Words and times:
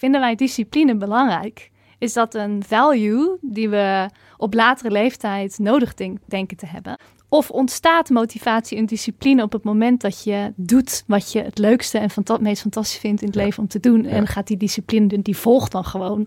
Vinden 0.00 0.20
wij 0.20 0.34
discipline 0.34 0.96
belangrijk? 0.96 1.70
Is 1.98 2.12
dat 2.12 2.34
een 2.34 2.62
value 2.66 3.38
die 3.40 3.68
we 3.68 4.08
op 4.36 4.54
latere 4.54 4.90
leeftijd 4.90 5.58
nodig 5.58 5.94
denk- 5.94 6.18
denken 6.26 6.56
te 6.56 6.66
hebben? 6.66 6.98
Of 7.28 7.50
ontstaat 7.50 8.08
motivatie 8.10 8.78
en 8.78 8.86
discipline 8.86 9.42
op 9.42 9.52
het 9.52 9.62
moment 9.64 10.00
dat 10.00 10.22
je 10.24 10.52
doet 10.56 11.04
wat 11.06 11.32
je 11.32 11.42
het 11.42 11.58
leukste 11.58 11.98
en 11.98 12.10
fanta- 12.10 12.38
meest 12.40 12.60
fantastisch 12.62 12.98
vindt 12.98 13.20
in 13.20 13.26
het 13.26 13.36
Ja. 13.36 13.42
leven 13.44 13.62
om 13.62 13.68
te 13.68 13.80
doen? 13.80 14.02
Ja. 14.02 14.08
En 14.08 14.26
gaat 14.26 14.46
die 14.46 14.56
discipline, 14.56 15.22
die 15.22 15.36
volgt 15.36 15.72
dan 15.72 15.84
gewoon. 15.84 16.26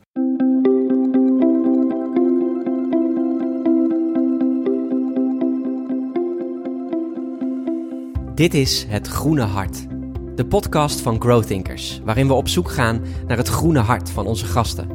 Dit 8.36 8.54
is 8.54 8.86
Het 8.88 9.08
Groene 9.08 9.42
Hart, 9.42 9.86
de 10.42 10.48
podcast 10.48 11.02
van 11.02 11.22
Growthinkers, 11.22 12.02
waarin 12.04 12.28
we 12.28 12.34
op 12.34 12.48
zoek 12.48 12.72
gaan 12.72 13.02
naar 13.28 13.38
het 13.38 13.48
groene 13.48 13.80
hart 13.80 14.10
van 14.10 14.26
onze 14.26 14.46
gasten. 14.46 14.88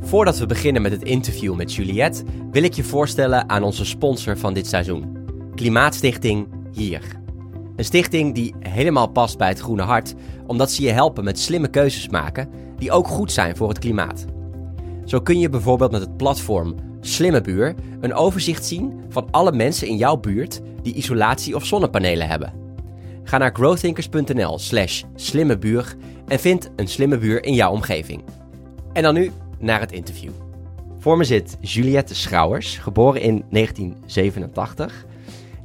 Voordat 0.00 0.38
we 0.38 0.46
beginnen 0.46 0.82
met 0.82 0.92
het 0.92 1.02
interview 1.02 1.54
met 1.54 1.74
Juliette, 1.74 2.24
wil 2.50 2.62
ik 2.62 2.74
je 2.74 2.84
voorstellen 2.84 3.48
aan 3.48 3.62
onze 3.62 3.84
sponsor 3.84 4.38
van 4.38 4.54
dit 4.54 4.66
seizoen, 4.66 5.16
Klimaatstichting 5.54 6.46
Hier. 6.72 7.02
Een 7.76 7.84
stichting 7.84 8.34
die 8.34 8.54
helemaal 8.58 9.06
past 9.06 9.38
bij 9.38 9.48
het 9.48 9.60
groene 9.60 9.82
hart, 9.82 10.14
omdat 10.46 10.72
ze 10.72 10.82
je 10.82 10.90
helpen 10.90 11.24
met 11.24 11.38
slimme 11.38 11.68
keuzes 11.68 12.08
maken 12.08 12.48
die 12.78 12.92
ook 12.92 13.08
goed 13.08 13.32
zijn 13.32 13.56
voor 13.56 13.68
het 13.68 13.78
klimaat. 13.78 14.24
Zo 15.04 15.20
kun 15.20 15.38
je 15.38 15.48
bijvoorbeeld 15.48 15.90
met 15.90 16.00
het 16.00 16.16
platform 16.16 16.74
Slimme 17.00 17.40
Buur 17.40 17.74
een 18.00 18.14
overzicht 18.14 18.64
zien 18.64 19.00
van 19.08 19.28
alle 19.30 19.52
mensen 19.52 19.88
in 19.88 19.96
jouw 19.96 20.16
buurt 20.16 20.60
die 20.82 20.94
isolatie 20.94 21.54
of 21.54 21.64
zonnepanelen 21.64 22.28
hebben. 22.28 22.63
Ga 23.24 23.38
naar 23.38 23.54
growthinkers.nl 23.54 24.58
slash 24.58 25.02
slimmebuur 25.14 25.94
en 26.26 26.38
vind 26.38 26.70
een 26.76 26.88
slimme 26.88 27.18
buur 27.18 27.44
in 27.44 27.54
jouw 27.54 27.72
omgeving. 27.72 28.22
En 28.92 29.02
dan 29.02 29.14
nu 29.14 29.30
naar 29.58 29.80
het 29.80 29.92
interview. 29.92 30.30
Voor 30.98 31.16
me 31.16 31.24
zit 31.24 31.56
Juliette 31.60 32.14
Schrouwers, 32.14 32.78
geboren 32.78 33.20
in 33.20 33.44
1987. 33.50 35.04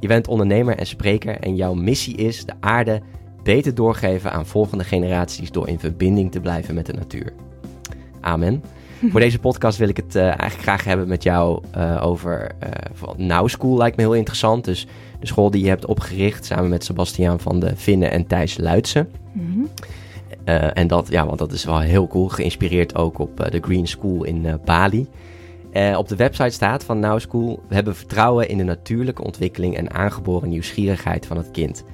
Je 0.00 0.06
bent 0.06 0.28
ondernemer 0.28 0.76
en 0.76 0.86
spreker 0.86 1.38
en 1.38 1.56
jouw 1.56 1.74
missie 1.74 2.16
is 2.16 2.44
de 2.44 2.52
aarde 2.60 3.00
beter 3.42 3.74
doorgeven 3.74 4.32
aan 4.32 4.46
volgende 4.46 4.84
generaties 4.84 5.50
door 5.50 5.68
in 5.68 5.78
verbinding 5.78 6.30
te 6.30 6.40
blijven 6.40 6.74
met 6.74 6.86
de 6.86 6.92
natuur. 6.92 7.32
Amen. 8.20 8.62
Voor 9.10 9.20
deze 9.20 9.38
podcast 9.38 9.78
wil 9.78 9.88
ik 9.88 9.96
het 9.96 10.14
eh, 10.14 10.22
eigenlijk 10.22 10.62
graag 10.62 10.84
hebben 10.84 11.08
met 11.08 11.22
jou 11.22 11.62
eh, 11.70 12.06
over 12.06 12.50
Now 13.16 13.48
School 13.48 13.76
lijkt 13.76 13.96
me 13.96 14.02
heel 14.02 14.14
interessant. 14.14 14.64
Dus 14.64 14.86
de 15.20 15.26
school 15.26 15.50
die 15.50 15.62
je 15.62 15.68
hebt 15.68 15.86
opgericht 15.86 16.44
samen 16.44 16.68
met 16.68 16.84
Sebastiaan 16.84 17.40
van 17.40 17.60
de 17.60 17.76
Vinnen 17.76 18.10
en 18.10 18.26
Thijs 18.26 18.58
Luitsen. 18.58 19.10
Mhm. 19.32 19.64
Eh, 20.44 20.76
en 20.76 20.86
dat, 20.86 21.08
ja, 21.08 21.26
want 21.26 21.38
dat 21.38 21.52
is 21.52 21.64
wel 21.64 21.80
heel 21.80 22.06
cool. 22.06 22.28
Geïnspireerd 22.28 22.94
ook 22.94 23.18
op 23.18 23.40
eh, 23.40 23.50
de 23.50 23.60
Green 23.60 23.86
School 23.86 24.24
in 24.24 24.46
eh, 24.46 24.54
Bali. 24.64 25.08
Op 25.96 26.08
de 26.08 26.16
website 26.16 26.50
staat 26.50 26.84
van 26.84 26.98
Now 26.98 27.20
School: 27.20 27.62
We 27.68 27.74
hebben 27.74 27.96
vertrouwen 27.96 28.48
in 28.48 28.58
de 28.58 28.64
natuurlijke 28.64 29.24
ontwikkeling 29.24 29.76
en 29.76 29.90
aangeboren 29.90 30.48
nieuwsgierigheid 30.48 31.26
van 31.26 31.36
het 31.36 31.50
kind. 31.50 31.84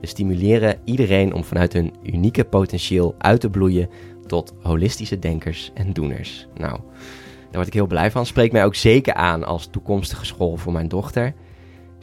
We 0.00 0.06
stimuleren 0.06 0.78
iedereen 0.84 1.34
om 1.34 1.44
vanuit 1.44 1.72
hun 1.72 1.92
unieke 2.02 2.44
potentieel 2.44 3.14
uit 3.18 3.40
te 3.40 3.50
bloeien 3.50 3.88
tot 4.26 4.54
holistische 4.62 5.18
denkers 5.18 5.70
en 5.74 5.92
doeners. 5.92 6.46
Nou, 6.54 6.72
daar 6.72 7.50
word 7.52 7.66
ik 7.66 7.72
heel 7.72 7.86
blij 7.86 8.10
van. 8.10 8.26
Spreekt 8.26 8.52
mij 8.52 8.64
ook 8.64 8.74
zeker 8.74 9.14
aan 9.14 9.44
als 9.44 9.66
toekomstige 9.66 10.24
school 10.24 10.56
voor 10.56 10.72
mijn 10.72 10.88
dochter. 10.88 11.34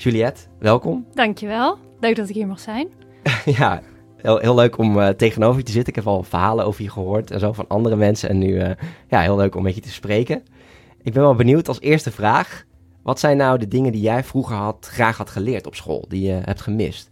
Juliette, 0.02 0.42
welkom. 0.60 1.06
Dankjewel. 1.14 1.78
Leuk 2.00 2.16
dat 2.16 2.30
ik 2.30 2.36
hier 2.36 2.48
mag 2.48 2.60
zijn. 2.60 2.88
ja, 3.60 3.82
heel, 4.16 4.38
heel 4.38 4.56
leuk 4.56 4.78
om 4.78 5.00
eh, 5.00 5.08
tegenover 5.10 5.58
je 5.58 5.66
te 5.66 5.72
zitten. 5.72 5.90
Ik 5.90 5.96
heb 5.96 6.08
al 6.08 6.24
verhalen 6.24 6.66
over 6.66 6.84
je 6.84 6.90
gehoord 6.90 7.32
en 7.32 7.40
zo 7.40 7.54
van 7.54 7.68
andere 7.68 7.96
mensen. 7.96 8.30
En 8.30 8.38
nu, 8.38 8.60
eh, 8.60 8.72
ja, 9.08 9.22
heel 9.22 9.36
leuk 9.36 9.56
om 9.56 9.64
met 9.64 9.76
je 9.76 9.82
te 9.82 9.92
spreken. 9.92 10.44
Ik 11.02 11.14
ben 11.14 11.22
wel 11.22 11.36
benieuwd 11.36 11.68
als 11.68 11.82
eerste 11.82 12.12
vraag. 12.12 12.66
Wat 13.04 13.20
zijn 13.20 13.38
nou 13.38 13.58
de 13.58 13.68
dingen 13.68 13.92
die 13.92 14.02
jij 14.02 14.24
vroeger 14.24 14.56
had, 14.56 14.88
graag 14.92 15.18
had 15.18 15.30
geleerd 15.30 15.68
op 15.68 15.76
school, 15.76 16.06
die 16.08 16.22
je 16.22 16.40
hebt 16.44 16.62
gemist? 16.62 17.12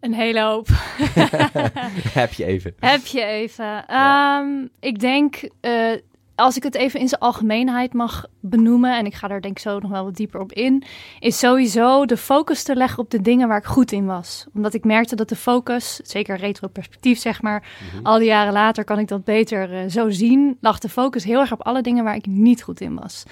Een 0.00 0.14
hele 0.14 0.42
hoop. 0.42 0.68
Heb 2.20 2.32
je 2.32 2.44
even. 2.44 2.74
Heb 2.78 3.06
je 3.06 3.24
even. 3.24 3.86
Ehm, 3.86 4.66
ik 4.80 5.00
denk, 5.00 5.48
eh, 5.60 5.92
als 6.34 6.56
ik 6.56 6.62
het 6.62 6.74
even 6.74 7.00
in 7.00 7.08
zijn 7.08 7.20
algemeenheid 7.20 7.92
mag 7.92 8.26
benoemen, 8.40 8.96
en 8.96 9.06
ik 9.06 9.14
ga 9.14 9.28
daar 9.28 9.40
denk 9.40 9.56
ik 9.56 9.62
zo 9.62 9.78
nog 9.78 9.90
wel 9.90 10.04
wat 10.04 10.16
dieper 10.16 10.40
op 10.40 10.52
in, 10.52 10.84
is 11.20 11.38
sowieso 11.38 12.06
de 12.06 12.16
focus 12.16 12.62
te 12.62 12.76
leggen 12.76 12.98
op 12.98 13.10
de 13.10 13.20
dingen 13.20 13.48
waar 13.48 13.58
ik 13.58 13.64
goed 13.64 13.92
in 13.92 14.06
was. 14.06 14.46
Omdat 14.54 14.74
ik 14.74 14.84
merkte 14.84 15.16
dat 15.16 15.28
de 15.28 15.36
focus, 15.36 15.96
zeker 15.96 16.36
retro-perspectief 16.36 17.18
zeg 17.18 17.42
maar, 17.42 17.68
al 18.02 18.18
die 18.18 18.26
jaren 18.26 18.52
later 18.52 18.84
kan 18.84 18.98
ik 18.98 19.08
dat 19.08 19.24
beter 19.24 19.74
eh, 19.74 19.90
zo 19.90 20.10
zien, 20.10 20.56
lag 20.60 20.78
de 20.78 20.88
focus 20.88 21.24
heel 21.24 21.40
erg 21.40 21.52
op 21.52 21.62
alle 21.62 21.82
dingen 21.82 22.04
waar 22.04 22.16
ik 22.16 22.26
niet 22.26 22.62
goed 22.62 22.80
in 22.80 22.94
was. 22.94 23.24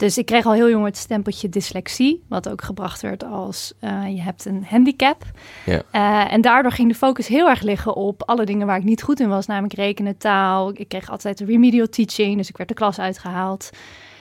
Dus 0.00 0.18
ik 0.18 0.26
kreeg 0.26 0.46
al 0.46 0.52
heel 0.52 0.70
jong 0.70 0.84
het 0.84 0.96
stempeltje 0.96 1.48
dyslexie, 1.48 2.22
wat 2.28 2.48
ook 2.48 2.62
gebracht 2.62 3.00
werd 3.00 3.24
als 3.24 3.72
eh, 3.80 4.02
je 4.08 4.20
hebt 4.22 4.44
een 4.44 4.64
handicap. 4.68 5.22
Ja. 5.66 5.82
Eh, 5.90 6.32
en 6.32 6.40
daardoor 6.40 6.72
ging 6.72 6.88
de 6.88 6.94
focus 6.98 7.26
heel 7.26 7.48
erg 7.48 7.62
liggen 7.62 7.94
op 7.94 8.22
alle 8.26 8.44
dingen 8.44 8.66
waar 8.66 8.76
ik 8.78 8.84
niet 8.84 9.02
goed 9.02 9.20
in 9.20 9.28
was, 9.28 9.46
namelijk 9.46 9.74
rekenen, 9.74 10.16
taal. 10.18 10.70
Ik 10.74 10.88
kreeg 10.88 11.10
altijd 11.10 11.40
remedial 11.40 11.86
teaching, 11.88 12.36
dus 12.36 12.48
ik 12.48 12.56
werd 12.56 12.68
de 12.68 12.74
klas 12.74 12.98
uitgehaald. 12.98 13.70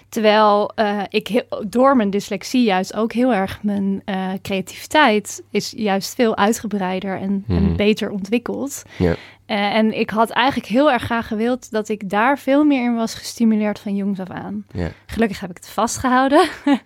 Terwijl 0.09 0.72
eh, 0.75 1.00
ik 1.09 1.28
heel- 1.28 1.63
door 1.67 1.96
mijn 1.96 2.09
dyslexie 2.09 2.63
juist 2.63 2.96
ook 2.96 3.13
heel 3.13 3.34
erg 3.34 3.59
mijn 3.63 4.03
creativiteit 4.41 5.44
is 5.51 5.73
juist 5.78 6.16
veel 6.16 6.38
uitgebreider 6.38 7.17
en, 7.19 7.44
en 7.47 7.63
Mhm. 7.63 7.75
beter 7.75 8.09
ontwikkeld. 8.11 8.84
Ja. 8.97 9.16
Eh, 9.49 9.75
en 9.75 9.99
ik 9.99 10.09
had 10.09 10.29
eigenlijk 10.29 10.67
heel 10.67 10.91
erg 10.91 11.03
graag 11.03 11.27
gewild 11.27 11.71
dat 11.71 11.89
ik 11.89 12.09
daar 12.09 12.39
veel 12.39 12.63
meer 12.63 12.83
in 12.83 12.95
was 12.95 13.13
gestimuleerd 13.13 13.79
van 13.79 13.95
jongs 13.95 14.19
af 14.19 14.29
aan. 14.29 14.65
Gelukkig 15.05 15.39
heb 15.39 15.49
ik 15.49 15.55
het 15.57 15.69
vastgehouden. 15.69 16.47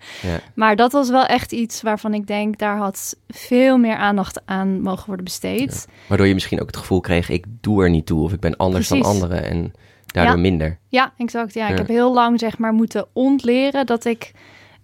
Maar 0.54 0.76
dat 0.76 0.92
was 0.92 1.10
wel 1.10 1.24
echt 1.24 1.52
iets 1.52 1.82
waarvan 1.82 2.14
ik 2.14 2.26
denk, 2.26 2.58
daar 2.58 2.76
had 2.76 3.16
veel 3.28 3.78
meer 3.78 3.96
aandacht 3.96 4.40
aan 4.44 4.80
mogen 4.80 5.06
worden 5.06 5.24
besteed. 5.24 5.88
Waardoor 6.08 6.26
je 6.26 6.34
misschien 6.34 6.60
ook 6.60 6.66
het 6.66 6.76
gevoel 6.76 7.00
kreeg, 7.00 7.28
ik 7.28 7.44
doe 7.60 7.82
er 7.82 7.90
niet 7.90 8.06
toe 8.06 8.22
of 8.22 8.32
ik 8.32 8.40
ben 8.40 8.56
anders 8.56 8.88
dan 8.88 9.02
anderen 9.02 9.44
en 9.44 9.72
daardoor 10.06 10.34
Ja. 10.34 10.40
minder. 10.40 10.78
Ja, 10.88 11.12
exact. 11.16 11.54
Ja, 11.54 11.64
Ja. 11.66 11.72
ik 11.72 11.78
heb 11.78 11.88
heel 11.88 12.12
lang 12.14 12.38
zeg 12.40 12.58
maar 12.58 12.72
moeten 12.72 13.06
ontleren 13.12 13.86
dat 13.86 14.04
ik 14.04 14.32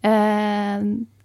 eh, 0.00 0.74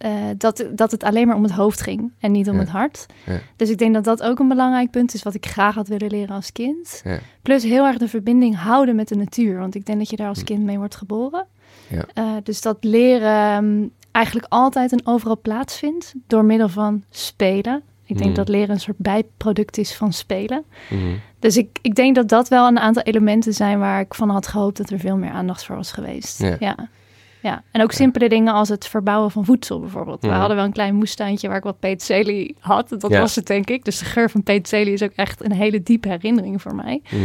eh, 0.06 0.12
dat, 0.38 0.66
dat 0.72 0.92
het 0.92 1.04
alleen 1.04 1.28
maar 1.28 1.36
om 1.36 1.44
het 1.44 1.52
hoofd 1.52 1.82
ging 1.82 2.12
en 2.20 2.32
niet 2.32 2.48
om 2.50 2.54
Ja. 2.54 2.60
het 2.60 2.70
hart. 2.70 3.06
Ja. 3.26 3.40
Dus 3.56 3.70
ik 3.70 3.78
denk 3.78 3.94
dat 3.94 4.04
dat 4.04 4.24
ook 4.24 4.40
een 4.40 4.48
belangrijk 4.48 4.92
punt 4.92 5.14
is 5.14 5.24
wat 5.24 5.34
ik 5.34 5.46
graag 5.46 5.76
had 5.76 5.88
willen 5.88 6.10
leren 6.10 6.36
als 6.36 6.52
kind. 6.52 7.02
Ja. 7.04 7.20
Plus 7.42 7.64
heel 7.64 7.86
erg 7.86 7.98
de 7.98 8.08
verbinding 8.08 8.58
houden 8.58 8.96
met 8.96 9.08
de 9.08 9.16
natuur, 9.16 9.60
want 9.60 9.76
ik 9.76 9.86
denk 9.86 9.98
dat 9.98 10.10
je 10.10 10.16
daar 10.16 10.28
als 10.28 10.44
kind 10.44 10.64
mee 10.64 10.78
wordt 10.78 10.96
geboren. 10.96 11.46
Ja. 11.88 12.06
Eh, 12.14 12.32
dus 12.44 12.62
dat 12.62 12.78
leren 12.82 13.64
mm, 13.66 13.92
eigenlijk 14.12 14.46
altijd 14.50 14.92
en 14.92 15.02
overal 15.08 15.40
plaatsvindt 15.42 16.14
door 16.28 16.46
middel 16.46 16.70
van 16.70 17.04
spelen. 17.10 17.82
Ik 18.06 18.18
denk 18.18 18.30
Mm. 18.30 18.36
dat 18.36 18.50
leren 18.50 18.70
een 18.70 18.80
soort 18.80 18.98
bijproduct 18.98 19.78
is 19.78 19.96
van 19.96 20.14
spelen. 20.14 20.64
Mhm. 20.90 21.02
Dus 21.40 21.58
ik, 21.58 21.80
ik 21.82 21.96
denk 21.96 22.16
dat 22.16 22.30
dat 22.30 22.48
wel 22.48 22.68
een 22.68 22.80
aantal 22.80 23.04
elementen 23.04 23.54
zijn 23.54 23.80
waar 23.80 24.00
ik 24.00 24.14
van 24.14 24.30
had 24.30 24.48
gehoopt 24.48 24.78
dat 24.78 24.90
er 24.90 25.00
veel 25.00 25.18
meer 25.18 25.32
aandacht 25.32 25.66
voor 25.66 25.76
was 25.76 25.92
geweest. 25.92 26.40
Ja. 26.60 26.76
Ja. 27.46 27.64
En 27.72 27.82
ook 27.82 27.92
simpele 27.92 28.30
dingen 28.30 28.54
als 28.54 28.70
het 28.70 28.88
verbouwen 28.88 29.32
van 29.32 29.46
voedsel 29.46 29.80
bijvoorbeeld. 29.80 30.22
We 30.22 30.28
hadden 30.28 30.56
wel 30.56 30.66
een 30.66 30.72
klein 30.72 30.96
moestuintje 30.96 31.48
waar 31.48 31.58
ik 31.58 31.64
wat 31.64 31.80
peterselie 31.80 32.56
had. 32.60 32.90
Dat 32.90 33.02
was 33.20 33.36
het 33.36 33.48
denk 33.48 33.70
ik. 33.70 33.86
Dus 33.86 34.00
de 34.00 34.06
geur 34.06 34.30
van 34.30 34.44
peterselie 34.44 34.94
is 34.94 35.02
ook 35.04 35.12
echt 35.16 35.44
een 35.44 35.52
hele 35.52 35.84
diepe 35.84 36.08
herinnering 36.08 36.62
voor 36.62 36.76
mij. 36.76 37.02
Mhm. 37.12 37.22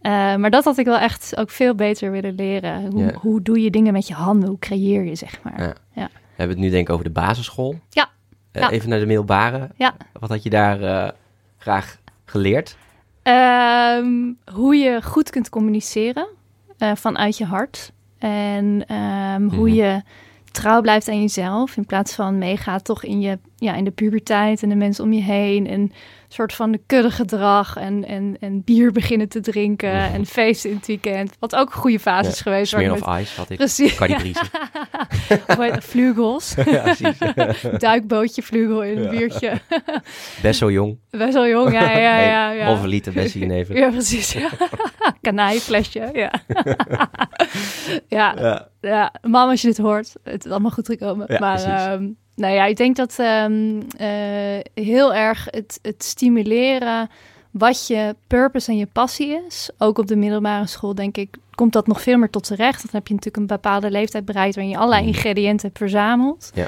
Eh, 0.00 0.12
maar 0.36 0.50
dat 0.50 0.64
had 0.64 0.78
ik 0.78 0.84
wel 0.84 0.98
echt 0.98 1.36
ook 1.36 1.50
veel 1.50 1.74
beter 1.74 2.10
willen 2.10 2.34
leren. 2.34 2.92
Hoe, 2.92 3.14
hoe 3.20 3.42
doe 3.42 3.60
je 3.60 3.70
dingen 3.70 3.92
met 3.92 4.06
je 4.08 4.14
handen? 4.14 4.48
Hoe 4.48 4.58
creëer 4.58 5.04
je, 5.04 5.14
zeg 5.14 5.42
maar. 5.42 5.60
Ja. 5.60 5.74
Ja. 5.92 6.08
We 6.12 6.42
hebben 6.42 6.56
het 6.56 6.64
nu 6.64 6.70
denk 6.70 6.88
ik 6.88 6.92
over 6.92 7.04
de 7.04 7.10
basisschool. 7.10 7.78
Ja. 7.90 8.08
Eh, 8.52 8.62
Ja. 8.62 8.70
Even 8.70 8.88
naar 8.88 8.98
de 8.98 9.06
middelbare. 9.06 9.70
Ja. 9.76 9.94
Wat 10.12 10.30
had 10.30 10.42
je 10.42 10.50
daar 10.50 10.82
eh, 10.82 11.10
graag 11.58 11.98
geleerd? 12.24 12.76
Ehm, 13.22 14.32
hoe 14.52 14.76
je 14.76 15.02
goed 15.02 15.30
kunt 15.30 15.48
communiceren 15.48 16.26
vanuit 16.94 17.38
je 17.38 17.44
hart. 17.44 17.92
En 18.26 18.84
ehm, 18.86 19.42
hoe 19.48 19.68
Mhm. 19.68 19.74
je 19.74 20.02
trouw 20.52 20.80
blijft 20.80 21.08
aan 21.08 21.20
jezelf. 21.20 21.76
In 21.76 21.86
plaats 21.86 22.14
van 22.14 22.38
meegaat 22.38 22.84
toch 22.84 23.04
in, 23.04 23.20
je, 23.20 23.38
ja, 23.56 23.74
in 23.74 23.84
de 23.84 23.90
puberteit 23.90 24.62
en 24.62 24.68
de 24.68 24.74
mensen 24.74 25.04
om 25.04 25.12
je 25.12 25.22
heen. 25.22 25.66
En 25.66 25.80
een 25.80 25.92
soort 26.28 26.52
van 26.52 26.72
de 26.72 26.80
kudde 26.86 27.10
gedrag. 27.10 27.76
En, 27.76 28.04
en, 28.06 28.36
en 28.40 28.62
bier 28.64 28.92
beginnen 28.92 29.28
te 29.28 29.40
drinken. 29.40 29.92
En 30.16 30.26
feesten 30.26 30.70
in 30.70 30.76
het 30.76 30.86
weekend. 30.86 31.36
Wat 31.38 31.54
ook 31.56 31.66
een 31.66 31.80
goede 31.80 31.98
fase 31.98 32.24
Ja, 32.24 32.30
is 32.30 32.40
geweest. 32.40 32.70
Smeer 32.72 32.92
of 32.92 33.06
met- 33.06 33.20
Ice 33.20 33.36
had 33.36 33.50
ik. 33.50 33.56
Precies. 33.56 33.96
Dat? 35.46 35.84
Vlugels. 35.84 36.54
ja, 36.70 36.82
precies. 36.82 37.18
Duikbootje, 37.78 38.42
vlugel 38.42 38.82
in 38.82 38.98
een 38.98 39.10
biertje. 39.10 39.52
Best 40.42 40.58
zo 40.58 40.70
jong. 40.70 40.98
Best 41.10 41.32
wel 41.32 41.46
jong, 41.48 41.72
ja, 41.72 41.90
ja, 41.98 42.20
ja. 42.20 42.50
ja. 42.50 42.64
Halve 42.64 42.86
liter 42.86 43.12
Bessie 43.12 43.40
Genever. 43.40 43.76
Ja, 43.76 43.88
precies. 43.90 44.32
Ja. 44.32 44.48
Kanaaienflesje, 45.20 46.10
ja. 46.12 46.30
ja. 48.08 48.34
Ja. 48.38 48.68
Ja, 48.80 49.12
mam, 49.22 49.48
als 49.48 49.60
je 49.60 49.66
dit 49.68 49.78
hoort, 49.78 50.12
het 50.22 50.44
is 50.44 50.50
allemaal 50.50 50.70
goed 50.70 50.86
gekomen. 50.86 51.26
Maar. 51.38 51.98
Nou 52.36 52.54
ja, 52.54 52.64
ik 52.64 52.76
denk 52.76 52.96
dat 52.96 53.18
ehm, 53.18 53.80
eh, 53.96 54.60
heel 54.84 55.14
erg 55.14 55.48
het, 55.50 55.78
het 55.82 56.04
stimuleren 56.04 57.08
wat 57.50 57.86
je 57.86 58.16
purpose 58.26 58.70
en 58.70 58.76
je 58.76 58.86
passie 58.86 59.40
is. 59.46 59.70
Ook 59.78 59.98
op 59.98 60.06
de 60.06 60.16
middelbare 60.16 60.66
school, 60.66 60.94
denk 60.94 61.16
ik, 61.16 61.36
komt 61.54 61.72
dat 61.72 61.86
nog 61.86 62.02
veel 62.02 62.18
meer 62.18 62.30
tot 62.30 62.46
z'n 62.46 62.54
recht. 62.54 62.82
Dan 62.82 62.90
heb 62.92 63.06
je 63.06 63.14
natuurlijk 63.14 63.42
een 63.42 63.56
bepaalde 63.56 63.90
leeftijd 63.90 64.24
bereikt 64.24 64.54
waarin 64.54 64.72
je 64.72 64.78
allerlei 64.78 65.02
Mhm. 65.06 65.12
ingrediënten 65.14 65.66
hebt 65.66 65.78
verzameld. 65.78 66.50
Ja. 66.54 66.66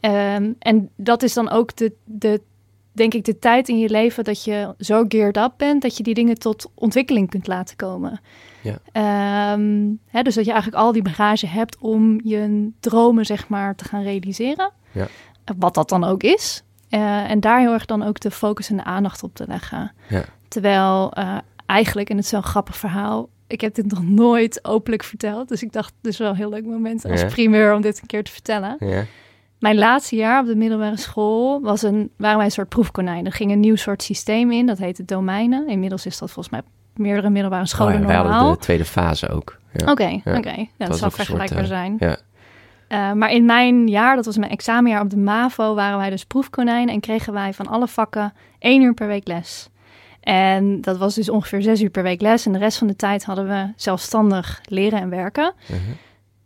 Ehm, 0.00 0.52
en 0.58 0.90
dat 0.96 1.22
is 1.22 1.34
dan 1.34 1.50
ook 1.50 1.76
de, 1.76 1.92
de, 2.04 2.40
denk 2.92 3.14
ik, 3.14 3.24
de 3.24 3.38
tijd 3.38 3.68
in 3.68 3.78
je 3.78 3.88
leven 3.90 4.24
dat 4.24 4.44
je 4.44 4.74
zo 4.78 5.04
geared 5.08 5.36
up 5.36 5.52
bent 5.56 5.82
dat 5.82 5.96
je 5.96 6.02
die 6.02 6.14
dingen 6.14 6.38
tot 6.38 6.70
ontwikkeling 6.74 7.30
kunt 7.30 7.46
laten 7.46 7.76
komen. 7.76 8.20
Ja. 8.62 8.78
Ehm, 8.92 9.88
hè, 10.06 10.22
dus 10.22 10.34
dat 10.34 10.44
je 10.44 10.52
eigenlijk 10.52 10.82
al 10.82 10.92
die 10.92 11.02
bagage 11.02 11.46
hebt 11.46 11.76
om 11.78 12.20
je 12.24 12.70
dromen, 12.80 13.26
zeg 13.26 13.48
maar, 13.48 13.74
te 13.76 13.84
gaan 13.84 14.02
realiseren. 14.02 14.70
Ja. 14.92 15.06
Wat 15.58 15.74
dat 15.74 15.88
dan 15.88 16.04
ook 16.04 16.22
is. 16.22 16.62
Eh, 16.88 17.30
en 17.30 17.40
daar 17.40 17.60
heel 17.60 17.72
erg 17.72 17.84
dan 17.86 18.02
ook 18.02 18.20
de 18.20 18.30
focus 18.30 18.70
en 18.70 18.76
de 18.76 18.84
aandacht 18.84 19.22
op 19.22 19.34
te 19.34 19.44
leggen. 19.46 19.92
Ja. 20.08 20.22
Terwijl 20.48 21.12
eh, 21.12 21.36
eigenlijk, 21.66 22.08
en 22.10 22.16
het 22.16 22.24
is 22.24 22.30
zo'n 22.30 22.42
grappig 22.42 22.76
verhaal, 22.76 23.28
ik 23.46 23.60
heb 23.60 23.74
dit 23.74 23.86
nog 23.86 24.02
nooit 24.02 24.64
openlijk 24.64 25.04
verteld. 25.04 25.48
Dus 25.48 25.62
ik 25.62 25.72
dacht, 25.72 25.92
dit 26.00 26.12
is 26.12 26.18
wel 26.18 26.30
een 26.30 26.36
heel 26.36 26.50
leuk 26.50 26.64
moment 26.64 27.04
als 27.10 27.20
Ja. 27.20 27.26
primeur 27.26 27.74
om 27.74 27.80
dit 27.80 28.00
een 28.00 28.06
keer 28.06 28.24
te 28.24 28.32
vertellen. 28.32 28.76
Ja. 28.78 29.04
Mijn 29.58 29.76
laatste 29.78 30.16
jaar 30.16 30.40
op 30.40 30.46
de 30.46 30.56
middelbare 30.56 30.96
school 30.96 31.60
was 31.60 31.82
een, 31.82 32.10
waren 32.16 32.36
wij 32.36 32.44
een 32.46 32.52
soort 32.52 32.68
proefkonijn. 32.68 33.26
Er 33.26 33.32
ging 33.32 33.50
een 33.52 33.60
nieuw 33.60 33.76
soort 33.76 34.02
systeem 34.02 34.50
in, 34.52 34.66
dat 34.66 34.78
heette 34.78 35.04
domeinen. 35.04 35.68
Inmiddels 35.68 36.06
is 36.06 36.18
dat 36.18 36.30
volgens 36.30 36.54
mij 36.54 36.62
meerdere 36.94 37.30
middelbare 37.30 37.66
scholen 37.66 37.94
Oh 37.94 38.00
ja, 38.00 38.06
normaal. 38.06 38.32
hadden 38.32 38.52
de 38.52 38.58
tweede 38.58 38.84
fase 38.84 39.28
ook. 39.28 39.58
Ja. 39.72 39.90
Oké, 39.90 40.20
oké. 40.24 40.50
Ja, 40.50 40.66
dat 40.76 40.88
een 40.88 40.94
soort, 40.94 41.14
vergelijkbaar 41.14 41.62
eh, 41.62 41.68
zijn. 41.68 41.96
ja. 41.98 42.16
Eh, 42.90 43.12
maar 43.12 43.30
in 43.30 43.44
mijn 43.44 43.88
jaar, 43.88 44.16
dat 44.16 44.24
was 44.24 44.36
mijn 44.36 44.50
examenjaar 44.50 45.00
op 45.00 45.10
de 45.10 45.16
MAVO, 45.16 45.74
waren 45.74 45.98
wij 45.98 46.10
dus 46.10 46.24
proefkonijn 46.24 46.88
en 46.88 47.00
kregen 47.00 47.32
wij 47.32 47.52
van 47.52 47.66
alle 47.66 47.88
vakken 47.88 48.32
één 48.58 48.82
uur 48.82 48.94
per 48.94 49.06
week 49.06 49.26
les. 49.26 49.68
En 50.20 50.80
dat 50.80 50.96
was 50.98 51.14
dus 51.14 51.28
ongeveer 51.28 51.62
zes 51.62 51.82
uur 51.82 51.90
per 51.90 52.02
week 52.02 52.20
les. 52.20 52.46
En 52.46 52.52
de 52.52 52.58
rest 52.58 52.78
van 52.78 52.86
de 52.86 52.96
tijd 52.96 53.24
hadden 53.24 53.48
we 53.48 53.72
zelfstandig 53.76 54.60
leren 54.64 55.00
en 55.00 55.10
werken. 55.10 55.54
Mhm. 55.66 55.78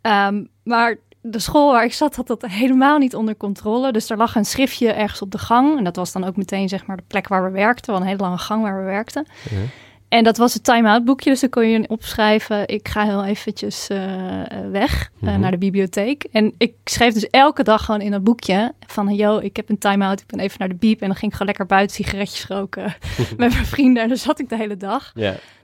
Ehm, 0.01 0.43
maar 0.63 0.95
de 1.21 1.39
school 1.39 1.71
waar 1.71 1.83
ik 1.83 1.93
zat 1.93 2.15
had 2.15 2.27
dat 2.27 2.45
helemaal 2.45 2.97
niet 2.97 3.15
onder 3.15 3.37
controle. 3.37 3.91
Dus 3.91 4.09
er 4.09 4.17
lag 4.17 4.35
een 4.35 4.45
schriftje 4.45 4.91
ergens 4.91 5.21
op 5.21 5.31
de 5.31 5.37
gang. 5.37 5.77
En 5.77 5.83
dat 5.83 5.95
was 5.95 6.11
dan 6.11 6.23
ook 6.23 6.35
meteen 6.35 6.69
zeg 6.69 6.85
maar 6.85 6.97
de 6.97 7.03
plek 7.07 7.27
waar 7.27 7.43
we 7.43 7.49
werkten. 7.49 7.91
Wel 7.91 8.01
een 8.01 8.07
hele 8.07 8.21
lange 8.21 8.37
gang 8.37 8.61
waar 8.61 8.77
we 8.77 8.85
werkten. 8.85 9.27
Mhm. 9.49 9.61
En 10.09 10.23
dat 10.23 10.37
was 10.37 10.53
het 10.53 10.63
time-out 10.63 11.05
boekje. 11.05 11.29
Dus 11.29 11.39
dan 11.39 11.49
kon 11.49 11.67
je 11.67 11.89
opschrijven. 11.89 12.67
Ik 12.67 12.87
ga 12.87 13.03
heel 13.03 13.25
eventjes 13.25 13.87
eh, 13.87 13.97
weg 14.71 15.11
eh, 15.21 15.29
Mhm. 15.29 15.39
naar 15.39 15.51
de 15.51 15.57
bibliotheek. 15.57 16.23
En 16.31 16.53
ik 16.57 16.73
schreef 16.83 17.13
dus 17.13 17.29
elke 17.29 17.63
dag 17.63 17.85
gewoon 17.85 18.01
in 18.01 18.11
dat 18.11 18.23
boekje. 18.23 18.73
Van, 18.87 19.15
yo, 19.15 19.37
ik 19.37 19.55
heb 19.55 19.69
een 19.69 19.77
time-out. 19.77 20.19
Ik 20.21 20.27
ben 20.27 20.39
even 20.39 20.55
naar 20.59 20.67
de 20.69 20.75
biep. 20.75 21.01
En 21.01 21.07
dan 21.07 21.15
ging 21.15 21.31
ik 21.31 21.37
gewoon 21.37 21.47
lekker 21.47 21.65
buiten 21.75 21.95
sigaretjes 21.95 22.45
roken. 22.47 22.83
met 23.37 23.53
mijn 23.53 23.65
vrienden. 23.65 24.03
En 24.03 24.07
dan 24.09 24.17
zat 24.17 24.39
ik 24.39 24.49
de 24.49 24.57
hele 24.57 24.77
dag. 24.77 25.11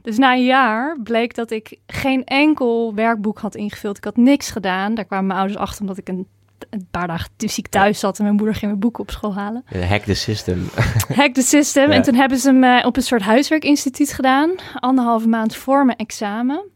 Dus 0.02 0.18
na 0.18 0.34
een 0.34 0.46
jaar 0.46 0.98
bleek 1.04 1.36
dat 1.36 1.52
ik 1.52 1.78
geen 1.88 2.24
enkel 2.24 2.94
werkboek 2.96 3.40
had 3.40 3.56
ingevuld. 3.56 3.98
Ik 3.98 4.04
had 4.04 4.18
niks 4.18 4.52
gedaan. 4.52 4.94
Daar 4.96 5.06
kwamen 5.06 5.26
mijn 5.28 5.40
ouders 5.40 5.60
achter 5.62 5.82
omdat 5.82 5.98
ik 5.98 6.08
een, 6.10 6.28
een 6.70 6.88
paar 6.92 7.08
dagen 7.08 7.30
ziek 7.38 7.68
thuis 7.68 8.00
zat. 8.00 8.18
En 8.18 8.24
mijn 8.24 8.36
moeder 8.36 8.54
ging 8.54 8.66
mijn 8.66 8.80
boeken 8.80 9.04
op 9.04 9.12
school 9.12 9.34
halen. 9.34 9.64
Hack 9.88 10.04
the 10.04 10.14
system. 10.14 10.70
Hack 11.22 11.34
the 11.34 11.42
system. 11.42 11.90
Ja. 11.90 11.96
En 11.96 12.02
toen 12.02 12.16
hebben 12.16 12.38
ze 12.38 12.52
me 12.52 12.84
op 12.86 12.98
een 12.98 13.04
soort 13.04 13.22
huiswerkinstituut 13.22 14.14
gedaan. 14.14 14.52
Anderhalve 14.80 15.28
maand 15.28 15.56
voor 15.56 15.86
mijn 15.86 15.98
examen. 15.98 16.70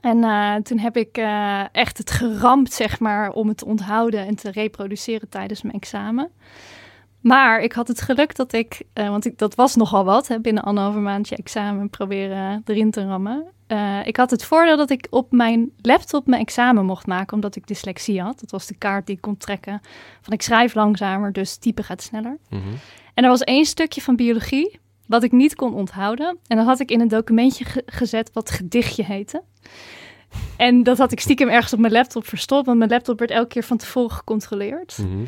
En 0.00 0.24
eh, 0.24 0.54
toen 0.54 0.78
heb 0.78 0.96
ik 0.96 1.16
eh, 1.16 1.62
echt 1.72 1.98
het 1.98 2.10
geramd, 2.10 2.72
zeg 2.72 3.00
maar, 3.00 3.30
om 3.30 3.48
het 3.48 3.58
te 3.58 3.64
onthouden 3.64 4.26
en 4.26 4.34
te 4.34 4.50
reproduceren 4.50 5.28
tijdens 5.28 5.62
mijn 5.62 5.74
examen. 5.74 6.30
Maar 7.20 7.60
ik 7.60 7.72
had 7.72 7.88
het 7.88 8.00
geluk 8.00 8.36
dat 8.36 8.52
ik, 8.52 8.82
eh, 8.92 9.08
want 9.08 9.24
ik, 9.24 9.38
dat 9.38 9.54
was 9.54 9.76
nogal 9.76 10.04
wat, 10.04 10.28
hè, 10.28 10.40
binnen 10.40 10.62
anderhalve 10.62 10.98
maand 10.98 11.28
je 11.28 11.36
examen 11.36 11.90
proberen 11.90 12.62
erin 12.64 12.90
te 12.90 13.06
rammen. 13.06 13.46
Eh, 13.72 13.98
ik 14.04 14.16
had 14.16 14.30
het 14.30 14.44
voordeel 14.44 14.76
dat 14.76 14.90
ik 14.90 15.06
op 15.10 15.32
mijn 15.32 15.70
laptop 15.80 16.26
mijn 16.26 16.42
examen 16.42 16.84
mocht 16.84 17.06
maken, 17.06 17.34
omdat 17.34 17.56
ik 17.56 17.66
dyslexie 17.66 18.20
had. 18.22 18.40
Dat 18.40 18.50
was 18.50 18.66
de 18.66 18.74
kaart 18.74 19.06
die 19.06 19.14
ik 19.16 19.20
kon 19.20 19.36
trekken 19.36 19.80
van 20.20 20.32
ik 20.32 20.42
schrijf 20.42 20.74
langzamer, 20.74 21.32
dus 21.32 21.56
typen 21.56 21.84
gaat 21.84 22.02
sneller. 22.02 22.38
Mhm. 22.50 22.60
En 23.14 23.24
er 23.24 23.30
was 23.30 23.40
één 23.40 23.64
stukje 23.64 24.00
van 24.00 24.16
biologie 24.16 24.78
wat 25.06 25.22
ik 25.22 25.32
niet 25.32 25.54
kon 25.54 25.74
onthouden. 25.74 26.38
En 26.46 26.56
dat 26.56 26.66
had 26.66 26.80
ik 26.80 26.90
in 26.90 27.00
een 27.00 27.08
documentje 27.08 27.64
ge- 27.64 27.82
gezet 27.86 28.30
wat 28.32 28.50
gedichtje 28.50 29.04
heette. 29.04 29.42
En 30.56 30.82
dat 30.82 30.98
had 30.98 31.12
ik 31.12 31.20
stiekem 31.20 31.48
ergens 31.48 31.72
op 31.72 31.78
mijn 31.78 31.92
laptop 31.92 32.26
verstopt, 32.26 32.66
want 32.66 32.78
mijn 32.78 32.90
laptop 32.90 33.18
werd 33.18 33.30
elke 33.30 33.48
keer 33.48 33.64
van 33.64 33.76
tevoren 33.76 34.10
gecontroleerd. 34.16 34.98
Mhm. 34.98 35.24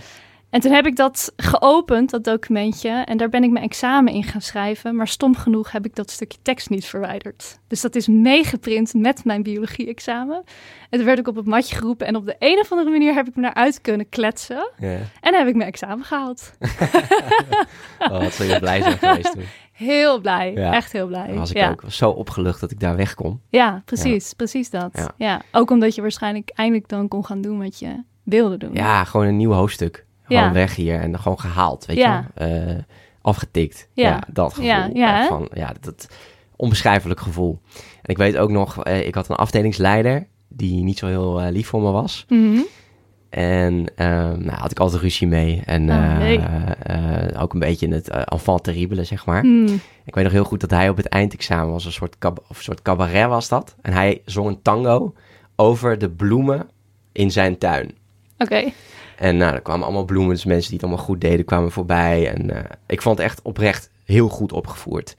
En 0.54 0.60
toen 0.60 0.72
heb 0.72 0.86
ik 0.86 0.96
dat 0.96 1.32
geopend, 1.36 2.10
dat 2.10 2.24
documentje, 2.24 2.88
en 2.90 3.16
daar 3.16 3.28
ben 3.28 3.44
ik 3.44 3.50
mijn 3.50 3.64
examen 3.64 4.12
in 4.12 4.22
gaan 4.22 4.40
schrijven. 4.40 4.96
Maar 4.96 5.08
stom 5.08 5.36
genoeg 5.36 5.72
heb 5.72 5.84
ik 5.84 5.94
dat 5.94 6.10
stukje 6.10 6.38
tekst 6.42 6.70
niet 6.70 6.84
verwijderd. 6.84 7.58
Dus 7.68 7.80
dat 7.80 7.94
is 7.94 8.08
meegeprint 8.08 8.94
met 8.94 9.24
mijn 9.24 9.42
biologie-examen. 9.42 10.42
En 10.90 10.98
toen 10.98 11.04
werd 11.04 11.18
ik 11.18 11.28
op 11.28 11.36
het 11.36 11.46
matje 11.46 11.76
geroepen 11.76 12.06
en 12.06 12.16
op 12.16 12.26
de 12.26 12.36
een 12.38 12.58
of 12.58 12.72
andere 12.72 12.90
manier 12.90 13.14
heb 13.14 13.28
ik 13.28 13.34
me 13.36 13.42
naar 13.42 13.54
uit 13.54 13.80
kunnen 13.80 14.08
kletsen. 14.08 14.70
En 15.20 15.34
heb 15.34 15.46
ik 15.46 15.54
mijn 15.54 15.68
examen 15.68 16.04
gehaald. 16.04 16.50
Oh, 17.98 18.20
wat 18.20 18.32
zou 18.32 18.48
je 18.48 18.58
blij 18.58 18.82
zijn 18.82 18.98
geweest 18.98 19.32
toen. 19.32 19.44
Heel 19.72 20.20
blij, 20.20 20.52
Ja. 20.52 20.72
echt 20.72 20.92
heel 20.92 21.06
blij. 21.06 21.26
Dan 21.26 21.36
was 21.36 21.50
ik 21.50 21.56
ja. 21.56 21.70
ook 21.70 21.82
zo 21.88 22.10
opgelucht 22.10 22.60
dat 22.60 22.70
ik 22.70 22.80
daar 22.80 22.96
weg 22.96 23.14
kon. 23.14 23.40
Ja, 23.48 23.82
precies, 23.84 24.32
precies 24.32 24.70
dat. 24.70 25.12
Ja. 25.16 25.40
ook 25.52 25.70
omdat 25.70 25.94
je 25.94 26.00
waarschijnlijk 26.00 26.50
eindelijk 26.54 26.88
dan 26.88 27.08
kon 27.08 27.24
gaan 27.24 27.40
doen 27.40 27.58
wat 27.58 27.78
je 27.78 28.02
wilde 28.22 28.56
doen. 28.56 28.72
Ja, 28.72 29.04
gewoon 29.04 29.26
een 29.26 29.36
nieuw 29.36 29.52
hoofdstuk. 29.52 30.04
Gewoon 30.24 30.52
weg 30.52 30.76
hier 30.76 31.00
en 31.00 31.18
gewoon 31.18 31.40
gehaald, 31.40 31.86
weet 31.86 31.96
je. 31.96 32.20
Eh, 32.34 32.82
afgetikt. 33.22 33.88
Ja. 33.92 34.22
Dat 34.32 34.54
gevoel. 34.54 34.96
Ja, 34.96 35.26
van, 35.26 35.48
ja, 35.52 35.72
dat 35.80 36.08
onbeschrijfelijk 36.56 37.20
gevoel. 37.20 37.60
En 37.74 38.10
ik 38.10 38.16
weet 38.16 38.36
ook 38.36 38.50
nog, 38.50 38.84
eh, 38.84 39.06
ik 39.06 39.14
had 39.14 39.28
een 39.28 39.36
afdelingsleider 39.36 40.26
die 40.48 40.82
niet 40.82 40.98
zo 40.98 41.06
heel 41.06 41.40
eh, 41.40 41.52
lief 41.52 41.66
voor 41.66 41.82
me 41.82 41.90
was. 41.90 42.24
Mhm. 42.28 42.60
En 43.30 43.86
ehm 43.96 44.44
nou, 44.44 44.58
had 44.58 44.70
ik 44.70 44.78
altijd 44.78 45.02
ruzie 45.02 45.26
mee. 45.26 45.62
En 45.64 45.90
Oh, 45.90 46.18
nee. 46.18 46.40
ook 47.38 47.52
een 47.52 47.58
beetje 47.58 47.88
het 47.88 48.08
eh, 48.08 48.22
enfant 48.24 48.64
terrible, 48.64 49.04
zeg 49.04 49.26
maar. 49.26 49.40
Hmm. 49.40 49.80
Ik 50.04 50.14
weet 50.14 50.24
nog 50.24 50.32
heel 50.32 50.44
goed 50.44 50.60
dat 50.60 50.70
hij 50.70 50.88
op 50.88 50.96
het 50.96 51.06
eindexamen 51.06 51.72
was, 51.72 51.84
een 51.84 51.92
soort, 51.92 52.18
cab 52.18 52.44
of 52.48 52.56
een 52.56 52.64
soort 52.64 52.82
cabaret 52.82 53.28
was 53.28 53.48
dat. 53.48 53.76
En 53.82 53.92
hij 53.92 54.22
zong 54.24 54.48
een 54.48 54.62
tango 54.62 55.14
over 55.56 55.98
de 55.98 56.10
bloemen 56.10 56.68
in 57.12 57.30
zijn 57.30 57.58
tuin. 57.58 57.90
Oké. 58.38 58.72
En 59.24 59.36
nou, 59.36 59.54
er 59.54 59.60
kwamen 59.60 59.84
allemaal 59.84 60.04
bloemen, 60.04 60.34
dus 60.34 60.44
mensen 60.44 60.70
die 60.70 60.78
het 60.78 60.86
allemaal 60.86 61.04
goed 61.04 61.20
deden, 61.20 61.44
kwamen 61.44 61.72
voorbij. 61.72 62.28
En 62.28 62.50
eh, 62.50 62.64
ik 62.86 63.02
vond 63.02 63.18
het 63.18 63.26
echt 63.26 63.42
oprecht 63.42 63.90
heel 64.04 64.28
goed 64.28 64.52
opgevoerd. 64.52 65.16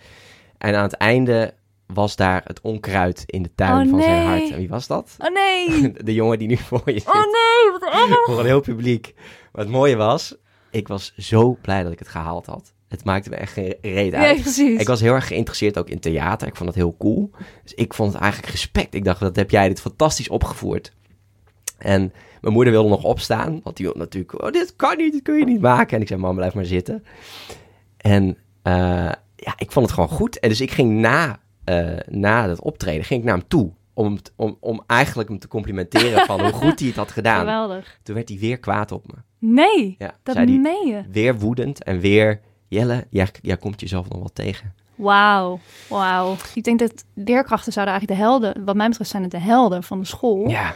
En 0.58 0.76
aan 0.76 0.84
het 0.84 0.94
einde 0.94 1.54
was 1.86 2.16
daar 2.16 2.42
het 2.44 2.62
onkruid 2.62 3.24
in 3.26 3.44
de 3.44 3.52
tuin 3.56 3.86
Oh, 3.86 3.90
van 3.90 4.02
zijn 4.02 4.26
hart. 4.26 4.52
En 4.52 4.58
wie 4.58 4.70
was 4.70 4.88
dat? 4.88 5.16
Oh 5.18 5.34
nee! 5.34 5.92
De 6.04 6.14
jongen 6.14 6.40
die 6.40 6.48
nu 6.48 6.58
voor 6.58 6.82
je 6.86 7.00
zit. 7.00 7.08
Oh 7.08 7.14
nee, 7.14 7.72
wat 7.72 7.84
erg! 7.84 8.24
Voor 8.26 8.40
een 8.40 8.46
heel 8.46 8.60
publiek. 8.60 9.14
Maar 9.52 9.64
het 9.64 9.74
mooie 9.74 9.96
was, 9.96 10.36
ik 10.72 10.88
was 10.88 11.14
zo 11.18 11.58
blij 11.62 11.84
dat 11.84 11.92
ik 11.92 12.00
het 12.00 12.08
gehaald 12.08 12.46
had. 12.46 12.74
Het 12.88 13.04
maakte 13.04 13.30
me 13.30 13.36
echt 13.36 13.54
geen 13.54 13.76
reet 13.82 14.14
uit. 14.14 14.34
Nee, 14.34 14.42
precies. 14.42 14.80
Ik 14.80 14.88
was 14.88 15.02
heel 15.02 15.14
erg 15.14 15.28
geïnteresseerd 15.28 15.78
ook 15.78 15.90
in 15.90 16.00
theater. 16.00 16.48
Ik 16.48 16.56
vond 16.56 16.70
dat 16.70 16.78
heel 16.78 16.96
cool. 17.00 17.32
Dus 17.64 17.74
ik 17.74 17.94
vond 17.94 18.14
het 18.14 18.22
eigenlijk 18.22 18.52
respect. 18.52 18.94
Ik 18.94 19.04
dacht, 19.04 19.20
dat 19.20 19.36
heb 19.36 19.52
jij 19.52 19.68
dit 19.68 19.82
fantastisch 19.82 20.30
opgevoerd. 20.30 20.94
En 21.78 22.14
mijn 22.46 22.58
moeder 22.58 22.74
wilde 22.74 22.90
nog 22.90 23.04
opstaan. 23.04 23.60
Want 23.64 23.76
die 23.78 23.86
wilde 23.86 24.00
natuurlijk, 24.00 24.44
oh, 24.44 24.52
dit 24.52 24.76
kan 24.76 24.98
niet, 24.98 25.12
dit 25.12 25.22
kun 25.22 25.38
je 25.38 25.46
niet 25.46 25.62
maken. 25.62 25.96
En 25.96 26.02
ik 26.02 26.08
zei, 26.08 26.20
mam, 26.20 26.36
blijf 26.36 26.54
maar 26.54 26.66
zitten. 26.66 27.04
En 27.98 28.38
eh, 28.62 28.74
ja, 29.36 29.54
ik 29.58 29.72
vond 29.72 29.86
het 29.86 29.94
gewoon 29.94 30.10
goed. 30.10 30.40
En 30.40 30.50
dus 30.50 30.62
ik 30.62 30.72
ging 30.72 30.92
na, 31.00 31.40
eh, 31.64 31.88
na 32.08 32.50
het 32.50 32.62
optreden, 32.62 33.04
ging 33.04 33.20
ik 33.20 33.26
naar 33.26 33.38
hem 33.38 33.48
toe. 33.48 33.72
Om, 33.94 34.18
om, 34.36 34.58
om 34.60 34.84
eigenlijk 34.88 35.30
hem 35.30 35.40
te 35.40 35.48
complimenteren 35.48 36.26
van 36.26 36.42
hoe 36.42 36.52
goed 36.52 36.80
hij 36.80 36.88
het 36.88 36.98
had 36.98 37.12
gedaan. 37.12 37.40
Geweldig. 37.40 38.00
Toen 38.04 38.16
werd 38.16 38.30
hij 38.30 38.38
weer 38.38 38.58
kwaad 38.60 38.92
op 38.92 39.08
me. 39.08 39.14
Nee, 39.40 39.96
Ja, 39.98 40.16
dat 40.24 40.36
zei 40.36 40.60
meen 40.60 40.88
je. 40.88 41.04
weer 41.12 41.40
woedend 41.40 41.84
en 41.84 42.00
weer... 42.00 42.42
Jelle, 42.68 43.08
jij, 43.10 43.28
jij 43.42 43.58
komt 43.58 43.80
jezelf 43.80 44.10
nog 44.10 44.18
wel 44.20 44.32
tegen. 44.34 44.74
Wauw, 44.96 45.60
wauw. 45.90 46.36
Ik 46.54 46.64
denk 46.64 46.80
dat 46.80 47.04
leerkrachten 47.14 47.74
zouden 47.74 47.94
eigenlijk 47.94 48.22
de 48.22 48.28
helden, 48.28 48.66
wat 48.66 48.76
mij 48.76 48.88
betreft 48.90 49.10
zijn 49.10 49.24
het 49.24 49.32
de 49.32 49.40
helden 49.40 49.84
van 49.84 50.00
de 50.00 50.06
school. 50.06 50.50
Ja, 50.50 50.76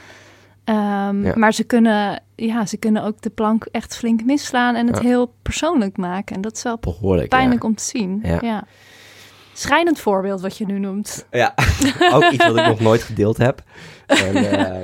Ehm, 0.70 1.24
Ja. 1.26 1.34
Maar 1.36 1.54
ze 1.54 1.64
kunnen, 1.64 2.22
ja, 2.36 2.66
ze 2.66 2.78
kunnen 2.78 3.04
ook 3.04 3.22
de 3.22 3.30
plank 3.30 3.68
echt 3.72 3.96
flink 3.96 4.24
misslaan 4.24 4.76
en 4.76 4.88
het 4.88 4.96
Ja. 4.98 5.04
heel 5.04 5.34
persoonlijk 5.42 5.98
maken. 5.98 6.36
En 6.36 6.42
dat 6.42 6.56
is 6.56 6.64
wel 6.64 6.78
behoorlijk. 6.80 7.30
pijnlijk 7.30 7.64
om 7.64 7.76
te 7.76 7.84
zien. 7.84 8.20
Ja. 8.24 8.38
Ja. 8.42 8.64
Schrijnend 9.54 10.00
voorbeeld 10.00 10.42
wat 10.42 10.58
je 10.58 10.66
nu 10.66 10.80
noemt. 10.80 11.26
Ja, 11.32 11.54
ook 12.14 12.30
iets 12.32 12.46
wat 12.48 12.58
ik 12.58 12.66
nog 12.66 12.80
nooit 12.80 13.02
gedeeld 13.04 13.38
heb. 13.38 13.64
En, 14.06 14.36
eh, 14.52 14.76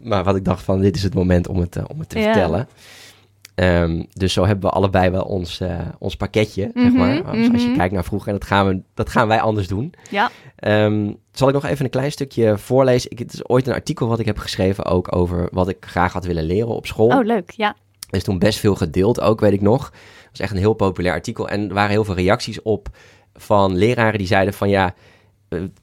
maar 0.00 0.24
wat 0.24 0.36
ik 0.36 0.44
dacht 0.44 0.62
van, 0.64 0.80
dit 0.80 0.96
is 0.96 1.02
het 1.02 1.14
moment 1.14 1.48
om 1.48 1.58
het, 1.60 1.76
eh, 1.76 1.84
om 1.88 1.98
het 1.98 2.08
te 2.08 2.18
Ja. 2.18 2.24
vertellen. 2.24 2.68
Ehm, 3.54 4.02
dus 4.12 4.32
zo 4.32 4.44
hebben 4.46 4.70
we 4.70 4.76
allebei 4.76 5.10
wel 5.10 5.22
ons, 5.22 5.60
eh, 5.60 5.78
ons 5.98 6.16
pakketje, 6.16 6.70
zeg 6.74 6.84
Mhm, 6.84 6.96
maar. 6.96 7.22
Als, 7.24 7.52
als 7.52 7.62
je 7.62 7.68
mhm. 7.68 7.76
kijkt 7.76 7.94
naar 7.94 8.04
vroeger, 8.04 8.28
en 8.28 8.38
dat 8.38 8.48
gaan, 8.48 8.66
we, 8.68 8.82
dat 8.94 9.08
gaan 9.08 9.28
wij 9.28 9.40
anders 9.40 9.68
doen. 9.68 9.94
Ja. 10.10 10.30
Ehm, 10.56 11.12
zal 11.32 11.48
ik 11.48 11.54
nog 11.54 11.64
even 11.64 11.84
een 11.84 11.90
klein 11.90 12.12
stukje 12.12 12.58
voorlezen? 12.58 13.10
Ik, 13.10 13.18
het 13.18 13.32
is 13.32 13.48
ooit 13.48 13.66
een 13.66 13.74
artikel 13.74 14.08
wat 14.08 14.18
ik 14.18 14.26
heb 14.26 14.38
geschreven 14.38 14.84
ook 14.84 15.16
over 15.16 15.48
wat 15.50 15.68
ik 15.68 15.76
graag 15.80 16.12
had 16.12 16.24
willen 16.24 16.44
leren 16.44 16.74
op 16.74 16.86
school. 16.86 17.08
Oh, 17.08 17.24
leuk. 17.24 17.50
Ja. 17.50 17.76
Er 18.10 18.16
is 18.18 18.24
toen 18.24 18.38
best 18.38 18.58
veel 18.58 18.74
gedeeld 18.74 19.20
ook, 19.20 19.40
weet 19.40 19.52
ik 19.52 19.60
nog. 19.60 19.84
Het 19.84 20.30
was 20.30 20.40
echt 20.40 20.50
een 20.52 20.58
heel 20.58 20.74
populair 20.74 21.14
artikel. 21.14 21.48
En 21.48 21.68
er 21.68 21.74
waren 21.74 21.90
heel 21.90 22.04
veel 22.04 22.14
reacties 22.14 22.62
op. 22.62 22.88
van 23.34 23.76
leraren 23.76 24.18
die 24.18 24.26
zeiden 24.26 24.54
van 24.54 24.68
ja, 24.68 24.94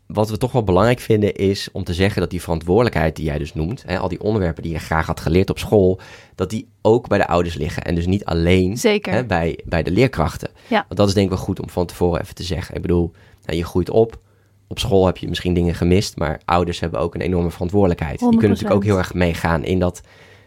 wat 0.06 0.30
we 0.30 0.38
toch 0.38 0.52
wel 0.52 0.64
belangrijk 0.64 1.00
vinden 1.00 1.36
is 1.36 1.70
om 1.72 1.84
te 1.84 1.94
zeggen 1.94 2.22
dat 2.22 2.30
die 2.30 2.42
verantwoordelijkheid 2.42 3.16
die 3.16 3.26
jij 3.26 3.38
dus 3.38 3.54
noemt, 3.54 3.84
hè, 3.86 4.00
al 4.00 4.08
die 4.08 4.22
onderwerpen 4.22 4.64
die 4.64 4.72
je 4.72 4.80
graag 4.80 5.06
had 5.06 5.20
geleerd 5.20 5.50
op 5.50 5.60
school, 5.60 6.00
dat 6.36 6.50
die 6.50 6.68
ook 6.82 7.08
bij 7.08 7.18
de 7.18 7.28
ouders 7.28 7.56
liggen 7.56 7.84
en 7.84 7.96
dus 7.96 8.06
niet 8.06 8.26
alleen 8.26 8.78
Zeker. 8.78 9.14
hè, 9.14 9.26
bij, 9.26 9.60
bij 9.66 9.84
de 9.84 9.92
leerkrachten. 9.92 10.50
Ja. 10.68 10.86
Want 10.88 11.00
dat 11.00 11.08
is 11.08 11.14
denk 11.14 11.26
ik 11.26 11.34
wel 11.34 11.44
goed 11.44 11.62
om 11.62 11.70
van 11.70 11.86
tevoren 11.86 12.22
even 12.22 12.36
te 12.36 12.44
zeggen. 12.44 12.76
Ik 12.76 12.82
bedoel, 12.82 13.12
nou, 13.46 13.58
je 13.58 13.66
groeit 13.66 13.90
op. 13.90 14.20
Op 14.68 14.80
school 14.80 15.06
heb 15.06 15.18
je 15.18 15.28
misschien 15.28 15.54
dingen 15.54 15.76
gemist, 15.76 16.18
maar 16.18 16.42
ouders 16.46 16.80
hebben 16.80 17.00
ook 17.00 17.16
een 17.16 17.22
enorme 17.22 17.52
verantwoordelijkheid. 17.52 18.20
Die 18.20 18.30
kunnen 18.30 18.50
natuurlijk 18.50 18.76
ook 18.76 18.84
100%. 18.84 18.86
heel 18.86 18.98
erg 18.98 19.14
meegaan 19.14 19.64
in 19.64 19.80
dat 19.80 20.02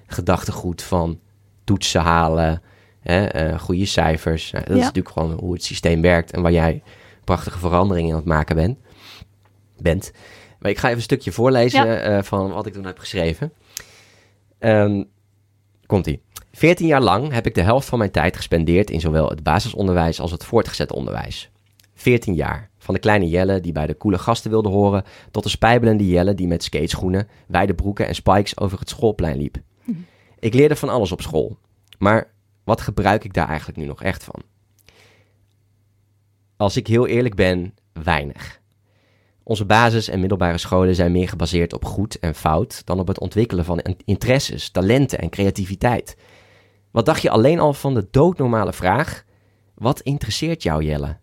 gedachtegoed 0.06 0.82
van 0.82 1.18
toetsen 1.64 2.00
halen, 2.00 2.62
hè, 3.00 3.24
eh, 3.24 3.58
goede 3.58 3.84
cijfers. 3.84 4.50
Nou, 4.50 4.64
dat 4.64 4.76
is 4.76 4.82
natuurlijk 4.82 5.14
gewoon 5.14 5.32
hoe 5.32 5.52
het 5.52 5.64
systeem 5.64 6.00
werkt 6.00 6.30
en 6.30 6.42
waar 6.42 6.52
jij 6.52 6.82
prachtige 7.24 7.58
veranderingen 7.58 8.10
aan 8.10 8.16
het 8.16 8.26
maken 8.26 8.56
bent. 8.56 8.78
Bent. 9.82 10.12
Maar 10.58 10.70
ik 10.70 10.78
ga 10.78 10.84
even 10.86 10.96
een 10.98 11.02
stukje 11.04 11.32
voorlezen 11.32 11.86
Ja. 11.86 11.96
eh, 11.98 12.22
van 12.22 12.50
wat 12.50 12.66
ik 12.66 12.72
toen 12.72 12.84
heb 12.86 12.98
geschreven. 12.98 13.52
Ehm, 14.58 15.02
Komt-ie. 15.86 16.22
14 16.52 16.86
jaar 16.86 17.00
lang 17.00 17.32
heb 17.32 17.46
ik 17.46 17.54
de 17.54 17.62
helft 17.62 17.88
van 17.88 17.98
mijn 17.98 18.10
tijd 18.10 18.36
gespendeerd 18.36 18.90
in 18.90 19.00
zowel 19.00 19.28
het 19.28 19.42
basisonderwijs 19.42 20.20
als 20.20 20.30
het 20.30 20.44
voortgezet 20.44 20.92
onderwijs. 20.92 21.50
14 21.94 22.34
jaar. 22.34 22.70
Van 22.78 22.94
de 22.94 23.00
kleine 23.00 23.28
Jelle 23.28 23.60
die 23.60 23.72
bij 23.72 23.86
de 23.86 23.96
coole 23.96 24.18
gasten 24.18 24.50
wilde 24.50 24.68
horen, 24.68 25.04
tot 25.30 25.42
de 25.42 25.48
spijbelende 25.48 26.06
Jelle 26.06 26.34
die 26.34 26.46
met 26.46 26.62
skateschoenen, 26.62 27.28
wijde 27.46 27.74
broeken 27.74 28.06
en 28.06 28.14
spikes 28.14 28.58
over 28.58 28.78
het 28.78 28.88
schoolplein 28.88 29.36
liep. 29.36 29.56
Ik 30.38 30.54
leerde 30.54 30.76
van 30.76 30.88
alles 30.88 31.12
op 31.12 31.20
school. 31.20 31.56
Maar 31.98 32.32
wat 32.64 32.80
gebruik 32.80 33.24
ik 33.24 33.34
daar 33.34 33.48
eigenlijk 33.48 33.78
nu 33.78 33.84
nog 33.84 34.02
echt 34.02 34.24
van? 34.24 34.42
Als 36.56 36.76
ik 36.76 36.86
heel 36.86 37.06
eerlijk 37.06 37.34
ben, 37.34 37.74
weinig. 37.92 38.60
Onze 39.44 39.64
basis- 39.64 40.08
en 40.08 40.20
middelbare 40.20 40.58
scholen 40.58 40.94
zijn 40.94 41.12
meer 41.12 41.28
gebaseerd 41.28 41.72
op 41.72 41.84
goed 41.84 42.18
en 42.18 42.34
fout 42.34 42.82
dan 42.84 42.99
op 42.99 43.08
het 43.08 43.20
ontwikkelen 43.20 43.64
van 43.64 43.80
in- 43.80 43.96
interesses, 44.04 44.70
talenten 44.70 45.18
en 45.18 45.30
creativiteit. 45.30 46.16
Wat 46.90 47.06
dacht 47.06 47.22
je 47.22 47.30
alleen 47.30 47.58
al 47.58 47.72
van 47.72 47.94
de 47.94 48.06
doodnormale 48.11 48.72
vraag: 48.72 49.25
wat 49.75 50.00
interesseert 50.00 50.62
jou, 50.62 50.84
Jelle? 50.84 51.16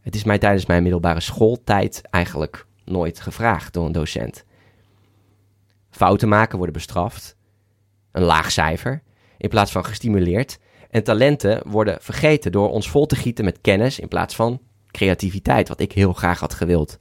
Het 0.00 0.14
is 0.14 0.24
mij 0.24 0.38
tijdens 0.38 0.66
mijn 0.66 0.82
middelbare 0.82 1.20
schooltijd 1.20 2.00
eigenlijk 2.10 2.66
nooit 2.84 3.20
gevraagd 3.20 3.72
door 3.72 3.86
een 3.86 3.92
docent. 3.92 4.44
Fouten 5.90 6.28
maken 6.28 6.56
worden 6.56 6.74
bestraft, 6.74 7.36
een 8.12 8.22
laag 8.22 8.50
cijfer, 8.50 9.02
in 9.38 9.48
plaats 9.48 9.72
van 9.72 9.84
gestimuleerd. 9.84 10.58
En 10.90 11.04
talenten 11.04 11.62
worden 11.68 11.98
vergeten 12.00 12.52
door 12.52 12.70
ons 12.70 12.90
vol 12.90 13.06
te 13.06 13.16
gieten 13.16 13.44
met 13.44 13.60
kennis 13.60 13.98
in 13.98 14.08
plaats 14.08 14.34
van 14.34 14.60
creativiteit, 14.90 15.68
wat 15.68 15.80
ik 15.80 15.92
heel 15.92 16.12
graag 16.12 16.40
had 16.40 16.54
gewild. 16.54 16.98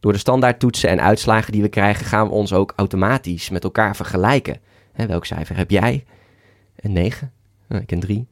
Door 0.00 0.12
de 0.12 0.18
standaardtoetsen 0.18 0.90
en 0.90 1.00
uitslagen 1.00 1.52
die 1.52 1.62
we 1.62 1.68
krijgen, 1.68 2.06
gaan 2.06 2.26
we 2.26 2.32
ons 2.32 2.52
ook 2.52 2.72
automatisch 2.76 3.50
met 3.50 3.64
elkaar 3.64 3.96
vergelijken. 3.96 4.60
Hè, 4.92 5.06
welk 5.06 5.24
cijfer 5.24 5.56
heb 5.56 5.70
jij? 5.70 6.04
Een 6.76 6.92
9? 6.92 7.32
Ik 7.68 7.90
een 7.90 8.00
3. 8.00 8.26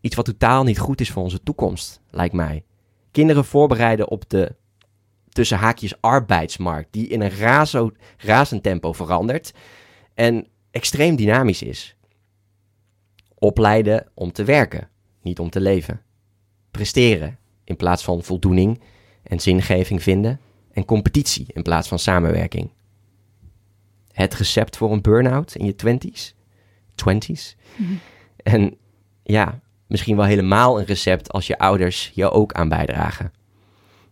Iets 0.00 0.16
wat 0.16 0.24
totaal 0.24 0.64
niet 0.64 0.78
goed 0.78 1.00
is 1.00 1.10
voor 1.10 1.22
onze 1.22 1.42
toekomst, 1.42 2.00
lijkt 2.10 2.34
mij. 2.34 2.64
Kinderen 3.10 3.44
voorbereiden 3.44 4.08
op 4.08 4.28
de 4.28 4.54
tussen 5.28 5.58
haakjes 5.58 6.00
arbeidsmarkt, 6.00 6.92
die 6.92 7.08
in 7.08 7.20
een 7.20 7.36
razo, 7.36 7.90
razend 8.16 8.62
tempo 8.62 8.92
verandert 8.92 9.52
en 10.14 10.46
extreem 10.70 11.16
dynamisch 11.16 11.62
is. 11.62 11.96
Opleiden 13.34 14.06
om 14.14 14.32
te 14.32 14.44
werken, 14.44 14.88
niet 15.22 15.38
om 15.38 15.50
te 15.50 15.60
leven. 15.60 16.02
Presteren 16.70 17.38
in 17.64 17.76
plaats 17.76 18.04
van 18.04 18.22
voldoening 18.22 18.80
en 19.22 19.40
zingeving 19.40 20.02
vinden 20.02 20.40
en 20.78 20.84
competitie 20.84 21.46
in 21.48 21.62
plaats 21.62 21.88
van 21.88 21.98
samenwerking. 21.98 22.70
Het 24.12 24.34
recept 24.34 24.76
voor 24.76 24.92
een 24.92 25.00
burn-out 25.00 25.54
in 25.54 25.64
je 25.64 25.74
twenties? 25.74 26.34
Twenties? 26.94 27.56
En 28.36 28.76
ja, 29.22 29.60
misschien 29.86 30.16
wel 30.16 30.24
helemaal 30.24 30.78
een 30.78 30.84
recept 30.84 31.32
als 31.32 31.46
je 31.46 31.58
ouders 31.58 32.10
je 32.14 32.30
ook 32.30 32.52
aan 32.52 32.68
bijdragen. 32.68 33.32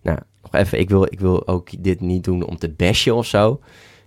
Nou, 0.02 0.18
nog 0.42 0.54
even, 0.54 0.78
ik 0.78 0.88
wil, 0.88 1.04
ik 1.04 1.20
wil 1.20 1.48
ook 1.48 1.82
dit 1.82 2.00
niet 2.00 2.24
doen 2.24 2.42
om 2.42 2.58
te 2.58 2.68
bashen 2.68 3.14
of 3.14 3.26
zo. 3.26 3.60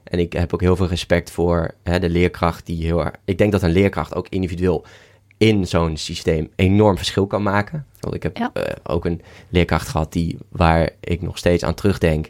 En 0.03 0.19
ik 0.19 0.33
heb 0.33 0.53
ook 0.53 0.61
heel 0.61 0.75
veel 0.75 0.87
respect 0.87 1.31
voor 1.31 1.75
hè, 1.83 1.99
de 1.99 2.09
leerkracht 2.09 2.65
die 2.65 2.85
heel 2.85 3.05
erg... 3.05 3.15
Ik 3.25 3.37
denk 3.37 3.51
dat 3.51 3.63
een 3.63 3.71
leerkracht 3.71 4.15
ook 4.15 4.29
individueel 4.29 4.85
in 5.39 5.67
zo'n 5.67 5.97
systeem 5.97 6.49
enorm 6.55 6.97
verschil 6.97 7.27
kan 7.27 7.43
maken. 7.43 7.85
Want 7.99 8.15
ik 8.15 8.23
heb 8.23 8.37
Ja. 8.37 8.49
eh, 8.53 8.75
ook 8.83 9.05
een 9.05 9.21
leerkracht 9.49 9.87
gehad 9.87 10.13
die, 10.13 10.37
waar 10.49 10.89
ik 10.99 11.21
nog 11.21 11.37
steeds 11.37 11.63
aan 11.63 11.73
terugdenk... 11.73 12.29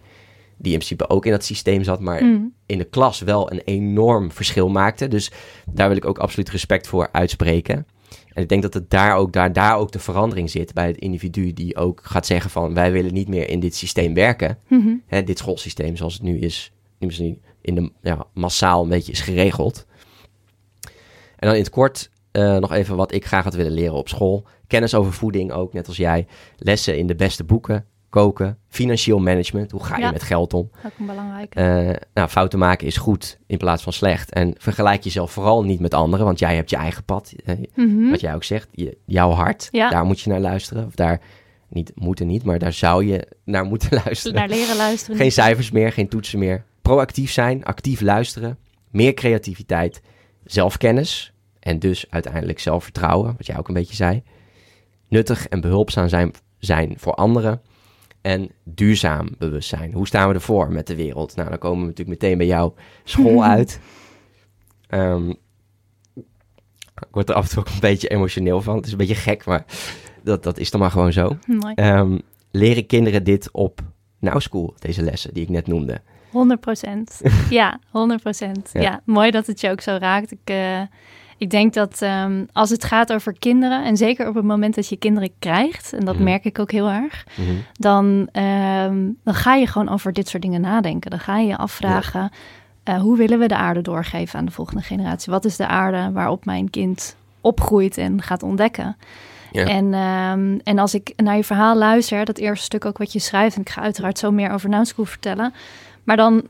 die 0.61 0.71
in 0.71 0.77
principe 0.77 1.09
ook 1.09 1.25
in 1.25 1.31
dat 1.31 1.43
systeem 1.43 1.83
zat, 1.83 1.99
maar 1.99 2.23
Mm. 2.23 2.53
in 2.65 2.77
de 2.77 2.83
klas 2.83 3.19
wel 3.19 3.51
een 3.51 3.61
enorm 3.65 4.31
verschil 4.31 4.69
maakte. 4.69 5.07
Dus 5.07 5.31
daar 5.65 5.87
wil 5.87 5.97
ik 5.97 6.05
ook 6.05 6.17
absoluut 6.17 6.49
respect 6.49 6.87
voor 6.87 7.09
uitspreken. 7.11 7.87
En 8.33 8.41
ik 8.43 8.49
denk 8.49 8.61
dat 8.61 8.73
het 8.73 8.89
daar 8.89 9.15
ook, 9.15 9.33
daar, 9.33 9.53
daar 9.53 9.77
ook 9.77 9.91
de 9.91 9.99
verandering 9.99 10.49
zit 10.49 10.73
bij 10.73 10.87
het 10.87 10.97
individu 10.97 11.53
die 11.53 11.75
ook 11.75 12.01
gaat 12.03 12.25
zeggen 12.25 12.49
van 12.51 12.73
wij 12.73 12.91
willen 12.91 13.13
niet 13.13 13.27
meer 13.27 13.49
in 13.49 13.59
dit 13.59 13.75
systeem 13.75 14.13
werken. 14.13 14.57
Mhm. 14.67 14.89
Hè, 15.07 15.23
dit 15.23 15.37
schoolsysteem 15.37 15.95
zoals 15.95 16.13
het 16.13 16.21
nu 16.23 16.39
is, 16.39 16.71
nu 16.99 17.07
misschien 17.07 17.41
in 17.61 17.75
de 17.75 17.91
ja, 18.01 18.25
massaal 18.33 18.83
een 18.83 18.89
beetje 18.89 19.11
is 19.11 19.21
geregeld. 19.21 19.85
En 21.35 21.47
dan 21.47 21.53
in 21.53 21.61
het 21.61 21.69
kort 21.69 22.09
eh, 22.39 22.58
nog 22.58 22.72
even 22.72 22.96
wat 22.96 23.12
ik 23.13 23.25
graag 23.25 23.43
had 23.43 23.53
willen 23.53 23.72
leren 23.72 23.93
op 23.96 24.08
school. 24.10 24.46
Kennis 24.67 24.96
over 24.96 25.13
voeding 25.13 25.51
ook, 25.51 25.74
net 25.74 25.88
als 25.88 25.98
jij. 25.98 26.27
Lessen 26.58 26.98
in 26.98 27.08
de 27.08 27.15
beste 27.15 27.43
boeken, 27.43 27.86
koken, 28.10 28.58
financieel 28.67 29.19
management. 29.19 29.72
Hoe 29.72 29.84
ga 29.84 29.96
je 29.96 30.01
Ja. 30.01 30.12
met 30.12 30.24
geld 30.24 30.53
om? 30.53 30.69
Ook 30.86 30.91
een 31.00 31.05
belangrijke. 31.05 31.60
Eh, 31.60 31.96
nou, 32.13 32.29
fouten 32.29 32.60
maken 32.60 32.88
is 32.88 32.98
goed 32.98 33.39
in 33.48 33.58
plaats 33.58 33.84
van 33.84 33.93
slecht. 33.93 34.29
En 34.34 34.53
vergelijk 34.58 35.03
jezelf 35.03 35.31
vooral 35.31 35.63
niet 35.63 35.79
met 35.79 35.93
anderen, 35.93 36.25
want 36.25 36.39
jij 36.39 36.55
hebt 36.55 36.69
je 36.69 36.75
eigen 36.75 37.03
pad. 37.03 37.34
Mhm. 37.75 38.10
Wat 38.10 38.19
jij 38.19 38.36
ook 38.36 38.43
zegt, 38.43 38.67
je, 38.72 38.98
jouw 39.05 39.29
hart, 39.31 39.67
Ja. 39.72 39.89
daar 39.89 40.05
moet 40.05 40.19
je 40.19 40.29
naar 40.29 40.39
luisteren. 40.39 40.86
Of 40.86 40.96
daar, 40.96 41.22
niet 41.69 41.91
moeten 41.96 42.27
niet, 42.27 42.43
maar 42.43 42.60
daar 42.60 42.74
zou 42.74 43.05
je 43.05 43.27
naar 43.46 43.63
moeten 43.65 43.89
luisteren. 44.05 44.38
Naar 44.38 44.50
leren 44.50 44.75
luisteren. 44.75 45.17
Geen 45.17 45.31
cijfers 45.31 45.72
meer, 45.72 45.91
geen 45.91 46.08
toetsen 46.10 46.39
meer. 46.39 46.63
Proactief 46.81 47.31
zijn, 47.31 47.63
actief 47.65 48.01
luisteren, 48.01 48.58
meer 48.91 49.13
creativiteit, 49.13 50.01
zelfkennis 50.46 51.34
en 51.59 51.79
dus 51.79 52.05
uiteindelijk 52.09 52.59
zelfvertrouwen, 52.59 53.33
wat 53.37 53.45
jij 53.45 53.57
ook 53.57 53.67
een 53.67 53.73
beetje 53.73 53.95
zei. 53.95 54.23
Nuttig 55.07 55.47
en 55.47 55.61
behulpzaam 55.61 56.07
zijn, 56.07 56.31
zijn 56.57 56.93
voor 56.97 57.13
anderen 57.13 57.61
en 58.21 58.49
duurzaam 58.63 59.27
bewustzijn. 59.37 59.93
Hoe 59.93 60.07
staan 60.07 60.27
we 60.27 60.33
ervoor 60.33 60.71
met 60.71 60.87
de 60.87 60.95
wereld? 60.95 61.35
Nou, 61.35 61.49
dan 61.49 61.57
komen 61.57 61.79
we 61.79 61.87
natuurlijk 61.87 62.21
meteen 62.21 62.37
bij 62.37 62.47
jouw 62.47 62.73
school 63.03 63.43
uit. 63.55 63.79
Ehm, 64.87 65.29
ik 66.99 67.07
word 67.11 67.29
er 67.29 67.35
af 67.35 67.43
en 67.43 67.49
toe 67.49 67.59
ook 67.59 67.69
een 67.69 67.79
beetje 67.79 68.07
emotioneel 68.07 68.61
van. 68.61 68.75
Het 68.75 68.85
is 68.85 68.91
een 68.91 68.97
beetje 68.97 69.15
gek, 69.15 69.45
maar 69.45 69.65
dat, 70.23 70.43
dat 70.43 70.57
is 70.57 70.71
dan 70.71 70.79
maar 70.79 70.91
gewoon 70.91 71.13
zo. 71.13 71.37
Ehm, 71.75 72.17
leren 72.51 72.85
kinderen 72.85 73.23
dit 73.23 73.51
op 73.51 73.81
Now 74.19 74.39
School, 74.39 74.75
deze 74.79 75.01
lessen 75.01 75.33
die 75.33 75.43
ik 75.43 75.49
net 75.49 75.67
noemde? 75.67 76.01
100 76.31 76.59
procent. 76.59 77.21
ja, 77.49 77.79
100 77.89 78.21
procent. 78.21 78.69
Ja. 78.73 78.81
Ja. 78.81 79.01
mooi 79.05 79.31
dat 79.31 79.47
het 79.47 79.61
je 79.61 79.69
ook 79.69 79.81
zo 79.81 79.97
raakt. 79.99 80.31
Ik, 80.31 80.39
eh, 80.43 80.81
ik 81.39 81.50
denk 81.50 81.74
dat 81.74 82.01
ehm, 82.01 82.43
als 82.53 82.69
het 82.69 82.84
gaat 82.84 83.13
over 83.13 83.34
kinderen, 83.39 83.84
en 83.86 83.98
zeker 83.98 84.27
op 84.27 84.36
het 84.36 84.43
moment 84.43 84.75
dat 84.75 84.88
je 84.88 84.98
kinderen 84.98 85.29
krijgt, 85.39 85.93
en 85.93 86.05
dat 86.05 86.15
Mhm. 86.15 86.24
merk 86.24 86.46
ik 86.46 86.60
ook 86.60 86.72
heel 86.72 86.89
erg, 86.89 87.25
Mhm. 87.38 87.50
dan, 87.74 88.29
ehm, 88.31 88.98
dan 89.24 89.34
ga 89.34 89.55
je 89.55 89.67
gewoon 89.67 89.89
over 89.89 90.13
dit 90.13 90.27
soort 90.27 90.43
dingen 90.43 90.62
nadenken. 90.62 91.10
Dan 91.12 91.19
ga 91.19 91.38
je 91.38 91.48
je 91.48 91.58
afvragen, 91.58 92.31
eh, 92.84 93.00
hoe 93.01 93.17
willen 93.17 93.39
we 93.39 93.48
de 93.48 93.55
aarde 93.55 93.81
doorgeven 93.81 94.39
aan 94.39 94.46
de 94.46 94.51
volgende 94.51 94.81
generatie? 94.84 95.31
Wat 95.31 95.46
is 95.46 95.55
de 95.55 95.67
aarde 95.67 96.12
waarop 96.12 96.46
mijn 96.46 96.69
kind 96.69 97.15
opgroeit 97.41 97.98
en 97.98 98.22
gaat 98.22 98.43
ontdekken? 98.43 98.98
Ja. 99.51 99.65
En, 99.65 99.93
ehm, 99.93 100.60
en 100.63 100.79
als 100.79 100.93
ik 100.93 101.13
naar 101.15 101.36
je 101.36 101.43
verhaal 101.43 101.75
luister, 101.77 102.25
dat 102.25 102.38
eerste 102.38 102.65
stuk 102.65 102.86
ook 102.86 102.98
wat 102.98 103.13
je 103.13 103.19
schrijft, 103.19 103.55
en 103.55 103.62
ik 103.62 103.69
ga 103.69 103.81
uiteraard 103.81 104.17
zo 104.19 104.31
meer 104.31 104.51
over 104.51 104.69
Now 104.69 104.86
School 104.86 105.05
vertellen, 105.05 105.53
maar 106.03 106.17
dan, 106.17 106.43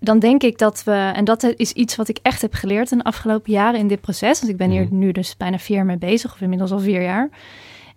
dan 0.00 0.18
denk 0.18 0.42
ik 0.42 0.58
dat 0.58 0.84
we, 0.84 1.10
en 1.14 1.24
dat 1.24 1.42
is 1.56 1.72
iets 1.72 1.96
wat 1.96 2.08
ik 2.08 2.18
echt 2.22 2.42
heb 2.42 2.54
geleerd 2.54 2.90
in 2.92 2.98
de 2.98 3.04
afgelopen 3.04 3.52
jaren 3.52 3.80
in 3.80 3.88
dit 3.88 4.00
proces, 4.00 4.38
want 4.40 4.52
ik 4.52 4.58
ben 4.58 4.70
hier 4.70 4.84
Mhm. 4.84 4.98
nu 4.98 5.12
dus 5.12 5.36
bijna 5.36 5.58
vier 5.58 5.76
jaar 5.76 5.86
mee 5.86 5.98
bezig, 5.98 6.32
of 6.32 6.40
inmiddels 6.40 6.70
al 6.72 6.78
vier 6.80 7.02
jaar, 7.02 7.28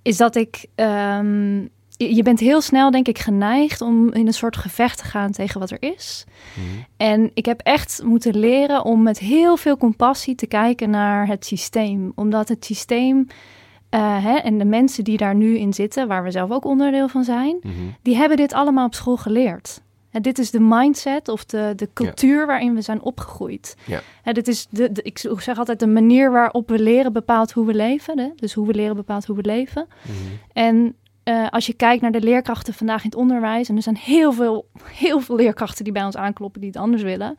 is 0.02 0.18
dat 0.18 0.36
ik, 0.36 0.66
ehm, 0.76 1.60
je 1.98 2.24
bent 2.24 2.40
heel 2.40 2.62
snel 2.62 2.92
denk 2.92 3.08
ik 3.08 3.20
geneigd 3.20 3.82
om 3.82 4.14
in 4.14 4.28
een 4.28 4.34
soort 4.34 4.58
gevecht 4.58 4.98
te 4.98 5.04
gaan 5.04 5.32
tegen 5.32 5.60
wat 5.60 5.72
er 5.72 5.82
is. 5.96 6.26
Mhm. 6.54 6.66
En 6.98 7.32
ik 7.34 7.46
heb 7.46 7.60
echt 7.64 8.02
moeten 8.04 8.38
leren 8.40 8.86
om 8.86 9.04
met 9.04 9.20
heel 9.20 9.58
veel 9.58 9.78
compassie 9.78 10.36
te 10.36 10.48
kijken 10.48 10.90
naar 10.90 11.28
het 11.28 11.46
systeem. 11.46 12.12
Omdat 12.16 12.48
het 12.50 12.66
systeem 12.66 13.28
eh, 13.90 14.24
hè, 14.24 14.36
en 14.36 14.58
de 14.58 14.66
mensen 14.66 15.04
die 15.04 15.18
daar 15.18 15.36
nu 15.36 15.58
in 15.58 15.74
zitten, 15.74 16.08
waar 16.08 16.24
we 16.24 16.32
zelf 16.32 16.52
ook 16.52 16.66
onderdeel 16.66 17.08
van 17.08 17.24
zijn, 17.24 17.58
Mhm. 17.62 17.74
die 18.02 18.16
hebben 18.16 18.38
dit 18.38 18.54
allemaal 18.54 18.86
op 18.86 18.94
school 18.96 19.18
geleerd. 19.18 19.82
En 20.12 20.22
dit 20.22 20.40
is 20.40 20.52
de 20.52 20.60
mindset 20.60 21.28
of 21.28 21.46
de, 21.46 21.74
de 21.76 21.90
cultuur 21.94 22.46
waarin 22.46 22.76
we 22.76 22.82
zijn 22.82 23.02
opgegroeid. 23.02 23.76
Ja. 23.86 24.02
Hè, 24.24 24.32
dit 24.32 24.48
is 24.48 24.68
de, 24.70 24.92
de- 24.92 25.02
ik 25.04 25.18
zeg 25.40 25.58
altijd, 25.58 25.80
de 25.80 25.88
manier 25.88 26.32
waarop 26.32 26.70
we 26.70 26.80
leren 26.80 27.14
bepaalt 27.14 27.52
hoe 27.52 27.66
we 27.66 27.74
leven. 27.74 28.20
Hè? 28.20 28.30
Dus 28.36 28.54
hoe 28.54 28.68
we 28.68 28.74
leren 28.74 28.96
bepaalt 28.96 29.26
hoe 29.26 29.36
we 29.36 29.42
leven. 29.46 29.88
Mhm. 30.02 30.14
En 30.54 30.96
eh, 31.30 31.48
als 31.50 31.66
je 31.66 31.74
kijkt 31.74 32.02
naar 32.02 32.12
de 32.12 32.22
leerkrachten 32.22 32.74
vandaag 32.74 33.04
in 33.04 33.10
het 33.10 33.20
onderwijs, 33.20 33.70
en 33.70 33.76
er 33.76 33.82
zijn 33.82 33.98
heel 33.98 34.32
veel, 34.32 34.66
heel 34.84 35.20
veel 35.20 35.36
leerkrachten 35.36 35.84
die 35.84 35.94
bij 35.94 36.04
ons 36.06 36.16
aankloppen 36.18 36.62
die 36.62 36.70
het 36.70 36.80
anders 36.80 37.02
willen, 37.02 37.36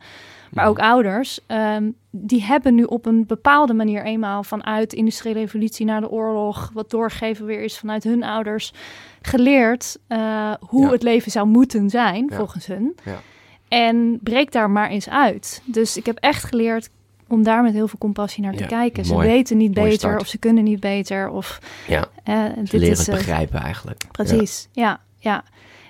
maar 0.51 0.65
ook 0.67 0.79
ouders, 0.79 1.39
ehm, 1.47 1.89
die 2.11 2.43
hebben 2.43 2.75
nu 2.75 2.83
op 2.83 3.05
een 3.05 3.25
bepaalde 3.25 3.73
manier 3.73 4.03
eenmaal 4.03 4.43
vanuit 4.43 4.89
de 4.89 4.95
industriële 4.97 5.39
revolutie 5.39 5.85
naar 5.85 6.01
de 6.01 6.09
oorlog, 6.09 6.71
wat 6.73 6.89
doorgegeven 6.89 7.45
weer 7.45 7.61
is 7.63 7.77
vanuit 7.77 8.03
hun 8.03 8.23
ouders, 8.23 8.73
geleerd 9.21 9.97
eh, 10.07 10.53
hoe 10.59 10.85
Ja. 10.85 10.91
het 10.91 11.03
leven 11.03 11.31
zou 11.31 11.47
moeten 11.47 11.89
zijn, 11.89 12.25
Ja. 12.29 12.35
volgens 12.35 12.65
hun. 12.65 12.95
Ja. 13.05 13.19
En 13.67 14.19
breek 14.23 14.51
daar 14.51 14.69
maar 14.69 14.89
eens 14.89 15.09
uit. 15.09 15.61
Dus 15.65 15.97
ik 15.97 16.05
heb 16.05 16.17
echt 16.17 16.43
geleerd 16.43 16.89
om 17.31 17.43
daar 17.43 17.63
met 17.63 17.73
heel 17.73 17.87
veel 17.87 17.99
compassie 17.99 18.43
naar 18.43 18.53
te 18.53 18.59
Ja, 18.61 18.67
kijken. 18.67 19.05
Ze 19.05 19.13
mooi. 19.13 19.27
weten 19.27 19.57
niet 19.57 19.73
beter 19.73 19.91
start. 19.93 20.21
of 20.21 20.27
ze 20.27 20.37
kunnen 20.37 20.63
niet 20.63 20.79
beter. 20.79 21.29
Of, 21.29 21.59
Ja, 21.87 22.05
eh, 22.23 22.43
Ze 22.45 22.51
dit 22.55 22.71
leren 22.71 22.89
is, 22.89 22.97
het 22.97 23.07
eh, 23.07 23.13
begrijpen 23.15 23.59
eigenlijk. 23.61 24.03
Precies, 24.11 24.67
ja. 24.71 24.99
ja, 25.17 25.43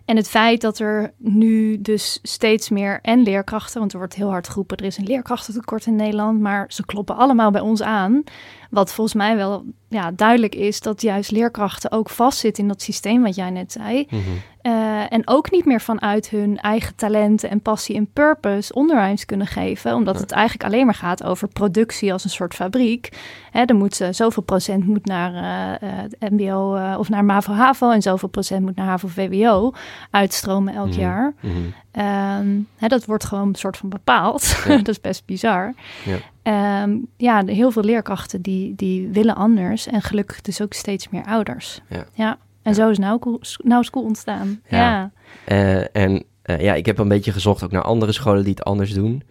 En 0.06 0.16
het 0.16 0.28
feit 0.30 0.62
dat 0.62 0.80
er 0.80 1.14
nu 1.18 1.82
dus 1.82 2.20
steeds 2.24 2.70
meer 2.70 3.00
en 3.02 3.24
leerkrachten, 3.24 3.80
want 3.80 3.92
er 3.92 3.98
wordt 3.98 4.16
heel 4.16 4.30
hard 4.30 4.48
geroepen, 4.50 4.78
er 4.78 4.86
is 4.86 4.98
een 4.98 5.06
leerkrachtentekort 5.06 5.86
in 5.86 5.96
Nederland, 5.96 6.40
maar 6.40 6.66
ze 6.68 6.86
kloppen 6.86 7.16
allemaal 7.16 7.52
bij 7.52 7.62
ons 7.62 7.82
aan. 7.82 8.24
Wat 8.72 8.94
volgens 8.94 9.16
mij 9.16 9.36
wel 9.36 9.64
ja, 9.88 10.12
duidelijk 10.12 10.56
is 10.56 10.80
dat 10.80 11.02
juist 11.02 11.32
leerkrachten 11.32 11.92
ook 11.92 12.10
vastzitten 12.10 12.64
in 12.64 12.70
dat 12.70 12.82
systeem 12.82 13.24
wat 13.24 13.36
jij 13.36 13.50
net 13.50 13.72
zei. 13.72 14.08
Mhm. 14.10 14.22
Eh, 14.62 15.14
en 15.14 15.22
ook 15.28 15.52
niet 15.52 15.66
meer 15.66 15.82
vanuit 15.82 16.30
hun 16.30 16.58
eigen 16.60 16.96
talenten 16.96 17.50
en 17.50 17.62
passie 17.62 17.96
en 17.96 18.08
purpose 18.14 18.74
onderwijs 18.74 19.26
kunnen 19.26 19.48
geven. 19.48 19.96
Omdat 19.96 20.20
het 20.20 20.32
eigenlijk 20.32 20.64
alleen 20.64 20.86
maar 20.86 20.96
gaat 20.96 21.24
over 21.24 21.48
productie 21.48 22.14
als 22.14 22.24
een 22.24 22.30
soort 22.30 22.54
fabriek. 22.54 23.10
Hè, 23.52 23.62
er 23.64 23.76
moet 23.76 24.02
eh, 24.02 24.08
zoveel 24.12 24.44
procent 24.44 24.86
moet 24.86 25.06
naar 25.06 25.34
eh, 25.34 25.90
eh, 25.90 25.98
het 26.20 26.32
mbo 26.32 26.76
eh, 26.76 26.96
of 27.00 27.10
naar 27.10 27.26
MAVO-HAVO 27.26 27.92
en 27.92 28.02
zoveel 28.02 28.30
procent 28.30 28.62
moet 28.62 28.76
naar 28.76 28.86
HAVO-VWO 28.88 29.72
uitstromen 30.12 30.74
elk 30.74 30.88
Mhm. 30.90 31.00
jaar. 31.00 31.34
Mhm. 31.42 31.56
Ehm, 31.92 32.48
hè, 32.76 32.88
dat 32.88 33.06
wordt 33.06 33.24
gewoon 33.26 33.48
een 33.48 33.56
soort 33.56 33.78
van 33.78 33.90
bepaald. 33.90 34.56
Ja. 34.68 34.76
dat 34.78 34.88
is 34.88 35.02
best 35.02 35.26
bizar. 35.26 35.74
Ja. 36.06 36.18
Ehm, 36.44 36.98
ja, 37.18 37.46
heel 37.46 37.72
veel 37.72 37.84
leerkrachten 37.84 38.42
die, 38.42 38.76
die 38.76 39.08
willen 39.08 39.36
anders. 39.36 39.88
En 39.88 40.02
gelukkig 40.02 40.42
dus 40.42 40.62
ook 40.62 40.74
steeds 40.74 41.10
meer 41.10 41.24
ouders. 41.26 41.82
Ja. 42.14 42.38
En 42.62 42.76
zo 42.76 42.90
is 42.90 42.98
School, 42.98 43.40
Now 43.64 43.84
School 43.84 44.04
ontstaan. 44.04 44.62
Ja. 44.68 44.78
Ja. 44.78 45.12
Eh, 45.46 45.96
en 46.04 46.24
eh, 46.42 46.62
ja, 46.62 46.74
ik 46.74 46.86
heb 46.86 46.98
een 46.98 47.08
beetje 47.08 47.32
gezocht 47.32 47.64
ook 47.64 47.72
naar 47.72 47.82
andere 47.82 48.12
scholen 48.12 48.44
die 48.44 48.54
het 48.54 48.64
anders 48.64 48.94
doen. 48.94 49.24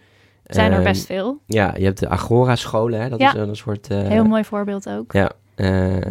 Zijn 0.45 0.71
er 0.71 0.77
Ehm, 0.77 0.85
best 0.87 1.07
veel. 1.07 1.39
Ja, 1.47 1.75
je 1.79 1.85
hebt 1.85 1.99
de 1.99 2.09
Agora-scholen, 2.09 3.11
dat 3.11 3.21
Ja. 3.21 3.29
is 3.35 3.41
een 3.41 3.57
soort... 3.57 3.89
eh, 3.89 3.99
Heel 4.09 4.25
mooi 4.25 4.45
voorbeeld 4.45 4.89
ook. 4.89 5.13
Ja, 5.13 5.31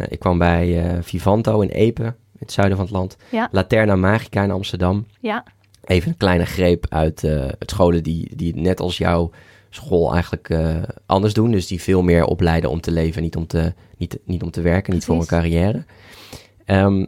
ik 0.08 0.18
kwam 0.18 0.38
bij 0.38 0.98
Vivanto 1.02 1.60
in 1.60 1.68
Epe, 1.68 2.02
in 2.04 2.14
het 2.38 2.52
zuiden 2.52 2.76
van 2.76 2.86
het 2.86 2.94
land. 2.94 3.16
Ja. 3.30 3.48
Laterna 3.50 3.96
Magica 3.96 4.42
in 4.42 4.50
Amsterdam. 4.50 5.06
Ja, 5.20 5.44
Even 5.84 6.10
een 6.10 6.16
kleine 6.16 6.46
greep 6.46 6.86
uit 6.88 7.24
eh, 7.24 7.46
het 7.58 7.70
scholen 7.70 8.02
die, 8.02 8.36
die 8.36 8.56
net 8.56 8.80
als 8.80 8.98
jouw 8.98 9.30
school 9.70 10.12
eigenlijk 10.12 10.48
eh, 10.48 10.82
anders 11.06 11.34
doen. 11.34 11.50
Dus 11.50 11.66
die 11.66 11.80
veel 11.80 12.02
meer 12.02 12.24
opleiden 12.24 12.70
om 12.70 12.80
te 12.80 12.90
leven, 12.90 13.22
niet 13.22 13.36
om 13.36 13.46
te, 13.46 13.74
niet, 13.96 14.18
niet 14.24 14.42
om 14.42 14.50
te 14.50 14.60
werken, 14.60 14.92
niet 14.92 15.04
voor 15.04 15.16
een 15.16 15.26
carrière. 15.26 15.84
Ehm, 16.64 17.04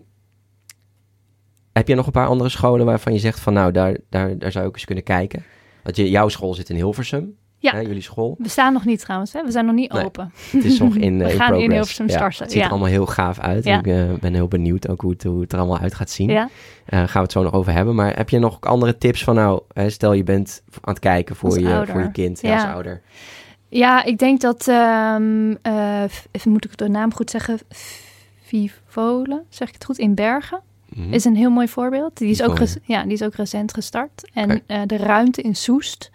heb 1.72 1.88
je 1.88 1.94
nog 1.94 2.06
een 2.06 2.12
paar 2.12 2.26
andere 2.26 2.50
scholen 2.50 2.86
waarvan 2.86 3.12
je 3.12 3.18
zegt 3.18 3.40
van 3.40 3.52
nou, 3.52 3.72
daar, 3.72 3.96
daar, 4.08 4.38
daar 4.38 4.52
zou 4.52 4.68
ik 4.68 4.74
eens 4.74 4.84
kunnen 4.84 5.04
kijken? 5.04 5.44
Want 5.82 5.96
je, 5.96 6.10
jouw 6.10 6.28
school 6.28 6.54
zit 6.54 6.70
in 6.70 6.76
Hilversum, 6.76 7.36
Ja. 7.62 7.72
hè, 7.72 7.78
jullie 7.80 8.02
school. 8.02 8.34
we 8.38 8.48
staan 8.48 8.72
nog 8.72 8.84
niet 8.84 9.00
trouwens. 9.00 9.32
Hè? 9.32 9.44
We 9.44 9.50
zijn 9.50 9.64
nog 9.66 9.74
niet 9.74 9.92
Nee. 9.92 10.04
open. 10.04 10.32
Het 10.50 10.64
is 10.64 10.78
nog 10.78 10.96
in, 11.06 11.18
We 11.18 11.24
eh, 11.24 11.30
in 11.32 11.36
gaan 11.36 11.46
in 11.46 11.58
progress. 11.58 11.72
Hilversum 11.74 12.06
Ja, 12.06 12.12
starten, 12.12 12.42
Het 12.42 12.52
ziet 12.52 12.62
er 12.62 12.70
allemaal 12.70 12.88
heel 12.88 13.06
gaaf 13.06 13.38
uit. 13.38 13.66
Ik 13.66 13.86
eh, 13.86 14.12
ben 14.20 14.34
heel 14.34 14.48
benieuwd 14.48 14.88
ook 14.88 15.00
hoe 15.00 15.10
het, 15.10 15.22
hoe 15.24 15.40
het 15.40 15.52
er 15.52 15.58
allemaal 15.58 15.78
uit 15.78 15.94
gaat 15.94 16.10
zien. 16.10 16.28
Ja. 16.30 16.48
Eh, 16.84 16.98
gaan 16.98 17.12
we 17.12 17.18
het 17.18 17.32
zo 17.32 17.42
nog 17.42 17.52
over 17.52 17.72
hebben. 17.72 17.94
Maar 17.94 18.16
heb 18.16 18.28
je 18.28 18.38
nog 18.38 18.60
andere 18.60 18.98
tips 18.98 19.24
van 19.24 19.34
nou, 19.34 19.62
hè, 19.72 19.90
stel 19.90 20.12
je 20.12 20.22
bent 20.22 20.62
aan 20.70 20.92
het 20.94 20.98
kijken 20.98 21.36
voor, 21.36 21.48
Als 21.50 21.58
je, 21.58 21.66
ouder. 21.66 21.88
voor 21.88 22.02
je 22.02 22.10
kind 22.12 22.42
als 22.42 22.62
ouder. 22.62 23.00
ja, 23.68 24.04
ik 24.04 24.18
denk 24.18 24.40
dat, 24.40 24.68
ehm, 24.68 25.54
eh, 25.62 26.02
even 26.30 26.50
moet 26.50 26.64
ik 26.64 26.76
de 26.76 26.88
naam 26.88 27.14
goed 27.14 27.30
zeggen, 27.30 27.58
Vivole, 28.42 29.42
zeg 29.48 29.68
ik 29.68 29.74
het 29.74 29.84
goed, 29.84 29.98
in 29.98 30.14
Bergen. 30.14 30.60
Mhm. 30.88 31.12
Is 31.12 31.24
een 31.24 31.36
heel 31.36 31.50
mooi 31.50 31.68
voorbeeld. 31.68 32.16
Die 32.16 32.30
is, 32.30 32.42
ook, 32.42 32.58
ja, 32.82 33.02
die 33.02 33.12
is 33.12 33.22
ook 33.22 33.34
recent 33.34 33.74
gestart. 33.74 34.30
En 34.32 34.62
de 34.86 34.96
ruimte 34.96 35.42
in 35.42 35.54
Soest 35.56 36.10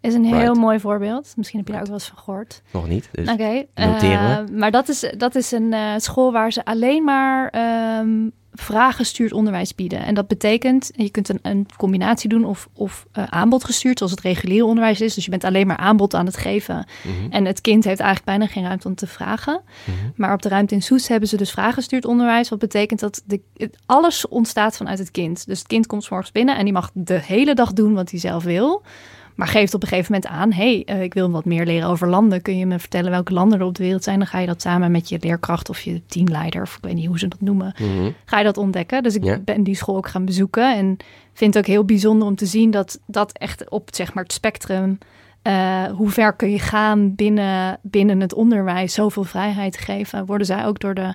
is 0.00 0.14
een 0.14 0.24
heel 0.24 0.38
Right. 0.38 0.54
mooi 0.56 0.80
voorbeeld. 0.80 1.32
Misschien 1.36 1.58
heb 1.58 1.66
je 1.68 1.72
daar 1.74 1.82
ook 1.82 1.88
wel 1.88 1.98
eens 1.98 2.08
van 2.08 2.18
gehoord. 2.18 2.62
Nog 2.72 2.88
niet. 2.88 3.08
Dus 3.12 3.28
Oké, 3.30 3.64
eh, 3.74 4.38
maar 4.52 4.70
dat 4.70 4.88
is, 4.88 5.12
dat 5.16 5.34
is 5.34 5.50
een 5.52 5.72
eh, 5.72 5.92
school 5.96 6.32
waar 6.32 6.52
ze 6.52 6.64
alleen 6.64 7.04
maar 7.04 7.48
ehm 7.48 8.08
vraaggestuurd 8.52 9.32
onderwijs 9.32 9.74
bieden. 9.74 10.04
En 10.04 10.14
dat 10.14 10.28
betekent, 10.28 10.90
je 10.94 11.10
kunt 11.10 11.28
een, 11.28 11.38
een 11.42 11.66
combinatie 11.76 12.28
doen 12.28 12.44
of, 12.44 12.68
of 12.72 13.06
eh, 13.12 13.24
aanbodgestuurd, 13.24 13.98
zoals 13.98 14.12
het 14.12 14.20
reguliere 14.22 14.64
onderwijs 14.64 15.00
is. 15.00 15.14
Dus 15.14 15.24
je 15.24 15.30
bent 15.30 15.44
alleen 15.44 15.66
maar 15.66 15.76
aanbod 15.76 16.14
aan 16.14 16.26
het 16.26 16.36
geven. 16.36 16.86
mhm, 17.04 17.30
En 17.32 17.44
het 17.44 17.60
kind 17.60 17.84
heeft 17.84 18.00
eigenlijk 18.00 18.38
bijna 18.38 18.52
geen 18.52 18.64
ruimte 18.64 18.88
om 18.88 18.94
te 18.94 19.06
vragen. 19.06 19.60
mhm. 19.84 19.96
Maar 20.14 20.32
op 20.32 20.42
de 20.42 20.48
ruimte 20.48 20.74
in 20.74 20.82
Soest 20.82 21.08
hebben 21.08 21.28
ze 21.28 21.36
dus 21.36 21.50
vraaggestuurd 21.50 22.04
onderwijs. 22.04 22.48
Wat 22.48 22.58
betekent 22.58 23.00
dat 23.00 23.22
de, 23.26 23.40
alles 23.86 24.28
ontstaat 24.28 24.76
vanuit 24.76 24.98
het 24.98 25.10
kind. 25.10 25.46
Dus 25.46 25.58
het 25.58 25.68
kind 25.68 25.86
komt 25.86 26.02
's 26.04 26.08
morgens 26.08 26.32
binnen 26.32 26.56
en 26.56 26.64
die 26.64 26.72
mag 26.72 26.90
de 26.94 27.20
hele 27.20 27.54
dag 27.54 27.72
doen 27.72 27.94
wat 27.94 28.10
hij 28.10 28.20
zelf 28.20 28.44
wil. 28.44 28.82
Maar 29.38 29.48
geeft 29.48 29.74
op 29.74 29.82
een 29.82 29.88
gegeven 29.88 30.12
moment 30.12 30.30
aan: 30.32 30.52
hé, 30.52 30.82
hey, 30.84 30.96
eh, 30.96 31.02
ik 31.02 31.14
wil 31.14 31.30
wat 31.30 31.44
meer 31.44 31.66
leren 31.66 31.88
over 31.88 32.08
landen. 32.08 32.42
Kun 32.42 32.58
je 32.58 32.66
me 32.66 32.78
vertellen 32.78 33.10
welke 33.10 33.32
landen 33.32 33.58
er 33.60 33.64
op 33.66 33.74
de 33.74 33.82
wereld 33.82 34.04
zijn? 34.04 34.18
Dan 34.18 34.26
ga 34.28 34.38
je 34.38 34.46
dat 34.46 34.62
samen 34.62 34.90
met 34.90 35.08
je 35.08 35.18
leerkracht 35.20 35.68
of 35.68 35.80
je 35.80 36.02
teamleider, 36.06 36.62
of 36.62 36.76
ik 36.76 36.84
weet 36.84 36.94
niet 36.94 37.06
hoe 37.06 37.18
ze 37.18 37.28
dat 37.28 37.40
noemen, 37.40 37.74
Mhm. 37.78 38.10
ga 38.24 38.38
je 38.38 38.44
dat 38.44 38.56
ontdekken. 38.56 39.02
Dus 39.02 39.14
ik 39.14 39.44
ben 39.44 39.62
die 39.62 39.74
school 39.74 39.96
ook 39.96 40.08
gaan 40.08 40.24
bezoeken. 40.24 40.76
En 40.76 40.96
vind 41.32 41.54
het 41.54 41.62
ook 41.64 41.70
heel 41.70 41.84
bijzonder 41.84 42.28
om 42.28 42.34
te 42.34 42.46
zien 42.46 42.70
dat 42.70 43.00
dat 43.06 43.32
echt 43.32 43.70
op 43.70 43.88
zeg 43.92 44.14
maar, 44.14 44.22
het 44.24 44.32
spectrum. 44.32 44.98
eh, 45.42 45.84
hoe 45.84 46.10
ver 46.10 46.32
kun 46.32 46.50
je 46.50 46.58
gaan 46.58 47.14
binnen, 47.14 47.78
binnen 47.82 48.20
het 48.20 48.34
onderwijs? 48.34 48.94
Zoveel 48.94 49.24
vrijheid 49.24 49.76
geven. 49.76 50.26
Worden 50.26 50.46
zij 50.46 50.66
ook 50.66 50.80
door 50.80 50.94
de 50.94 51.14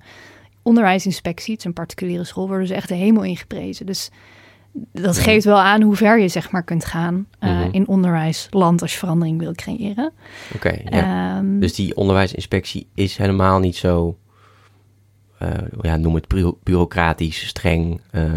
onderwijsinspectie, 0.61 1.51
het 1.51 1.59
is 1.59 1.65
een 1.65 1.73
particuliere 1.73 2.23
school, 2.23 2.47
worden 2.47 2.67
ze 2.67 2.73
echt 2.73 2.87
de 2.87 2.95
hemel 2.95 3.23
ingeprezen. 3.23 3.85
Dus 3.85 4.09
dat 4.91 5.17
geeft 5.17 5.45
wel 5.45 5.59
aan 5.59 5.81
hoe 5.81 5.95
ver 5.95 6.19
je 6.19 6.27
zeg 6.27 6.51
maar 6.51 6.63
kunt 6.63 6.85
gaan 6.85 7.27
eh, 7.39 7.49
Mhm. 7.59 7.67
in 7.71 7.87
onderwijsland 7.87 8.81
als 8.81 8.91
je 8.91 8.97
verandering 8.97 9.39
wil 9.39 9.53
creëren. 9.53 10.11
Oké, 10.55 10.69
ja. 10.89 11.35
Ehm, 11.37 11.59
Dus 11.59 11.73
die 11.75 11.95
onderwijsinspectie 11.95 12.87
is 12.93 13.17
helemaal 13.17 13.59
niet 13.59 13.75
zo, 13.75 14.17
eh, 15.37 15.49
ja, 15.81 15.95
noem 15.97 16.15
het 16.15 16.27
bureau- 16.27 16.57
bureaucratisch, 16.63 17.47
streng. 17.47 18.01
eh, 18.11 18.31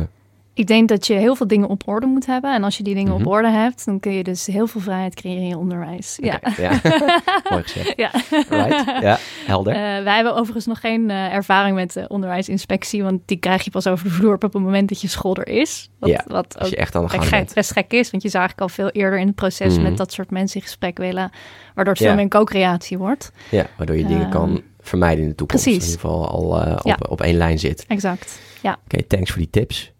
Ik 0.56 0.66
denk 0.66 0.88
dat 0.88 1.06
je 1.06 1.14
heel 1.14 1.34
veel 1.34 1.46
dingen 1.46 1.68
op 1.68 1.82
orde 1.88 2.06
moet 2.06 2.26
hebben. 2.26 2.54
En 2.54 2.64
als 2.64 2.76
je 2.76 2.82
die 2.82 2.94
dingen 2.94 3.12
Mhm. 3.12 3.20
op 3.20 3.26
orde 3.32 3.50
hebt, 3.50 3.84
dan 3.84 4.00
kun 4.00 4.12
je 4.12 4.22
dus 4.22 4.46
heel 4.46 4.66
veel 4.66 4.80
vrijheid 4.80 5.14
creëren 5.14 5.42
in 5.42 5.48
je 5.48 5.58
onderwijs. 5.58 6.18
Ja. 6.22 6.40
ja. 6.56 6.70
Mooi 7.50 7.62
gezegd. 7.62 7.92
Ja. 7.96 8.10
Right. 8.48 8.84
Ja, 9.02 9.18
helder. 9.46 9.72
Eh, 9.72 9.80
wij 10.02 10.14
hebben 10.14 10.34
overigens 10.34 10.66
nog 10.66 10.80
geen 10.80 11.10
eh, 11.10 11.32
ervaring 11.34 11.76
met 11.76 11.92
de 11.92 12.04
onderwijsinspectie, 12.08 13.02
want 13.02 13.20
die 13.24 13.36
krijg 13.36 13.62
je 13.64 13.70
pas 13.70 13.86
over 13.86 14.04
de 14.04 14.10
vloer 14.10 14.34
op 14.34 14.42
het 14.42 14.52
moment 14.52 14.88
dat 14.88 15.00
je 15.00 15.08
school 15.08 15.36
er 15.36 15.48
is. 15.48 15.90
Wat, 15.98 16.10
Ja, 16.10 16.24
wat 16.26 16.54
Als 16.58 16.64
ook 16.64 16.70
je 16.70 16.76
echt 16.76 16.94
aan 16.94 17.02
de 17.02 17.08
gang 17.08 17.30
bent. 17.30 17.54
best 17.54 17.72
gek 17.72 17.92
is, 17.92 18.10
want 18.10 18.22
je 18.22 18.28
zou 18.28 18.44
eigenlijk 18.44 18.60
al 18.70 18.84
veel 18.84 19.00
eerder 19.02 19.18
in 19.18 19.26
het 19.26 19.36
proces 19.36 19.74
Mhm. 19.74 19.82
met 19.82 19.96
dat 19.96 20.12
soort 20.12 20.30
mensen 20.30 20.56
in 20.56 20.62
gesprek 20.66 20.98
willen, 20.98 21.30
waardoor 21.74 21.94
het 21.94 22.02
veel 22.02 22.14
meer 22.14 22.22
een 22.22 22.28
co-creatie 22.28 22.98
wordt. 22.98 23.32
Ja, 23.50 23.66
waardoor 23.76 23.96
je 23.96 24.06
dingen 24.06 24.22
Ehm, 24.22 24.30
kan 24.30 24.62
vermijden 24.80 25.22
in 25.22 25.28
de 25.30 25.34
toekomst. 25.34 25.64
precies. 25.64 25.82
In 25.84 25.90
ieder 25.90 26.00
geval 26.10 26.28
al 26.28 26.62
eh, 26.62 26.76
op, 26.82 27.10
op 27.10 27.20
één 27.20 27.36
lijn 27.36 27.58
zit. 27.58 27.84
Exact. 27.88 28.40
Ja. 28.62 28.78
Oké, 28.84 29.02
thanks 29.02 29.30
voor 29.30 29.38
die 29.40 29.50
tips. 29.50 29.94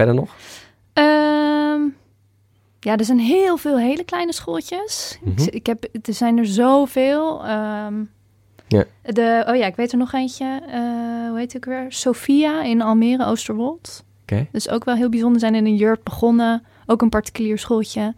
Verder 0.00 0.14
nog? 0.14 0.34
Ehm, 0.92 1.80
ja, 2.80 2.96
er 2.96 3.04
zijn 3.04 3.18
heel 3.18 3.56
veel 3.56 3.78
hele 3.78 4.04
kleine 4.04 4.32
schooltjes. 4.32 5.18
Mhm. 5.22 5.42
ik, 5.42 5.54
ik 5.54 5.66
heb, 5.66 5.84
er 6.02 6.14
zijn 6.14 6.38
er 6.38 6.46
zoveel. 6.46 7.44
Ehm, 7.44 7.94
Ja. 8.68 8.84
de, 9.02 9.44
oh 9.48 9.56
ja, 9.56 9.66
ik 9.66 9.76
weet 9.76 9.92
er 9.92 9.98
nog 9.98 10.12
eentje. 10.12 10.60
eh, 10.70 11.28
hoe 11.28 11.38
heet 11.38 11.52
het 11.52 11.56
ook 11.66 11.72
weer? 11.72 11.86
Sophia 11.92 12.62
in 12.62 12.82
Almere, 12.82 13.24
Oosterwold. 13.26 14.04
Oké. 14.22 14.46
Dus 14.52 14.68
ook 14.68 14.84
wel 14.84 14.94
heel 14.94 15.08
bijzonder. 15.08 15.40
Zijn 15.40 15.54
in 15.54 15.66
een 15.66 15.76
jurt 15.76 16.02
begonnen. 16.04 16.62
Ook 16.86 17.02
een 17.02 17.08
particulier 17.08 17.58
schooltje. 17.58 18.14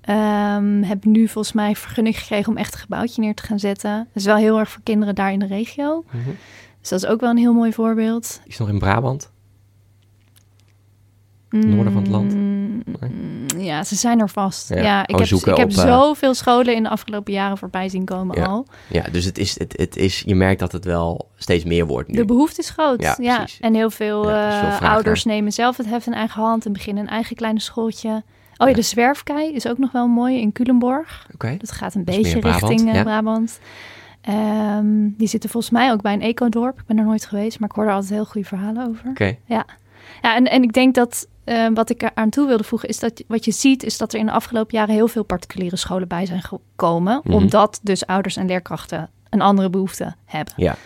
Ehm 0.00 0.82
hebben 0.82 1.10
nu 1.10 1.28
volgens 1.28 1.54
mij 1.54 1.76
vergunning 1.76 2.18
gekregen 2.18 2.52
om 2.52 2.56
echt 2.58 2.72
een 2.74 2.80
gebouwtje 2.80 3.20
neer 3.22 3.34
te 3.34 3.42
gaan 3.42 3.58
zetten. 3.58 3.96
Dat 3.96 4.06
is 4.14 4.24
wel 4.24 4.36
heel 4.36 4.58
erg 4.58 4.70
voor 4.70 4.82
kinderen 4.82 5.14
daar 5.14 5.32
in 5.32 5.38
de 5.38 5.46
regio. 5.46 6.04
Mhm. 6.10 6.30
Dus 6.80 6.88
dat 6.88 7.02
is 7.02 7.06
ook 7.08 7.20
wel 7.20 7.30
een 7.30 7.36
heel 7.36 7.52
mooi 7.52 7.72
voorbeeld. 7.72 8.40
Is 8.44 8.58
nog 8.58 8.68
in 8.68 8.78
Brabant? 8.78 9.30
Noorden 11.50 11.92
van 11.92 12.02
het 12.02 12.10
land? 12.10 12.34
Mm, 12.34 12.58
Nee? 13.00 13.64
Ja, 13.64 13.84
ze 13.84 13.94
zijn 13.94 14.20
er 14.20 14.28
vast. 14.28 14.68
Ja, 14.68 14.76
Ja, 14.76 15.06
ik 15.06 15.16
heb, 15.18 15.26
ik 15.28 15.44
heb 15.44 15.58
op, 15.58 15.70
eh, 15.70 15.76
zoveel 15.76 16.34
scholen 16.34 16.74
in 16.74 16.82
de 16.82 16.88
afgelopen 16.88 17.32
jaren 17.32 17.58
voorbij 17.58 17.88
zien 17.88 18.04
komen 18.04 18.36
Ja. 18.38 18.44
al. 18.44 18.66
Ja, 18.88 19.02
dus 19.12 19.24
het 19.24 19.38
is, 19.38 19.58
het, 19.58 19.74
het 19.76 19.96
is, 19.96 20.22
je 20.26 20.34
merkt 20.34 20.60
dat 20.60 20.72
het 20.72 20.84
wel 20.84 21.28
steeds 21.36 21.64
meer 21.64 21.86
wordt 21.86 22.08
nu. 22.08 22.16
De 22.16 22.24
behoefte 22.24 22.60
is 22.60 22.70
groot. 22.70 23.16
Ja. 23.20 23.46
En 23.60 23.74
heel 23.74 23.90
veel, 23.90 24.30
eh, 24.30 24.80
ouders 24.82 25.24
nemen 25.24 25.52
zelf 25.52 25.76
het 25.76 25.86
heft 25.86 26.06
in 26.06 26.12
eigen 26.14 26.42
hand 26.42 26.66
en 26.66 26.72
beginnen 26.72 27.02
een 27.02 27.10
eigen 27.10 27.36
kleine 27.36 27.60
schooltje. 27.60 28.22
Oh 28.56 28.68
ja, 28.68 28.74
de 28.74 28.82
zwerfkei 28.82 29.52
is 29.52 29.68
ook 29.68 29.78
nog 29.78 29.92
wel 29.92 30.06
mooi 30.06 30.40
in 30.40 30.52
Culemborg. 30.52 31.26
Oké. 31.34 31.56
Dat 31.58 31.70
gaat 31.72 31.94
een 31.94 32.04
Dat 32.04 32.14
beetje 32.14 32.32
meer 32.32 32.40
Brabant, 32.42 32.70
richting 32.72 32.94
eh. 32.94 33.02
Brabant. 33.02 33.58
Ehm, 34.20 35.08
die 35.16 35.28
zitten 35.28 35.50
volgens 35.50 35.72
mij 35.72 35.92
ook 35.92 36.02
bij 36.02 36.12
een 36.12 36.22
ecodorp. 36.22 36.78
Ik 36.78 36.86
ben 36.86 36.98
er 36.98 37.04
nooit 37.04 37.24
geweest, 37.26 37.60
maar 37.60 37.68
ik 37.68 37.74
hoor 37.74 37.84
er 37.84 37.92
altijd 37.92 38.10
heel 38.12 38.24
goede 38.24 38.46
verhalen 38.46 38.88
over. 38.88 39.08
Oké. 39.08 39.36
Ja. 39.44 39.64
Ja 40.22 40.36
en, 40.36 40.44
en 40.50 40.62
ik 40.62 40.72
denk 40.72 40.94
dat 40.94 41.26
uh, 41.44 41.66
wat 41.74 41.90
ik 41.90 42.02
eraan 42.02 42.30
toe 42.30 42.46
wilde 42.46 42.64
voegen 42.64 42.88
is 42.88 42.98
dat 42.98 43.22
wat 43.28 43.44
je 43.44 43.50
ziet 43.52 43.82
is 43.82 43.98
dat 43.98 44.12
er 44.12 44.18
in 44.18 44.26
de 44.26 44.32
afgelopen 44.32 44.78
jaren 44.78 44.94
heel 44.94 45.08
veel 45.08 45.22
particuliere 45.24 45.76
scholen 45.76 46.08
bij 46.08 46.26
zijn 46.26 46.42
gekomen, 46.42 47.20
Mhm. 47.24 47.34
omdat 47.34 47.80
dus 47.82 48.06
ouders 48.06 48.36
en 48.36 48.46
leerkrachten 48.46 49.10
een 49.30 49.40
andere 49.40 49.70
behoefte 49.70 50.14
hebben. 50.24 50.54
Ja. 50.56 50.76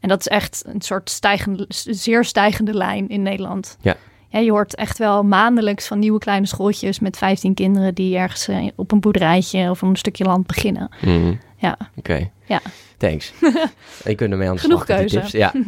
En 0.00 0.08
dat 0.08 0.20
is 0.20 0.28
echt 0.28 0.62
een 0.66 0.80
soort 0.80 1.10
stijgende, 1.10 1.64
zeer 1.88 2.24
stijgende 2.24 2.74
lijn 2.74 3.08
in 3.08 3.22
Nederland. 3.22 3.76
Ja. 3.80 3.96
Ja, 4.30 4.38
je 4.38 4.50
hoort 4.50 4.74
echt 4.74 4.98
wel 4.98 5.22
maandelijks 5.22 5.86
van 5.86 5.98
nieuwe 5.98 6.18
kleine 6.18 6.46
schooltjes 6.46 6.98
met 6.98 7.16
15 7.18 7.54
kinderen 7.54 7.94
die 7.94 8.16
ergens 8.16 8.48
eh, 8.48 8.68
op 8.76 8.92
een 8.92 9.00
boerderijtje 9.00 9.70
of 9.70 9.82
een 9.82 9.96
stukje 9.96 10.24
land 10.24 10.46
beginnen. 10.46 10.88
Mhm. 11.00 11.34
Ja. 11.56 11.76
Oké. 11.96 12.30
Ja. 12.46 12.60
Thanks. 12.96 13.32
Je 14.04 14.14
kunt 14.14 14.30
ermee 14.32 14.48
aan 14.48 14.54
de 14.54 14.60
Genoeg 14.60 14.84
keuze. 14.84 15.18
tips. 15.20 15.30
Ja. 15.32 15.52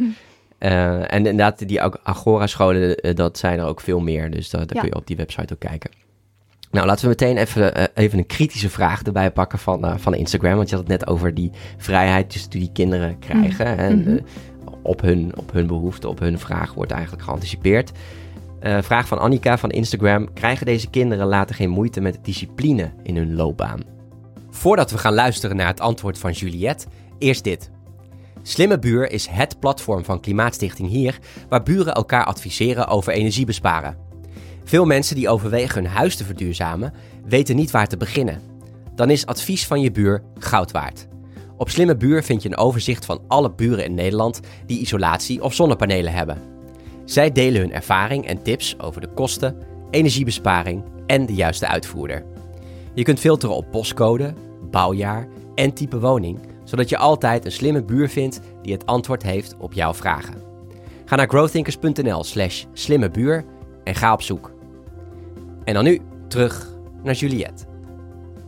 Eh, 0.61 0.95
en 0.99 1.07
inderdaad, 1.25 1.67
die 1.67 1.81
Ag- 1.81 1.97
Agora-scholen, 2.03 2.95
eh, 2.95 3.15
dat 3.15 3.37
zijn 3.37 3.59
er 3.59 3.65
ook 3.65 3.81
veel 3.81 3.99
meer. 3.99 4.31
Dus 4.31 4.49
daar, 4.49 4.61
Ja. 4.67 4.79
kun 4.79 4.89
je 4.89 4.95
op 4.95 5.07
die 5.07 5.15
website 5.15 5.53
ook 5.53 5.59
kijken. 5.59 5.89
Nou, 6.71 6.85
laten 6.87 7.03
we 7.03 7.09
meteen 7.09 7.37
even, 7.37 7.75
eh, 7.75 7.83
even 8.03 8.17
een 8.17 8.25
kritische 8.25 8.69
vraag 8.69 9.01
erbij 9.03 9.31
pakken 9.31 9.59
van, 9.59 9.85
eh, 9.85 9.93
van 9.97 10.13
Instagram. 10.13 10.55
Want 10.55 10.69
je 10.69 10.75
had 10.75 10.87
het 10.87 10.99
net 10.99 11.07
over 11.09 11.33
die 11.33 11.51
vrijheid 11.77 12.33
dus 12.33 12.49
die 12.49 12.59
die 12.59 12.69
kinderen 12.73 13.19
krijgen. 13.19 13.77
En 13.77 13.99
Mhm. 13.99 14.09
eh, 14.15 14.21
op, 14.81 15.01
hun, 15.01 15.31
op 15.37 15.51
hun 15.51 15.67
behoefte, 15.67 16.07
op 16.07 16.19
hun 16.19 16.39
vraag 16.39 16.73
wordt 16.73 16.91
eigenlijk 16.91 17.23
geanticipeerd. 17.23 17.91
Eh, 18.59 18.77
vraag 18.81 19.07
van 19.07 19.19
Annika 19.19 19.57
van 19.57 19.69
Instagram. 19.69 20.33
Krijgen 20.33 20.65
deze 20.65 20.89
kinderen 20.89 21.27
later 21.27 21.55
geen 21.55 21.69
moeite 21.69 22.01
met 22.01 22.19
discipline 22.21 22.91
in 23.03 23.17
hun 23.17 23.35
loopbaan? 23.35 23.79
Voordat 24.49 24.91
we 24.91 24.97
gaan 24.97 25.13
luisteren 25.13 25.55
naar 25.55 25.67
het 25.67 25.79
antwoord 25.79 26.17
van 26.17 26.31
Juliette, 26.31 26.85
eerst 27.17 27.43
dit. 27.43 27.70
Slimme 28.43 28.79
Buur 28.79 29.11
is 29.11 29.27
het 29.27 29.59
platform 29.59 30.03
van 30.03 30.19
Klimaatstichting 30.19 30.89
Hier, 30.89 31.19
waar 31.49 31.63
buren 31.63 31.93
elkaar 31.93 32.25
adviseren 32.25 32.87
over 32.87 33.13
energiebesparen. 33.13 33.97
Veel 34.63 34.85
mensen 34.85 35.15
die 35.15 35.29
overwegen 35.29 35.83
hun 35.83 35.91
huis 35.91 36.15
te 36.15 36.23
verduurzamen, 36.23 36.93
weten 37.25 37.55
niet 37.55 37.71
waar 37.71 37.87
te 37.87 37.97
beginnen. 37.97 38.41
Dan 38.95 39.09
is 39.09 39.25
advies 39.25 39.67
van 39.67 39.81
je 39.81 39.91
buur 39.91 40.23
goud 40.39 40.71
waard. 40.71 41.07
Op 41.57 41.69
Slimme 41.69 41.97
Buur 41.97 42.23
vind 42.23 42.43
je 42.43 42.49
een 42.49 42.57
overzicht 42.57 43.05
van 43.05 43.21
alle 43.27 43.51
buren 43.51 43.85
in 43.85 43.93
Nederland 43.93 44.39
die 44.65 44.79
isolatie 44.79 45.43
of 45.43 45.53
zonnepanelen 45.53 46.13
hebben. 46.13 46.41
Zij 47.05 47.31
delen 47.31 47.61
hun 47.61 47.73
ervaring 47.73 48.27
en 48.27 48.43
tips 48.43 48.79
over 48.79 49.01
de 49.01 49.13
kosten, 49.13 49.55
energiebesparing 49.91 50.83
en 51.05 51.25
de 51.25 51.33
juiste 51.33 51.67
uitvoerder. 51.67 52.25
Je 52.93 53.03
kunt 53.03 53.19
filteren 53.19 53.55
op 53.55 53.71
postcode, 53.71 54.33
bouwjaar 54.71 55.27
en 55.55 55.73
type 55.73 55.99
woning, 55.99 56.39
zodat 56.71 56.89
je 56.89 56.97
altijd 56.97 57.45
een 57.45 57.51
slimme 57.51 57.83
buur 57.83 58.09
vindt 58.09 58.39
die 58.61 58.73
het 58.73 58.85
antwoord 58.85 59.23
heeft 59.23 59.55
op 59.57 59.73
jouw 59.73 59.93
vragen. 59.93 60.35
Ga 61.05 61.15
naar 61.15 61.27
growthinkers.nl/slash 61.27 62.65
slimme 62.73 63.09
buur 63.09 63.45
en 63.83 63.95
ga 63.95 64.13
op 64.13 64.21
zoek. 64.21 64.51
En 65.63 65.73
dan 65.73 65.83
nu 65.83 65.99
terug 66.27 66.73
naar 67.03 67.13
Juliette. 67.13 67.65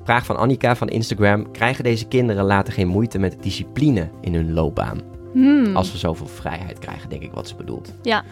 Vraag 0.03 0.25
van 0.25 0.37
Annika 0.37 0.75
van 0.75 0.89
Instagram: 0.89 1.51
krijgen 1.51 1.83
deze 1.83 2.07
kinderen 2.07 2.45
later 2.45 2.73
geen 2.73 2.87
moeite 2.87 3.19
met 3.19 3.37
discipline 3.39 4.09
in 4.21 4.33
hun 4.33 4.53
loopbaan? 4.53 5.01
Hmm. 5.33 5.75
Als 5.75 5.91
we 5.91 5.97
zoveel 5.97 6.27
vrijheid 6.27 6.79
krijgen, 6.79 7.09
denk 7.09 7.21
ik 7.21 7.31
wat 7.31 7.47
ze 7.47 7.55
bedoelt. 7.55 7.93
Ja. 8.01 8.23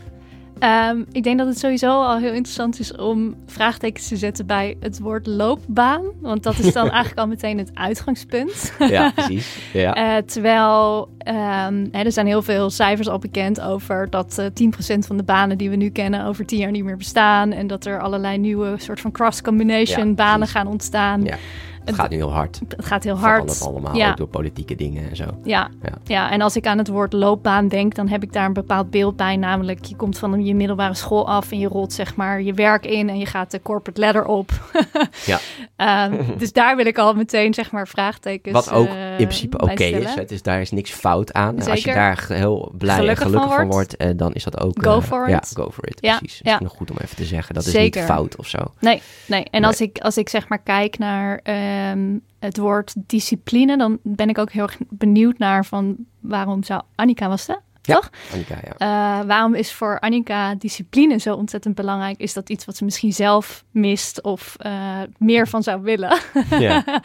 Ehm, 0.62 1.04
ik 1.12 1.24
denk 1.24 1.38
dat 1.38 1.48
het 1.48 1.60
sowieso 1.60 1.88
al 1.88 2.18
heel 2.18 2.34
interessant 2.34 2.80
is 2.80 2.96
om 2.96 3.36
vraagtekens 3.46 4.08
te 4.08 4.18
zetten 4.18 4.46
bij 4.46 4.78
het 4.80 5.00
woord 5.00 5.28
loopbaan. 5.28 6.04
Want 6.20 6.44
dat 6.44 6.60
is 6.60 6.74
dan 6.74 6.90
eigenlijk 6.98 7.20
al 7.20 7.28
meteen 7.28 7.58
het 7.58 7.72
uitgangspunt. 7.74 8.74
Ja, 8.80 9.12
precies. 9.16 9.58
Ja. 9.74 9.94
Eh, 9.94 10.24
terwijl 10.24 11.10
ehm, 11.18 11.88
hè, 11.92 12.04
er 12.04 12.12
zijn 12.12 12.26
heel 12.26 12.42
veel 12.42 12.70
cijfers 12.70 13.08
al 13.08 13.20
bekend 13.20 13.62
over 13.62 14.10
dat 14.10 14.38
eh 14.38 14.46
10% 14.46 15.06
van 15.06 15.18
de 15.18 15.24
banen 15.24 15.58
die 15.58 15.70
we 15.70 15.76
nu 15.76 15.90
kennen 15.90 16.26
over 16.26 16.46
10 16.46 16.60
jaar 16.60 16.72
niet 16.72 16.84
meer 16.84 16.98
bestaan. 16.98 17.52
En 17.52 17.68
dat 17.68 17.86
er 17.86 18.00
allerlei 18.02 18.38
nieuwe 18.38 18.76
soort 18.78 19.00
van 19.00 19.12
cross-combination 19.12 20.08
Ja, 20.08 20.14
banen 20.14 20.48
gaan 20.48 20.68
ontstaan. 20.68 21.24
Ja. 21.24 21.38
Het 21.86 21.96
gaat 21.96 22.10
nu 22.10 22.16
heel 22.16 22.32
hard. 22.32 22.60
Het 22.68 22.86
gaat 22.86 23.04
heel 23.04 23.18
hard. 23.18 23.62
allemaal, 23.62 23.96
Ja. 23.96 24.10
ook 24.10 24.18
door 24.18 24.28
politieke 24.28 24.76
dingen 24.76 25.10
en 25.10 25.16
zo. 25.16 25.26
Ja. 25.44 25.70
Ja. 25.84 25.92
Ja. 26.04 26.32
en 26.32 26.42
als 26.42 26.56
ik 26.56 26.68
aan 26.68 26.78
het 26.78 26.88
woord 26.88 27.14
loopbaan 27.14 27.68
denk, 27.68 27.96
dan 27.96 28.08
heb 28.08 28.24
ik 28.24 28.34
daar 28.34 28.46
een 28.46 28.54
bepaald 28.54 28.90
beeld 28.90 29.16
bij. 29.16 29.36
Namelijk, 29.36 29.86
je 29.86 29.96
komt 29.96 30.18
van 30.18 30.46
je 30.46 30.56
middelbare 30.56 30.94
school 30.94 31.28
af 31.28 31.52
en 31.52 31.60
je 31.60 31.68
rolt 31.68 31.94
zeg 31.94 32.16
maar 32.16 32.42
je 32.42 32.54
werk 32.54 32.86
in 32.86 33.10
en 33.10 33.18
je 33.18 33.26
gaat 33.26 33.52
de 33.52 33.62
corporate 33.62 34.02
ladder 34.02 34.26
op. 34.26 34.52
Ja. 35.26 35.40
Ehm, 35.76 36.24
dus 36.38 36.54
daar 36.54 36.76
wil 36.76 36.86
ik 36.86 36.98
al 36.98 37.14
meteen 37.14 37.54
zeg 37.54 37.72
maar 37.72 37.88
vraagtekens 37.88 38.54
Wat 38.54 38.72
ook 38.72 38.88
eh, 38.88 39.10
in 39.20 39.26
principe 39.26 39.58
oké 39.58 39.84
is. 39.84 40.14
Het 40.14 40.32
is. 40.32 40.42
Daar 40.42 40.62
is 40.62 40.72
niks 40.72 40.92
fout 40.92 41.34
aan. 41.34 41.70
Als 41.70 41.84
je 41.84 41.94
daar 41.94 42.26
heel 42.28 42.72
blij 42.78 42.96
Gelukkig 42.96 43.20
en 43.20 43.26
gelukkig 43.26 43.50
van 43.50 43.60
van 43.60 43.70
wordt, 43.70 43.98
eh, 43.98 44.10
dan 44.16 44.34
is 44.34 44.44
dat 44.44 44.60
ook... 44.60 44.84
Go 44.84 44.98
eh, 44.98 45.04
for 45.04 45.30
ja, 45.30 45.38
it. 45.38 45.52
go 45.54 45.72
for 45.72 45.88
it. 45.88 45.98
Ja, 46.00 46.18
Precies. 46.18 46.40
ja. 46.44 46.54
is 46.54 46.60
nog 46.60 46.72
goed 46.72 46.92
om 46.92 46.98
even 47.02 47.16
te 47.16 47.26
zeggen. 47.26 47.56
Dat 47.56 47.66
is 47.66 47.74
niet 47.74 48.00
fout 48.00 48.36
of 48.36 48.48
zo. 48.48 48.58
Nee, 48.80 49.02
nee. 49.26 49.44
En 49.52 49.62
Nee. 49.62 49.70
Als, 49.70 49.82
ik, 49.82 49.98
als 50.00 50.18
ik 50.18 50.30
zeg 50.30 50.48
maar 50.48 50.62
kijk 50.62 50.98
naar 50.98 51.40
ehm, 51.72 52.18
het 52.40 52.58
woord 52.58 52.94
discipline, 52.96 53.78
dan 53.78 54.00
ben 54.04 54.30
ik 54.30 54.38
ook 54.38 54.52
heel 54.52 54.64
erg 54.64 54.78
benieuwd 54.90 55.38
naar 55.38 55.66
van 55.66 55.96
waarom 56.20 56.64
zou 56.64 56.82
Annika 56.96 57.28
was? 57.28 57.46
Ja. 57.82 57.96
Toch? 57.96 58.10
Annika, 58.32 58.58
ja. 58.64 58.74
Eh, 58.78 59.26
waarom 59.28 59.56
is 59.56 59.74
voor 59.74 60.00
Annika 60.00 60.56
discipline 60.56 61.18
zo 61.18 61.36
ontzettend 61.36 61.76
belangrijk? 61.76 62.20
Is 62.20 62.34
dat 62.34 62.50
iets 62.50 62.66
wat 62.66 62.78
ze 62.78 62.84
misschien 62.84 63.14
zelf 63.14 63.64
mist 63.72 64.22
of 64.22 64.56
eh, 64.58 65.02
meer 65.18 65.48
van 65.48 65.64
zou 65.64 65.82
willen? 65.82 66.20
ja. 66.60 66.84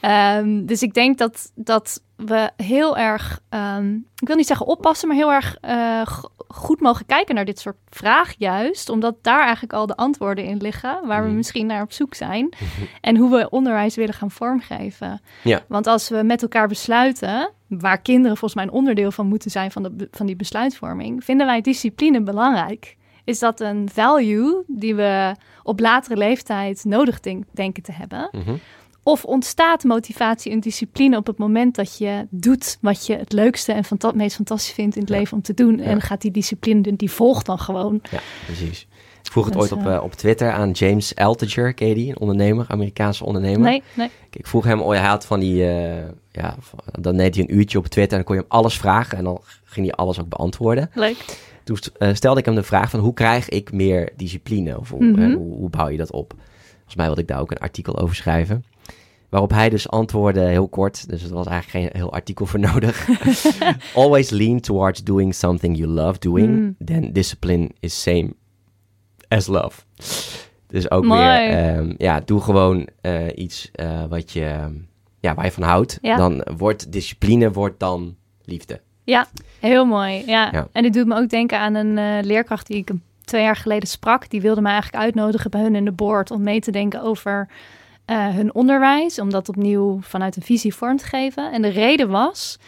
Ehm, 0.00 0.66
dus 0.66 0.82
ik 0.82 0.94
denk 0.94 1.18
dat, 1.18 1.52
dat 1.54 2.02
we 2.16 2.50
heel 2.56 2.96
erg, 2.96 3.40
ehm, 3.48 3.94
ik 3.94 4.26
wil 4.26 4.36
niet 4.36 4.46
zeggen 4.46 4.66
oppassen, 4.66 5.08
maar 5.08 5.16
heel 5.16 5.32
erg 5.32 5.56
eh, 5.60 6.00
goed 6.48 6.80
mogen 6.80 7.06
kijken 7.06 7.34
naar 7.34 7.44
dit 7.44 7.58
soort 7.58 7.76
vragen 7.88 8.34
juist. 8.38 8.88
Omdat 8.88 9.14
daar 9.22 9.42
eigenlijk 9.42 9.72
al 9.72 9.86
de 9.86 9.96
antwoorden 9.96 10.44
in 10.44 10.56
liggen, 10.56 11.06
waar 11.06 11.20
we 11.22 11.26
Mhm. 11.28 11.36
misschien 11.36 11.66
naar 11.66 11.82
op 11.82 11.92
zoek 11.92 12.14
zijn. 12.14 12.54
En 13.00 13.16
hoe 13.16 13.30
we 13.30 13.48
onderwijs 13.50 13.94
willen 13.96 14.14
gaan 14.14 14.30
vormgeven. 14.30 15.20
Ja. 15.42 15.62
Want 15.68 15.86
als 15.86 16.08
we 16.08 16.22
met 16.22 16.42
elkaar 16.42 16.68
besluiten, 16.68 17.50
waar 17.68 18.00
kinderen 18.00 18.36
volgens 18.36 18.54
mij 18.54 18.64
een 18.64 18.78
onderdeel 18.78 19.10
van 19.10 19.26
moeten 19.26 19.50
zijn 19.50 19.70
van, 19.70 19.82
de, 19.82 20.08
van 20.10 20.26
die 20.26 20.36
besluitvorming, 20.36 21.24
vinden 21.24 21.46
wij 21.46 21.60
discipline 21.60 22.22
belangrijk. 22.22 22.96
Is 23.24 23.38
dat 23.38 23.60
een 23.60 23.88
value 23.92 24.62
die 24.66 24.94
we 24.94 25.34
op 25.62 25.80
latere 25.80 26.16
leeftijd 26.16 26.84
nodig 26.84 27.20
denk- 27.20 27.44
denken 27.50 27.82
te 27.82 27.92
hebben? 27.92 28.28
Mhm. 28.32 28.54
Of 29.06 29.24
ontstaat 29.24 29.84
motivatie 29.84 30.52
en 30.52 30.60
discipline 30.60 31.16
op 31.16 31.26
het 31.26 31.38
moment 31.38 31.74
dat 31.74 31.98
je 31.98 32.26
doet 32.30 32.78
wat 32.80 33.06
je 33.06 33.16
het 33.16 33.32
leukste 33.32 33.72
en 33.72 33.84
fanta- 33.84 34.12
meest 34.14 34.36
fantastisch 34.36 34.72
vindt 34.74 34.94
in 34.94 35.00
het 35.00 35.10
Ja. 35.10 35.16
leven 35.18 35.36
om 35.36 35.42
te 35.42 35.54
doen? 35.54 35.76
Ja. 35.76 35.82
En 35.84 36.00
gaat 36.00 36.20
die 36.20 36.30
discipline, 36.30 36.96
die 36.96 37.10
volgt 37.10 37.46
dan 37.46 37.58
gewoon. 37.58 38.00
ja, 38.10 38.18
precies. 38.46 38.86
Ik 39.22 39.30
vroeg 39.32 39.44
het 39.44 39.54
Dus, 39.54 39.62
ooit 39.62 39.72
op, 39.72 39.86
eh, 39.86 39.94
eh, 39.94 40.02
op 40.02 40.12
Twitter 40.12 40.52
aan 40.52 40.70
James 40.70 41.14
Altucher, 41.16 41.74
ken 41.74 41.88
je 41.88 41.94
die? 41.94 42.08
Een 42.10 42.18
ondernemer, 42.20 42.64
Amerikaanse 42.68 43.24
ondernemer. 43.24 43.60
Nee, 43.70 43.82
nee. 43.94 44.10
Ik 44.30 44.46
vroeg 44.46 44.64
hem, 44.64 44.80
oh, 44.80 44.88
hij 44.88 44.98
had 45.06 45.26
van 45.26 45.40
die, 45.40 45.64
eh, 45.68 46.08
ja, 46.30 46.56
van- 46.58 46.78
dan 47.00 47.16
deed 47.16 47.34
hij 47.34 47.44
een 47.48 47.54
uurtje 47.56 47.78
op 47.78 47.86
Twitter 47.86 48.18
en 48.18 48.24
dan 48.24 48.24
kon 48.24 48.34
je 48.36 48.40
hem 48.40 48.50
alles 48.60 48.78
vragen 48.78 49.18
en 49.18 49.24
dan 49.24 49.40
ging 49.64 49.86
hij 49.86 49.94
alles 49.94 50.20
ook 50.20 50.28
beantwoorden. 50.28 50.90
Leuk. 50.94 51.16
Toen 51.64 51.76
stelde 52.12 52.38
ik 52.40 52.44
hem 52.46 52.54
de 52.54 52.62
vraag 52.62 52.90
van 52.90 53.00
hoe 53.00 53.14
krijg 53.14 53.48
ik 53.48 53.72
meer 53.72 54.12
discipline? 54.16 54.78
Of 54.78 54.90
hoe, 54.90 55.04
Mhm. 55.04 55.20
hè, 55.20 55.34
hoe, 55.34 55.54
hoe 55.56 55.70
bouw 55.70 55.88
je 55.88 55.96
dat 55.96 56.12
op? 56.12 56.34
Volgens 56.74 56.94
mij 56.96 57.06
wilde 57.06 57.20
ik 57.20 57.28
daar 57.28 57.40
ook 57.40 57.50
een 57.50 57.58
artikel 57.58 57.98
over 57.98 58.14
schrijven. 58.14 58.64
Waarop 59.28 59.50
hij 59.50 59.68
dus 59.70 59.88
antwoordde 59.88 60.40
heel 60.40 60.68
kort, 60.68 61.08
dus 61.08 61.22
er 61.22 61.34
was 61.34 61.46
eigenlijk 61.46 61.84
geen 61.92 62.00
heel 62.00 62.12
artikel 62.12 62.46
voor 62.46 62.60
nodig. 62.60 63.08
Always 63.94 64.30
lean 64.30 64.60
towards 64.60 65.02
doing 65.04 65.34
something 65.34 65.76
you 65.76 65.88
love 65.90 66.18
doing, 66.18 66.48
Mm. 66.48 66.76
then 66.86 67.12
discipline 67.12 67.70
is 67.80 68.02
same 68.02 68.32
as 69.28 69.46
love. 69.46 69.82
Dus 70.66 70.90
ook 70.90 71.04
Mooi. 71.04 71.20
weer, 71.20 71.48
ehm, 71.48 71.94
ja, 71.98 72.20
doe 72.24 72.40
gewoon 72.40 72.88
eh, 73.00 73.26
iets 73.34 73.70
eh, 73.72 74.04
wat 74.08 74.32
je, 74.32 74.56
ja, 75.20 75.34
waar 75.34 75.44
je 75.44 75.52
van 75.52 75.62
houdt. 75.62 75.98
Ja. 76.02 76.16
Dan 76.16 76.46
wordt 76.56 76.92
discipline 76.92 77.52
wordt 77.52 77.80
dan 77.80 78.16
liefde. 78.44 78.80
Ja, 79.04 79.26
heel 79.60 79.84
mooi. 79.84 80.22
Ja. 80.26 80.48
Ja. 80.52 80.68
En 80.72 80.82
dit 80.82 80.92
doet 80.92 81.06
me 81.06 81.16
ook 81.16 81.28
denken 81.28 81.58
aan 81.58 81.74
een 81.74 81.98
eh, 81.98 82.24
leerkracht 82.26 82.66
die 82.66 82.76
ik 82.76 82.90
twee 83.24 83.42
jaar 83.42 83.56
geleden 83.56 83.88
sprak. 83.88 84.30
Die 84.30 84.40
wilde 84.40 84.60
me 84.60 84.68
eigenlijk 84.68 85.04
uitnodigen 85.04 85.50
bij 85.50 85.60
hun 85.60 85.74
in 85.74 85.84
de 85.84 85.92
board 85.92 86.30
om 86.30 86.42
mee 86.42 86.60
te 86.60 86.70
denken 86.70 87.02
over 87.02 87.48
eh, 88.04 88.28
hun 88.28 88.54
onderwijs. 88.54 89.18
Om 89.18 89.30
dat 89.30 89.48
opnieuw 89.48 89.98
vanuit 90.02 90.36
een 90.36 90.42
visie 90.42 90.74
vorm 90.74 90.96
te 90.96 91.04
geven. 91.04 91.52
En 91.52 91.62
de 91.62 91.68
reden 91.68 92.08
was, 92.08 92.58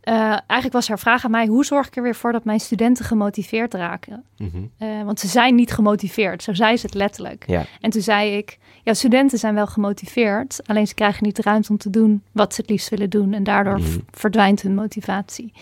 eh, 0.00 0.14
eigenlijk 0.30 0.72
was 0.72 0.88
haar 0.88 0.98
vraag 0.98 1.24
aan 1.24 1.30
mij, 1.30 1.46
hoe 1.46 1.64
zorg 1.64 1.86
ik 1.86 1.96
er 1.96 2.02
weer 2.02 2.14
voor 2.14 2.32
dat 2.32 2.44
mijn 2.44 2.60
studenten 2.60 3.04
gemotiveerd 3.04 3.74
raken? 3.74 4.24
Mhm. 4.38 4.56
Eh, 4.78 5.02
want 5.02 5.20
ze 5.20 5.26
zijn 5.28 5.54
niet 5.54 5.72
gemotiveerd, 5.72 6.42
zo 6.42 6.54
zei 6.54 6.76
ze 6.76 6.86
het 6.86 6.94
letterlijk. 6.94 7.44
Ja. 7.46 7.64
En 7.80 7.90
toen 7.90 8.02
zei 8.02 8.36
ik, 8.36 8.58
ja, 8.82 8.94
studenten 8.94 9.38
zijn 9.38 9.54
wel 9.54 9.66
gemotiveerd, 9.66 10.60
alleen 10.66 10.86
ze 10.86 10.94
krijgen 10.94 11.24
niet 11.24 11.36
de 11.36 11.42
ruimte 11.42 11.70
om 11.70 11.78
te 11.78 11.90
doen 11.90 12.22
wat 12.32 12.54
ze 12.54 12.60
het 12.60 12.70
liefst 12.70 12.88
willen 12.88 13.10
doen. 13.10 13.32
En 13.32 13.44
daardoor 13.44 13.78
Mhm. 13.78 13.98
verdwijnt 14.10 14.62
hun 14.62 14.74
motivatie. 14.74 15.52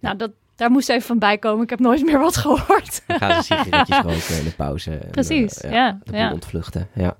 Nou, 0.00 0.16
dat, 0.16 0.30
daar 0.56 0.70
moest 0.70 0.88
even 0.88 1.06
van 1.06 1.18
bij 1.18 1.38
komen. 1.38 1.62
Ik 1.62 1.70
heb 1.70 1.78
nooit 1.78 2.04
meer 2.04 2.18
wat 2.18 2.36
gehoord. 2.36 3.02
Dan 3.06 3.18
gaan 3.18 3.42
ze 3.42 3.54
sigaretjes 3.54 3.96
roken 3.98 4.38
in 4.38 4.44
de 4.44 4.52
pauze. 4.56 4.90
En, 4.90 5.10
Precies, 5.10 5.60
ja, 5.70 5.98
De 6.04 6.16
ja. 6.16 6.32
ontvluchten, 6.32 6.88
ja. 6.94 7.16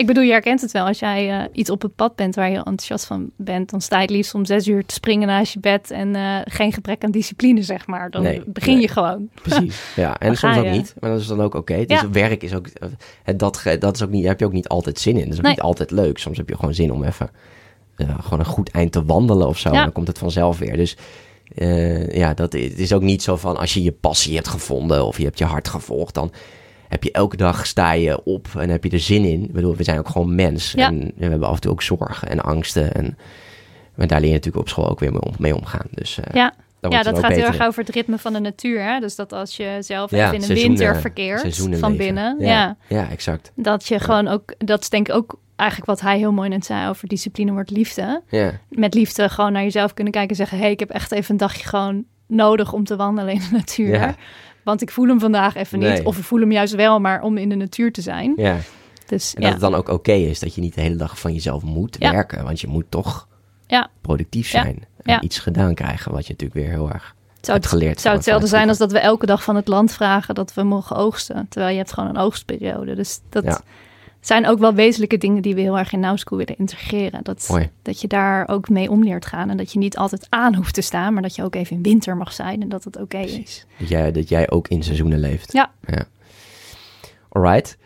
Ik 0.00 0.06
bedoel, 0.06 0.22
je 0.22 0.30
herkent 0.32 0.60
het 0.60 0.72
wel. 0.72 0.86
Als 0.86 0.98
jij 0.98 1.38
eh, 1.40 1.44
iets 1.52 1.70
op 1.70 1.82
het 1.82 1.94
pad 1.96 2.16
bent 2.16 2.34
waar 2.34 2.50
je 2.50 2.56
enthousiast 2.56 3.04
van 3.04 3.30
bent, 3.36 3.70
dan 3.70 3.80
sta 3.80 3.96
je 3.96 4.02
het 4.02 4.10
liefst 4.10 4.34
om 4.34 4.44
zes 4.44 4.66
uur 4.68 4.86
te 4.86 4.94
springen 4.94 5.28
naast 5.28 5.52
je 5.52 5.60
bed 5.60 5.90
en 5.90 6.14
eh, 6.16 6.36
geen 6.44 6.72
gebrek 6.72 7.04
aan 7.04 7.10
discipline, 7.10 7.62
zeg 7.62 7.86
maar. 7.86 8.10
Dan 8.10 8.22
Nee, 8.22 8.42
begin 8.46 8.72
nee. 8.72 8.82
je 8.82 8.88
gewoon. 8.88 9.28
Precies. 9.42 9.82
Ja, 9.96 10.18
en 10.18 10.36
soms 10.36 10.56
ook 10.56 10.64
je. 10.64 10.70
niet. 10.70 10.94
Maar 11.00 11.10
dat 11.10 11.20
is 11.20 11.26
dan 11.26 11.40
ook 11.40 11.54
oké. 11.54 11.84
Dus 11.86 12.00
Ja. 12.00 12.10
werk 12.10 12.42
is 12.42 12.54
ook... 12.54 12.66
eh, 12.66 12.88
Dat, 13.36 13.62
dat 13.78 13.94
is 13.96 14.02
ook 14.02 14.10
niet... 14.10 14.20
Daar 14.20 14.30
heb 14.30 14.40
je 14.40 14.46
ook 14.46 14.52
niet 14.52 14.68
altijd 14.68 14.98
zin 14.98 15.16
in. 15.16 15.22
Dat 15.24 15.32
is 15.32 15.36
ook 15.36 15.42
Nee. 15.42 15.52
niet 15.52 15.60
altijd 15.60 15.90
leuk. 15.90 16.18
Soms 16.18 16.36
heb 16.36 16.48
je 16.48 16.56
gewoon 16.56 16.74
zin 16.74 16.92
om 16.92 17.04
even... 17.04 17.30
gewoon 18.20 18.38
een 18.38 18.44
goed 18.44 18.70
eind 18.70 18.92
te 18.92 19.04
wandelen 19.04 19.46
of 19.46 19.58
zo. 19.58 19.68
Ja. 19.70 19.76
En 19.76 19.82
dan 19.82 19.92
komt 19.92 20.06
het 20.08 20.18
vanzelf 20.18 20.58
weer. 20.58 20.76
Dus 20.76 20.96
ja, 22.12 22.34
dat, 22.34 22.52
het 22.52 22.78
is 22.78 22.92
ook 22.92 23.02
niet 23.02 23.22
zo 23.22 23.36
van... 23.36 23.56
Als 23.56 23.74
je 23.74 23.82
je 23.82 23.92
passie 23.92 24.34
hebt 24.34 24.48
gevonden 24.48 25.06
of 25.06 25.18
je 25.18 25.24
hebt 25.24 25.38
je 25.38 25.44
hart 25.44 25.68
gevolgd... 25.68 26.14
dan 26.14 26.32
heb 26.90 27.04
je 27.04 27.12
elke 27.12 27.36
dag 27.36 27.66
sta 27.66 27.92
je 27.92 28.24
op 28.24 28.48
en 28.58 28.68
heb 28.70 28.84
je 28.84 28.90
er 28.90 29.00
zin 29.00 29.24
in. 29.24 29.44
Ik 29.44 29.52
bedoel, 29.52 29.76
we 29.76 29.82
zijn 29.84 29.98
ook 29.98 30.08
gewoon 30.08 30.34
mens. 30.34 30.72
Ja. 30.72 30.86
En 30.88 31.12
we 31.16 31.24
hebben 31.26 31.48
af 31.48 31.54
en 31.54 31.60
toe 31.60 31.70
ook 31.70 31.82
zorgen 31.82 32.28
en 32.28 32.40
angsten. 32.40 32.94
En, 32.94 33.18
maar 33.94 34.06
daar 34.06 34.20
leer 34.20 34.28
je 34.28 34.34
natuurlijk 34.34 34.62
op 34.64 34.68
school 34.68 34.88
ook 34.90 35.00
weer 35.00 35.10
mee, 35.12 35.20
om, 35.22 35.32
mee 35.38 35.56
omgaan. 35.56 35.86
Dus 35.90 36.18
eh, 36.20 36.34
Ja, 36.34 36.54
ja 36.80 37.02
dat 37.02 37.18
gaat 37.18 37.32
heel 37.32 37.44
erg 37.44 37.60
over 37.66 37.84
het 37.84 37.94
ritme 37.94 38.18
van 38.18 38.32
de 38.32 38.40
natuur. 38.40 38.82
Hè? 38.82 39.00
Dus 39.00 39.16
dat 39.16 39.32
als 39.32 39.56
je 39.56 39.76
zelf 39.80 40.10
Ja, 40.10 40.16
even 40.24 40.34
in 40.34 40.42
seizoenen- 40.42 40.78
winter 40.78 41.00
verkeert 41.00 41.56
van 41.78 41.96
binnen. 41.96 42.36
Ja, 42.38 42.76
Ja. 42.88 43.08
exact. 43.10 43.52
Dat 43.54 43.88
je 43.88 43.98
gewoon 44.00 44.28
ook, 44.28 44.54
dat 44.58 44.80
is 44.82 44.88
denk 44.88 45.08
ik 45.08 45.14
ook 45.14 45.38
eigenlijk 45.56 45.90
wat 45.90 46.00
hij 46.00 46.18
heel 46.18 46.32
mooi 46.32 46.48
net 46.48 46.64
zei 46.64 46.88
over 46.88 47.08
discipline 47.08 47.52
wordt 47.52 47.70
liefde. 47.70 48.22
Ja. 48.28 48.52
Met 48.68 48.94
liefde 48.94 49.28
gewoon 49.28 49.52
naar 49.52 49.62
jezelf 49.62 49.94
kunnen 49.94 50.12
kijken 50.12 50.30
en 50.30 50.36
zeggen: 50.36 50.56
hé, 50.56 50.62
hey, 50.62 50.72
ik 50.72 50.80
heb 50.80 50.90
echt 50.90 51.12
even 51.12 51.30
een 51.30 51.36
dagje 51.36 51.64
gewoon 51.68 52.04
nodig 52.26 52.72
om 52.72 52.84
te 52.84 52.96
wandelen 52.96 53.32
in 53.34 53.38
de 53.40 53.56
natuur. 53.56 54.14
Want 54.64 54.82
ik 54.82 54.90
voel 54.90 55.06
hem 55.08 55.20
vandaag 55.20 55.54
even 55.54 55.78
niet. 55.78 56.02
Of 56.04 56.18
ik 56.18 56.24
voel 56.24 56.40
hem 56.40 56.52
juist 56.52 56.74
wel, 56.74 57.00
maar 57.00 57.22
om 57.22 57.36
in 57.36 57.48
de 57.48 57.54
natuur 57.54 57.92
te 57.92 58.00
zijn. 58.00 58.32
Ja, 58.36 58.56
Dus 59.06 59.34
en 59.34 59.40
ja, 59.42 59.50
dat 59.50 59.60
het 59.60 59.70
dan 59.70 59.80
ook 59.80 59.88
oké 59.88 60.12
is 60.12 60.38
dat 60.40 60.54
je 60.54 60.60
niet 60.60 60.74
de 60.74 60.80
hele 60.80 60.96
dag 60.96 61.18
van 61.20 61.32
jezelf 61.32 61.62
moet 61.62 61.96
Ja. 61.98 62.10
werken. 62.12 62.44
Want 62.44 62.60
je 62.60 62.66
moet 62.66 62.84
toch 62.88 63.28
Ja. 63.66 63.88
productief 64.00 64.48
zijn. 64.48 64.84
En 65.02 65.24
iets 65.24 65.38
gedaan 65.38 65.74
krijgen, 65.74 66.12
wat 66.12 66.26
je 66.26 66.32
natuurlijk 66.32 66.60
weer 66.60 66.70
heel 66.76 66.90
erg 66.92 67.14
het 67.36 67.46
zou, 67.48 67.58
hebt 67.58 67.70
geleerd. 67.70 67.90
het 67.92 68.00
zou 68.00 68.14
hetzelfde 68.14 68.46
zijn 68.46 68.60
het 68.60 68.68
als 68.70 68.78
dat 68.78 68.92
we 68.92 68.98
elke 68.98 69.26
dag 69.26 69.42
van 69.42 69.56
het 69.56 69.68
land 69.68 69.92
vragen 69.92 70.34
dat 70.34 70.54
we 70.54 70.62
mogen 70.62 70.96
oogsten. 70.96 71.46
Terwijl 71.48 71.72
je 71.72 71.78
hebt 71.78 71.92
gewoon 71.92 72.08
een 72.08 72.16
oogstperiode. 72.18 72.94
Dus 72.94 73.20
dat 73.28 73.44
Ja. 73.44 73.60
Zijn 74.20 74.46
ook 74.46 74.58
wel 74.58 74.74
wezenlijke 74.74 75.18
dingen 75.18 75.42
die 75.42 75.54
we 75.54 75.60
heel 75.60 75.78
erg 75.78 75.92
in 75.92 76.00
Now 76.00 76.16
School 76.16 76.38
willen 76.38 76.56
integreren. 76.56 77.24
Dat, 77.24 77.46
Mooi. 77.50 77.70
dat 77.82 78.00
je 78.00 78.08
daar 78.08 78.48
ook 78.48 78.68
mee 78.68 78.90
om 78.90 79.04
leert 79.04 79.26
gaan. 79.26 79.50
En 79.50 79.56
dat 79.56 79.72
je 79.72 79.78
niet 79.78 79.96
altijd 79.96 80.26
aan 80.28 80.54
hoeft 80.54 80.74
te 80.74 80.80
staan, 80.80 81.12
maar 81.12 81.22
dat 81.22 81.34
je 81.34 81.44
ook 81.44 81.54
even 81.54 81.76
in 81.76 81.82
winter 81.82 82.16
mag 82.16 82.32
zijn 82.32 82.62
en 82.62 82.68
dat 82.68 82.84
het 82.84 83.00
oké 83.00 83.18
is. 83.18 83.32
Precies. 83.32 83.66
Dat 83.78 83.88
jij, 83.88 84.12
dat 84.12 84.28
jij 84.28 84.50
ook 84.50 84.68
in 84.68 84.82
seizoenen 84.82 85.18
leeft. 85.18 85.52
Ja. 85.52 85.70
ja. 85.86 86.04
Alright. 87.28 87.78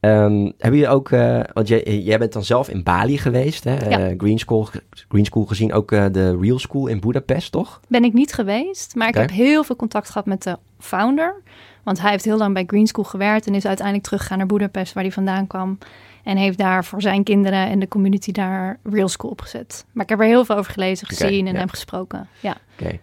Ehm, 0.00 0.50
hebben 0.58 0.80
jullie 0.80 0.88
ook, 0.88 1.10
eh, 1.10 1.40
want 1.52 1.68
jij, 1.68 1.82
jij 1.82 2.18
bent 2.18 2.32
dan 2.32 2.44
zelf 2.44 2.68
in 2.68 2.82
Bali 2.82 3.18
geweest, 3.18 3.64
hè? 3.64 3.88
Ja. 3.88 4.08
Eh, 4.08 4.14
Green, 4.16 4.38
School, 4.38 4.68
Green 5.08 5.24
School 5.24 5.44
gezien, 5.44 5.72
ook 5.72 5.92
eh, 5.92 6.06
de 6.12 6.38
Real 6.40 6.58
School 6.58 6.86
in 6.86 7.00
Budapest, 7.00 7.52
toch? 7.52 7.80
Ben 7.88 8.04
ik 8.04 8.12
niet 8.12 8.32
geweest, 8.32 8.94
maar 8.94 9.08
ik 9.08 9.14
heb 9.14 9.30
heel 9.30 9.64
veel 9.64 9.76
contact 9.76 10.06
gehad 10.06 10.26
met 10.26 10.42
de 10.42 10.58
founder. 10.78 11.42
Want 11.82 12.00
hij 12.00 12.10
heeft 12.10 12.24
heel 12.24 12.36
lang 12.36 12.54
bij 12.54 12.64
Green 12.66 12.86
School 12.86 13.04
gewerkt 13.04 13.46
en 13.46 13.54
is 13.54 13.66
uiteindelijk 13.66 14.06
teruggegaan 14.06 14.38
naar 14.38 14.46
Budapest, 14.46 14.92
waar 14.92 15.02
hij 15.02 15.12
vandaan 15.12 15.46
kwam. 15.46 15.78
En 16.24 16.36
heeft 16.36 16.58
daar 16.58 16.84
voor 16.84 17.02
zijn 17.02 17.24
kinderen 17.24 17.68
en 17.68 17.78
de 17.78 17.88
community 17.88 18.32
daar 18.32 18.78
Real 18.82 19.08
School 19.08 19.30
opgezet. 19.30 19.84
Maar 19.92 20.04
ik 20.04 20.10
heb 20.10 20.20
er 20.20 20.26
heel 20.26 20.44
veel 20.44 20.56
over 20.56 20.72
gelezen, 20.72 21.06
gezien 21.06 21.46
en 21.46 21.52
ja. 21.52 21.58
hem 21.58 21.68
gesproken. 21.68 22.28
Ja. 22.40 22.56
Oké. 22.78 22.98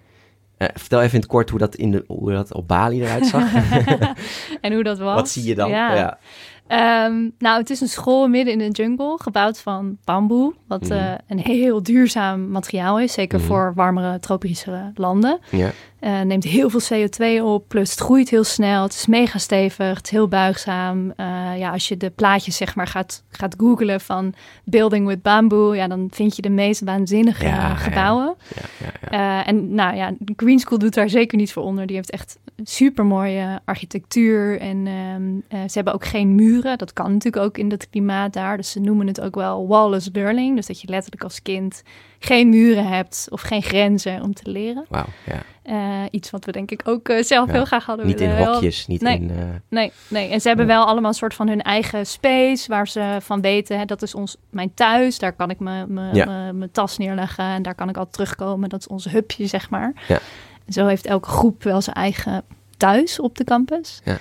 Eh, 0.57 0.67
vertel 0.73 1.01
even 1.01 1.13
in 1.13 1.19
het 1.19 1.29
kort 1.29 1.49
hoe 1.49 1.59
dat, 1.59 1.75
in 1.75 1.91
de, 1.91 2.03
hoe 2.07 2.31
dat 2.31 2.53
op 2.53 2.67
Bali 2.67 3.01
eruit 3.01 3.25
zag. 3.25 3.53
en 4.61 4.73
hoe 4.73 4.83
dat 4.83 4.99
was. 4.99 5.15
Wat 5.15 5.29
zie 5.29 5.43
je 5.43 5.55
dan? 5.55 5.69
Ja. 5.69 5.95
ja. 5.95 6.17
Ehm, 6.67 7.29
nou, 7.37 7.59
het 7.59 7.69
is 7.69 7.81
een 7.81 7.87
school 7.87 8.27
midden 8.27 8.53
in 8.53 8.59
de 8.59 8.69
jungle, 8.83 9.17
gebouwd 9.21 9.59
van 9.59 9.97
bamboe. 10.03 10.53
Wat 10.67 10.81
Mhm. 10.81 10.91
eh, 10.93 11.11
een 11.27 11.39
heel 11.39 11.83
duurzaam 11.83 12.49
materiaal 12.49 12.99
is, 12.99 13.13
zeker 13.13 13.37
Mhm. 13.39 13.47
voor 13.47 13.71
warmere 13.75 14.19
tropische 14.19 14.91
landen. 14.95 15.39
ja. 15.51 15.71
Eh, 15.99 16.21
neemt 16.21 16.43
heel 16.43 16.69
veel 16.69 16.79
CO2 16.81 17.43
op, 17.43 17.67
plus 17.67 17.89
het 17.91 17.99
groeit 17.99 18.29
heel 18.29 18.43
snel. 18.43 18.83
Het 18.83 18.93
is 18.93 19.05
mega 19.05 19.37
stevig, 19.37 19.95
het 19.97 20.05
is 20.05 20.11
heel 20.11 20.27
buigzaam. 20.27 21.11
Eh, 21.15 21.25
ja, 21.57 21.71
als 21.71 21.87
je 21.87 21.97
de 21.97 22.09
plaatjes 22.09 22.55
zeg 22.57 22.75
maar 22.75 22.87
gaat, 22.87 23.23
gaat 23.29 23.55
googlen 23.57 24.01
van 24.01 24.33
building 24.63 25.07
with 25.07 25.21
bamboo, 25.21 25.73
ja, 25.75 25.87
dan 25.87 26.07
vind 26.11 26.35
je 26.35 26.41
de 26.41 26.49
meest 26.49 26.81
waanzinnige 26.83 27.45
Ja, 27.45 27.75
gebouwen. 27.75 28.35
Ja, 28.55 28.87
ja, 29.11 29.17
ja. 29.17 29.45
En 29.45 29.73
nou 29.73 29.95
ja, 29.95 30.11
Green 30.35 30.59
School 30.59 30.77
doet 30.77 30.93
daar 30.93 31.09
zeker 31.09 31.37
niet 31.37 31.53
voor 31.53 31.63
onder. 31.63 31.85
Die 31.85 31.95
heeft 31.95 32.11
echt 32.11 32.37
super 32.63 33.05
mooie 33.05 33.59
architectuur. 33.65 34.59
En 34.59 34.87
ehm, 34.87 35.23
eh, 35.47 35.59
ze 35.67 35.71
hebben 35.73 35.93
ook 35.93 36.05
geen 36.05 36.35
Dat 36.61 36.93
kan 36.93 37.13
natuurlijk 37.13 37.43
ook 37.45 37.57
in 37.57 37.71
het 37.71 37.89
klimaat 37.89 38.33
daar. 38.33 38.57
Dus 38.57 38.71
ze 38.71 38.79
noemen 38.79 39.07
het 39.07 39.21
ook 39.21 39.35
wel 39.35 39.67
wallless 39.67 40.09
learning. 40.13 40.55
Dus 40.55 40.65
dat 40.65 40.81
je 40.81 40.87
letterlijk 40.89 41.23
als 41.23 41.41
kind 41.41 41.81
geen 42.19 42.49
muren 42.49 42.87
hebt 42.87 43.27
of 43.29 43.41
geen 43.41 43.61
grenzen 43.61 44.21
om 44.21 44.33
te 44.33 44.49
leren. 44.51 44.85
Wauw, 44.89 45.05
ja. 45.25 45.41
Eh, 45.63 46.05
iets 46.11 46.29
wat 46.29 46.45
we 46.45 46.51
denk 46.51 46.71
ik 46.71 46.81
ook 46.85 47.09
eh, 47.09 47.23
zelf 47.23 47.47
Ja, 47.47 47.53
heel 47.53 47.65
graag 47.65 47.85
hadden 47.85 48.05
Niet 48.05 48.21
in 48.21 48.29
willen. 48.35 48.53
Hokjes, 48.53 48.87
niet 48.87 49.01
Nee. 49.01 49.19
in... 49.19 49.29
eh, 49.29 49.37
Nee, 49.69 49.91
nee. 50.07 50.29
En 50.29 50.41
ze 50.41 50.47
hebben 50.47 50.67
wel 50.67 50.85
allemaal 50.85 51.09
een 51.09 51.15
soort 51.15 51.33
van 51.33 51.47
hun 51.47 51.61
eigen 51.61 52.05
space 52.05 52.67
waar 52.67 52.87
ze 52.87 53.17
van 53.21 53.41
weten, 53.41 53.77
hè, 53.79 53.85
dat 53.85 54.01
is 54.01 54.15
ons, 54.15 54.37
mijn 54.49 54.73
thuis, 54.73 55.19
daar 55.19 55.33
kan 55.33 55.49
ik 55.49 55.59
mijn 55.59 56.09
Ja. 56.13 56.51
tas 56.71 56.97
neerleggen 56.97 57.45
en 57.45 57.61
daar 57.61 57.75
kan 57.75 57.89
ik 57.89 57.97
altijd 57.97 58.13
terugkomen. 58.13 58.69
Dat 58.69 58.79
is 58.79 58.87
ons 58.87 59.05
hubje, 59.09 59.47
zeg 59.47 59.69
maar. 59.69 59.93
Ja. 60.07 60.19
En 60.65 60.73
zo 60.73 60.85
heeft 60.85 61.05
elke 61.05 61.29
groep 61.29 61.63
wel 61.63 61.81
zijn 61.81 61.95
eigen 61.95 62.43
thuis 62.77 63.19
op 63.19 63.37
de 63.37 63.43
campus. 63.43 64.01
Ja. 64.03 64.17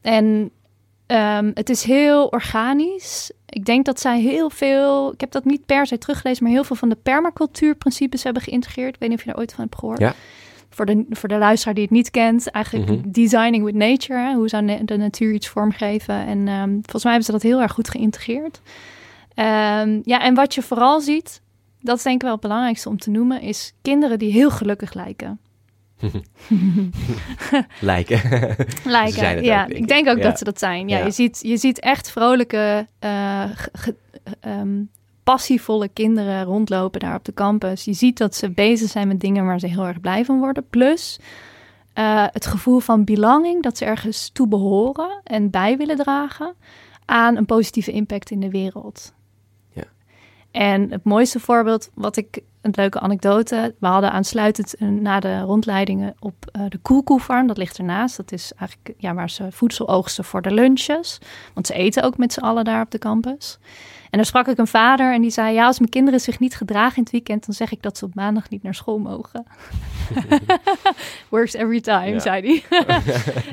En 0.00 0.50
ehm, 1.08 1.50
het 1.54 1.70
is 1.70 1.82
heel 1.82 2.26
organisch. 2.26 3.30
Ik 3.46 3.64
denk 3.64 3.84
dat 3.84 4.00
zij 4.00 4.20
heel 4.20 4.50
veel, 4.50 5.12
ik 5.12 5.20
heb 5.20 5.30
dat 5.30 5.44
niet 5.44 5.66
per 5.66 5.86
se 5.86 5.98
teruggelezen, 5.98 6.42
maar 6.44 6.52
heel 6.52 6.64
veel 6.64 6.76
van 6.76 6.88
de 6.88 6.96
permacultuurprincipes 7.02 8.22
hebben 8.22 8.42
geïntegreerd. 8.42 8.94
Ik 8.94 9.00
weet 9.00 9.08
niet 9.08 9.18
of 9.18 9.24
je 9.24 9.30
daar 9.30 9.40
ooit 9.40 9.52
van 9.52 9.64
hebt 9.64 9.78
gehoord. 9.78 9.98
Ja. 9.98 10.14
Voor 10.70 10.86
de, 10.86 11.06
voor 11.10 11.28
de 11.28 11.38
luisteraar 11.38 11.74
die 11.74 11.82
het 11.82 11.92
niet 11.92 12.10
kent, 12.10 12.50
eigenlijk 12.50 12.90
Mhm. 12.90 13.10
designing 13.10 13.64
with 13.64 13.74
nature. 13.74 14.18
Hè? 14.18 14.34
Hoe 14.34 14.48
zou 14.48 14.84
de 14.84 14.96
natuur 14.96 15.32
iets 15.32 15.48
vormgeven? 15.48 16.26
En 16.26 16.48
ehm, 16.48 16.70
volgens 16.72 17.02
mij 17.04 17.12
hebben 17.12 17.24
ze 17.24 17.32
dat 17.32 17.42
heel 17.42 17.60
erg 17.60 17.72
goed 17.72 17.90
geïntegreerd. 17.90 18.60
Ehm, 19.34 20.00
ja, 20.02 20.20
en 20.20 20.34
wat 20.34 20.54
je 20.54 20.62
vooral 20.62 21.00
ziet, 21.00 21.40
dat 21.80 21.96
is 21.96 22.02
denk 22.02 22.16
ik 22.16 22.22
wel 22.22 22.32
het 22.32 22.40
belangrijkste 22.40 22.88
om 22.88 22.98
te 22.98 23.10
noemen, 23.10 23.40
is 23.40 23.74
kinderen 23.82 24.18
die 24.18 24.32
heel 24.32 24.50
gelukkig 24.50 24.94
lijken. 24.94 25.40
lijken. 27.80 28.20
Lijken, 28.84 29.42
ja. 29.42 29.62
ook, 29.62 29.68
denk 29.68 29.80
ik 29.80 29.88
denk 29.88 30.08
ook 30.08 30.16
Ja. 30.16 30.22
dat 30.22 30.38
ze 30.38 30.44
dat 30.44 30.58
zijn. 30.58 30.88
Ja, 30.88 30.98
Ja. 30.98 31.04
Je, 31.04 31.10
ziet, 31.10 31.38
je 31.42 31.56
ziet 31.56 31.80
echt 31.80 32.10
vrolijke, 32.10 32.86
eh, 32.98 33.44
ge- 33.72 33.94
ehm, 34.40 34.82
passievolle 35.24 35.88
kinderen 35.88 36.44
rondlopen 36.44 37.00
daar 37.00 37.14
op 37.14 37.24
de 37.24 37.34
campus. 37.34 37.84
Je 37.84 37.92
ziet 37.92 38.18
dat 38.18 38.34
ze 38.34 38.50
bezig 38.50 38.90
zijn 38.90 39.08
met 39.08 39.20
dingen 39.20 39.44
waar 39.46 39.58
ze 39.60 39.66
heel 39.66 39.86
erg 39.86 40.00
blij 40.00 40.24
van 40.24 40.38
worden. 40.38 40.66
Plus 40.70 41.18
eh, 41.92 42.24
het 42.32 42.46
gevoel 42.46 42.78
van 42.78 43.04
belonging, 43.04 43.62
dat 43.62 43.78
ze 43.78 43.84
ergens 43.84 44.30
toe 44.32 44.48
behoren 44.48 45.20
en 45.24 45.50
bij 45.50 45.76
willen 45.76 45.96
dragen 45.96 46.54
aan 47.04 47.36
een 47.36 47.46
positieve 47.46 47.90
impact 47.92 48.30
in 48.30 48.40
de 48.40 48.50
wereld. 48.50 49.12
En 50.50 50.90
het 50.90 51.04
mooiste 51.04 51.40
voorbeeld, 51.40 51.90
wat 51.94 52.16
ik 52.16 52.40
een 52.60 52.72
leuke 52.76 53.00
anekdote. 53.00 53.74
We 53.78 53.86
hadden 53.86 54.12
aansluitend 54.12 54.74
na 54.80 55.20
de 55.20 55.40
rondleidingen 55.40 56.14
op 56.18 56.34
eh, 56.52 56.62
de 56.68 56.78
Koelkoefarm. 56.78 57.46
Dat 57.46 57.56
ligt 57.56 57.78
ernaast. 57.78 58.16
Dat 58.16 58.32
is 58.32 58.52
eigenlijk 58.58 58.94
ja, 58.98 59.14
waar 59.14 59.30
ze 59.30 59.46
voedsel 59.50 59.88
oogsten 59.88 60.24
voor 60.24 60.42
de 60.42 60.50
lunches. 60.50 61.18
Want 61.54 61.66
ze 61.66 61.74
eten 61.74 62.02
ook 62.02 62.16
met 62.16 62.32
z'n 62.32 62.40
allen 62.40 62.64
daar 62.64 62.82
op 62.82 62.90
de 62.90 62.98
campus. 62.98 63.58
En 64.10 64.18
daar 64.18 64.26
sprak 64.26 64.48
ik 64.48 64.58
een 64.58 64.66
vader 64.66 65.12
en 65.12 65.20
die 65.20 65.30
zei... 65.30 65.54
ja, 65.54 65.66
als 65.66 65.78
mijn 65.78 65.90
kinderen 65.90 66.20
zich 66.20 66.38
niet 66.38 66.56
gedragen 66.56 66.96
in 66.96 67.02
het 67.02 67.12
weekend... 67.12 67.46
dan 67.46 67.54
zeg 67.54 67.72
ik 67.72 67.82
dat 67.82 67.98
ze 67.98 68.04
op 68.04 68.14
maandag 68.14 68.50
niet 68.50 68.62
naar 68.62 68.74
school 68.74 68.98
mogen. 68.98 69.46
Works 71.30 71.52
every 71.54 71.80
time, 71.80 72.06
Ja. 72.10 72.18
zei 72.18 72.62
hij. 72.68 72.86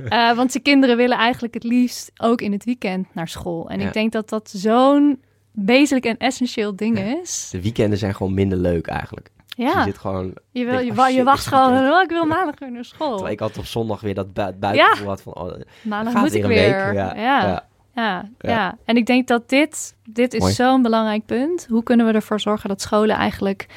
Eh, 0.10 0.36
want 0.36 0.51
zijn 0.51 0.63
kinderen 0.63 0.97
willen 0.97 1.17
eigenlijk 1.17 1.53
het 1.53 1.63
liefst 1.63 2.12
ook 2.17 2.41
in 2.41 2.51
het 2.51 2.63
weekend 2.63 3.08
naar 3.13 3.27
school. 3.27 3.69
En 3.69 3.79
Ja. 3.79 3.88
ik 3.88 3.93
denk 3.93 4.12
dat 4.12 4.29
dat 4.29 4.49
zo'n 4.49 5.21
wezenlijk 5.55 6.05
en 6.05 6.17
essentieel 6.17 6.75
ding 6.75 6.99
is. 6.99 7.49
De 7.51 7.61
weekenden 7.61 7.97
zijn 7.97 8.15
gewoon 8.15 8.33
minder 8.33 8.57
leuk 8.57 8.87
eigenlijk. 8.87 9.29
Dus 9.55 9.65
Ja. 9.65 9.77
je 9.79 9.83
zit 9.83 9.97
gewoon... 9.97 10.33
Je, 10.51 10.65
wil, 10.65 10.73
denk, 10.77 10.93
je, 10.93 10.99
oh 10.99 11.07
shit, 11.07 11.23
wacht 11.23 11.47
gewoon, 11.47 11.73
oh, 11.93 12.01
ik 12.01 12.09
wil 12.09 12.25
maandag 12.25 12.59
weer 12.59 12.71
naar 12.71 12.85
school. 12.85 13.11
Terwijl 13.11 13.33
ik 13.33 13.41
altijd 13.41 13.59
op 13.59 13.65
zondag 13.65 14.01
weer 14.01 14.13
dat 14.13 14.33
bui 14.33 14.53
buitengevoel 14.53 15.07
had 15.07 15.21
van... 15.21 15.35
Oh, 15.35 15.53
maandag 15.81 16.13
gaat 16.13 16.21
moet 16.21 16.33
ik 16.33 16.45
weer 16.45 16.65
een 16.67 16.71
weer. 16.73 16.85
week. 16.85 16.93
Ja, 16.93 17.15
Ja, 17.15 17.21
ja, 17.21 17.45
ja. 17.45 17.63
ja, 17.95 18.29
Ja. 18.39 18.77
En 18.85 18.97
ik 18.97 19.05
denk 19.05 19.27
dat 19.27 19.49
dit, 19.49 19.95
dit 20.09 20.33
is 20.33 20.55
zo'n 20.55 20.81
belangrijk 20.81 21.25
punt. 21.25 21.65
Hoe 21.69 21.83
kunnen 21.83 22.05
we 22.05 22.11
ervoor 22.11 22.39
zorgen 22.39 22.69
dat 22.69 22.81
scholen 22.81 23.15
eigenlijk 23.15 23.67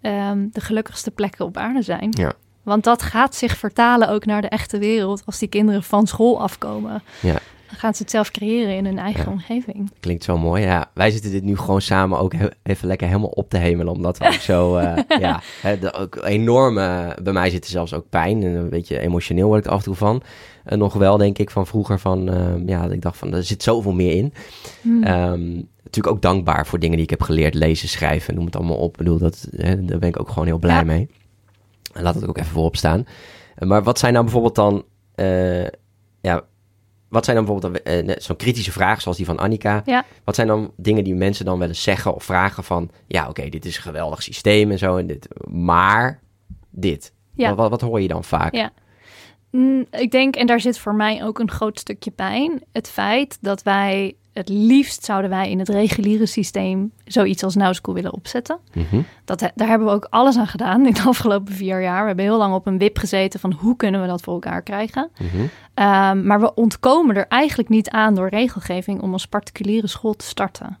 ehm, 0.00 0.46
de 0.52 0.60
gelukkigste 0.60 1.10
plekken 1.10 1.44
op 1.44 1.56
aarde 1.56 1.82
zijn? 1.82 2.08
Ja. 2.10 2.32
Want 2.62 2.84
dat 2.84 3.02
gaat 3.02 3.34
zich 3.34 3.56
vertalen 3.56 4.08
ook 4.08 4.24
naar 4.24 4.40
de 4.40 4.48
echte 4.48 4.78
wereld 4.78 5.22
als 5.26 5.38
die 5.38 5.48
kinderen 5.48 5.82
van 5.82 6.06
school 6.06 6.40
afkomen. 6.40 7.02
Ja. 7.20 7.38
Dan 7.68 7.76
gaan 7.78 7.94
ze 7.94 8.02
het 8.02 8.10
zelf 8.10 8.30
creëren 8.30 8.76
in 8.76 8.84
hun 8.84 8.98
eigen 8.98 9.26
omgeving. 9.32 9.90
Klinkt 10.00 10.24
zo 10.24 10.38
mooi. 10.38 10.62
Ja, 10.62 10.90
wij 10.94 11.10
zitten 11.10 11.30
dit 11.30 11.42
nu 11.42 11.56
gewoon 11.56 11.80
samen 11.80 12.18
ook 12.18 12.32
he- 12.32 12.48
even 12.62 12.86
lekker 12.88 13.06
helemaal 13.06 13.28
op 13.28 13.50
te 13.50 13.56
hemelen. 13.58 13.92
Omdat 13.92 14.18
we 14.18 14.26
ook 14.26 14.32
zo, 14.32 14.76
eh, 14.76 15.02
ja, 15.20 15.40
hè, 15.62 15.78
de, 15.78 15.92
ook 15.92 16.16
enorme, 16.24 17.16
bij 17.22 17.32
mij 17.32 17.50
zit 17.50 17.64
er 17.64 17.70
zelfs 17.70 17.94
ook 17.94 18.08
pijn. 18.08 18.42
En 18.42 18.54
een 18.54 18.68
beetje 18.68 18.98
emotioneel 18.98 19.46
word 19.46 19.58
ik 19.60 19.64
er 19.66 19.72
af 19.72 19.78
en 19.78 19.84
toe 19.84 19.94
van. 19.94 20.22
En 20.64 20.78
nog 20.78 20.94
wel, 20.94 21.16
denk 21.16 21.38
ik, 21.38 21.50
van 21.50 21.66
vroeger 21.66 21.98
van, 21.98 22.28
eh, 22.28 22.66
ja, 22.66 22.82
dat 22.82 22.92
ik 22.92 23.02
dacht 23.02 23.16
van, 23.16 23.34
er 23.34 23.44
zit 23.44 23.62
zoveel 23.62 23.92
meer 23.92 24.12
in. 24.16 24.32
Hmm. 24.82 25.02
Ehm, 25.02 25.54
natuurlijk 25.82 26.14
ook 26.16 26.22
dankbaar 26.22 26.66
voor 26.66 26.78
dingen 26.78 26.94
die 26.96 27.04
ik 27.04 27.10
heb 27.10 27.22
geleerd, 27.22 27.54
lezen, 27.54 27.88
schrijven, 27.88 28.34
noem 28.34 28.44
het 28.44 28.56
allemaal 28.56 28.76
op. 28.76 28.90
Ik 28.90 28.96
bedoel, 28.98 29.18
dat, 29.18 29.48
hè, 29.56 29.84
daar 29.84 29.98
ben 29.98 30.08
ik 30.08 30.20
ook 30.20 30.28
gewoon 30.28 30.46
heel 30.46 30.58
blij 30.58 30.74
Ja. 30.76 30.84
mee. 30.84 31.08
En 31.92 32.02
laat 32.02 32.14
het 32.14 32.28
ook 32.28 32.38
even 32.38 32.50
voorop 32.50 32.76
staan. 32.76 33.06
Eh, 33.56 33.68
Maar 33.68 33.82
wat 33.82 33.98
zijn 33.98 34.12
nou 34.12 34.24
bijvoorbeeld 34.24 34.54
dan, 34.54 34.84
eh, 35.14 35.64
ja, 36.20 36.42
wat 37.08 37.24
zijn 37.24 37.36
dan 37.36 37.44
bijvoorbeeld 37.44 37.82
eh, 37.82 38.16
zo'n 38.18 38.36
kritische 38.36 38.72
vraag 38.72 39.00
zoals 39.00 39.16
die 39.16 39.26
van 39.26 39.38
Annika? 39.38 39.82
Ja. 39.84 40.04
Wat 40.24 40.34
zijn 40.34 40.46
dan 40.46 40.72
dingen 40.76 41.04
die 41.04 41.14
mensen 41.14 41.44
dan 41.44 41.58
wel 41.58 41.68
eens 41.68 41.82
zeggen 41.82 42.14
of 42.14 42.24
vragen 42.24 42.64
van, 42.64 42.90
ja, 43.06 43.28
oké, 43.28 43.48
dit 43.48 43.64
is 43.64 43.76
een 43.76 43.82
geweldig 43.82 44.22
systeem 44.22 44.70
en 44.70 44.78
zo, 44.78 44.96
en 44.96 45.06
dit, 45.06 45.28
maar 45.50 46.20
dit. 46.70 47.12
Ja. 47.34 47.48
Wat, 47.48 47.56
wat, 47.56 47.70
wat 47.70 47.80
hoor 47.80 48.00
je 48.00 48.08
dan 48.08 48.24
vaak? 48.24 48.54
Ja. 48.54 48.70
Mm, 49.50 49.86
ik 49.90 50.10
denk, 50.10 50.36
en 50.36 50.46
daar 50.46 50.60
zit 50.60 50.78
voor 50.78 50.94
mij 50.94 51.24
ook 51.24 51.38
een 51.38 51.50
groot 51.50 51.78
stukje 51.78 52.10
pijn, 52.10 52.62
het 52.72 52.88
feit 52.88 53.38
dat 53.40 53.62
wij 53.62 54.16
het 54.38 54.48
liefst 54.48 55.04
zouden 55.04 55.30
wij 55.30 55.50
in 55.50 55.58
het 55.58 55.68
reguliere 55.68 56.26
systeem 56.26 56.92
zoiets 57.04 57.42
als 57.44 57.54
Now 57.54 57.74
School 57.74 57.94
willen 57.94 58.12
opzetten. 58.12 58.58
Mhm. 58.74 59.00
Dat, 59.24 59.38
daar 59.54 59.68
hebben 59.68 59.86
we 59.88 59.94
ook 59.94 60.06
alles 60.10 60.36
aan 60.36 60.46
gedaan 60.46 60.86
in 60.86 60.92
de 60.92 61.02
afgelopen 61.12 61.54
vier 61.54 61.82
jaar. 61.82 62.00
We 62.00 62.06
hebben 62.06 62.24
heel 62.24 62.36
lang 62.38 62.54
op 62.54 62.66
een 62.66 62.78
wip 62.78 62.98
gezeten 62.98 63.40
van 63.40 63.52
hoe 63.52 63.76
kunnen 63.76 64.00
we 64.00 64.06
dat 64.06 64.20
voor 64.22 64.34
elkaar 64.34 64.62
krijgen. 64.62 65.10
Mhm. 65.18 65.46
Ehm, 65.74 66.26
maar 66.26 66.40
we 66.40 66.54
ontkomen 66.54 67.16
er 67.16 67.26
eigenlijk 67.28 67.68
niet 67.68 67.90
aan 67.90 68.14
door 68.14 68.28
regelgeving 68.28 69.00
om 69.02 69.12
als 69.12 69.26
particuliere 69.26 69.86
school 69.86 70.14
te 70.14 70.24
starten. 70.24 70.78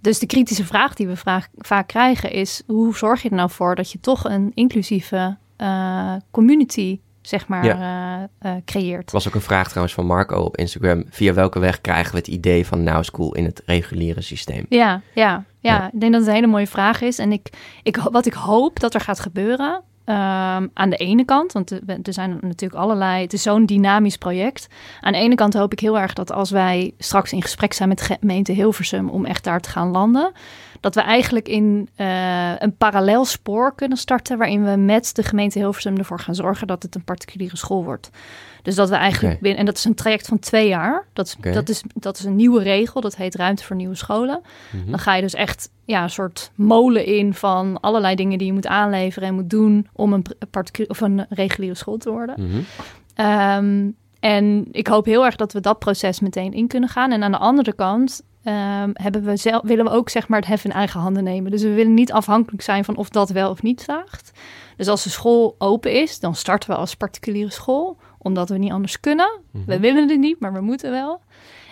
Dus 0.00 0.18
de 0.18 0.26
kritische 0.26 0.64
vraag 0.64 0.94
die 0.94 1.06
we 1.06 1.16
vraag- 1.16 1.48
vaak 1.58 1.86
krijgen 1.88 2.32
is: 2.32 2.62
hoe 2.66 2.96
zorg 2.96 3.22
je 3.22 3.28
er 3.28 3.36
nou 3.36 3.50
voor 3.50 3.74
dat 3.74 3.90
je 3.92 4.00
toch 4.00 4.24
een 4.24 4.50
inclusieve 4.54 5.36
eh, 5.56 6.12
community, 6.30 7.00
zeg 7.26 7.48
maar, 7.48 7.64
eh, 7.64 8.22
eh, 8.38 8.62
creëert? 8.64 9.06
Er 9.06 9.12
was 9.12 9.28
ook 9.28 9.34
een 9.34 9.40
vraag 9.40 9.68
trouwens 9.68 9.94
van 9.94 10.06
Marco 10.06 10.36
op 10.40 10.56
Instagram. 10.56 11.04
Via 11.10 11.32
welke 11.32 11.58
weg 11.58 11.80
krijgen 11.80 12.12
we 12.12 12.18
het 12.18 12.28
idee 12.28 12.66
van 12.66 12.82
Now 12.82 13.04
School 13.04 13.34
in 13.34 13.44
het 13.44 13.62
reguliere 13.66 14.20
systeem? 14.20 14.66
Ja, 14.68 15.00
ja, 15.14 15.44
ja, 15.60 15.74
Ja. 15.74 15.90
ik 15.92 16.00
denk 16.00 16.12
dat 16.12 16.20
het 16.20 16.30
een 16.30 16.36
hele 16.36 16.46
mooie 16.46 16.66
vraag 16.66 17.00
is. 17.00 17.18
En 17.18 17.32
ik, 17.32 17.48
ik, 17.82 17.96
wat 17.96 18.26
ik 18.26 18.32
hoop 18.34 18.80
dat 18.80 18.94
er 18.94 19.00
gaat 19.00 19.20
gebeuren, 19.20 19.82
ehm, 20.04 20.66
aan 20.74 20.90
de 20.90 20.96
ene 20.96 21.24
kant, 21.24 21.52
want 21.52 21.70
er 21.70 22.12
zijn 22.12 22.38
natuurlijk 22.40 22.80
allerlei, 22.82 23.22
het 23.22 23.32
is 23.32 23.42
zo'n 23.42 23.66
dynamisch 23.66 24.16
project. 24.16 24.66
Aan 25.00 25.12
de 25.12 25.18
ene 25.18 25.34
kant 25.34 25.54
hoop 25.54 25.72
ik 25.72 25.80
heel 25.80 25.98
erg 25.98 26.12
dat 26.12 26.32
als 26.32 26.50
wij 26.50 26.92
straks 26.98 27.32
in 27.32 27.42
gesprek 27.42 27.72
zijn 27.72 27.88
met 27.88 28.00
gemeente 28.00 28.52
Hilversum 28.52 29.08
om 29.08 29.24
echt 29.24 29.44
daar 29.44 29.60
te 29.60 29.70
gaan 29.70 29.88
landen, 29.88 30.32
dat 30.84 30.94
we 30.94 31.00
eigenlijk 31.00 31.48
in 31.48 31.88
eh, 31.94 32.52
een 32.58 32.76
parallel 32.76 33.24
spoor 33.24 33.74
kunnen 33.74 33.98
starten 33.98 34.38
waarin 34.38 34.64
we 34.64 34.76
met 34.76 35.14
de 35.14 35.22
gemeente 35.22 35.58
Hilversum 35.58 35.96
ervoor 35.96 36.20
gaan 36.20 36.34
zorgen 36.34 36.66
dat 36.66 36.82
het 36.82 36.94
een 36.94 37.04
particuliere 37.04 37.56
school 37.56 37.84
wordt. 37.84 38.10
Dus 38.62 38.74
dat 38.74 38.88
we 38.88 38.94
eigenlijk 38.94 39.40
binnen, 39.40 39.58
en 39.60 39.66
dat 39.66 39.76
is 39.76 39.84
een 39.84 39.94
traject 39.94 40.26
van 40.26 40.38
twee 40.38 40.68
jaar. 40.68 41.06
Dat 41.12 41.26
is, 41.26 41.52
dat, 41.52 41.68
is, 41.68 41.82
dat 41.94 42.18
is 42.18 42.24
een 42.24 42.36
nieuwe 42.36 42.62
regel, 42.62 43.00
dat 43.00 43.16
heet 43.16 43.34
Ruimte 43.34 43.64
voor 43.64 43.76
Nieuwe 43.76 43.94
Scholen. 43.94 44.40
Mhm. 44.70 44.90
Dan 44.90 44.98
ga 44.98 45.14
je 45.14 45.22
dus 45.22 45.34
echt 45.34 45.70
ja, 45.84 46.02
een 46.02 46.10
soort 46.10 46.50
molen 46.54 47.04
in 47.04 47.34
van 47.34 47.80
allerlei 47.80 48.14
dingen 48.14 48.38
die 48.38 48.46
je 48.46 48.52
moet 48.52 48.66
aanleveren 48.66 49.28
en 49.28 49.34
moet 49.34 49.50
doen 49.50 49.88
om 49.92 50.12
een, 50.12 50.22
pr- 50.22 50.46
particu- 50.50 50.88
of 50.88 51.00
een 51.00 51.26
reguliere 51.28 51.76
school 51.76 51.96
te 51.96 52.10
worden. 52.10 52.34
Mhm. 52.38 52.60
Ehm, 53.14 53.90
en 54.20 54.68
ik 54.70 54.86
hoop 54.86 55.04
heel 55.04 55.24
erg 55.24 55.36
dat 55.36 55.52
we 55.52 55.60
dat 55.60 55.78
proces 55.78 56.20
meteen 56.20 56.52
in 56.52 56.66
kunnen 56.66 56.88
gaan. 56.88 57.12
En 57.12 57.22
aan 57.22 57.32
de 57.32 57.38
andere 57.38 57.74
kant 57.74 58.22
ehm, 58.44 58.90
hebben 58.92 59.24
we 59.24 59.36
zelf, 59.36 59.62
willen 59.62 59.84
we 59.84 59.90
ook 59.90 60.08
zeg 60.08 60.28
maar 60.28 60.38
het 60.38 60.48
hef 60.48 60.64
in 60.64 60.72
eigen 60.72 61.00
handen 61.00 61.24
nemen. 61.24 61.50
Dus 61.50 61.62
we 61.62 61.74
willen 61.74 61.94
niet 61.94 62.12
afhankelijk 62.12 62.62
zijn 62.62 62.84
van 62.84 62.96
of 62.96 63.08
dat 63.08 63.30
wel 63.30 63.50
of 63.50 63.62
niet 63.62 63.80
slaagt. 63.80 64.32
Dus 64.76 64.88
als 64.88 65.02
de 65.02 65.10
school 65.10 65.54
open 65.58 65.92
is, 65.92 66.20
dan 66.20 66.34
starten 66.34 66.70
we 66.70 66.76
als 66.76 66.94
particuliere 66.94 67.52
school, 67.52 67.96
omdat 68.18 68.48
we 68.48 68.58
niet 68.58 68.72
anders 68.72 69.00
kunnen. 69.00 69.40
Mhm. 69.50 69.64
We 69.64 69.80
willen 69.80 70.08
het 70.08 70.18
niet, 70.18 70.40
maar 70.40 70.52
we 70.52 70.60
moeten 70.60 70.90
wel. 70.90 71.20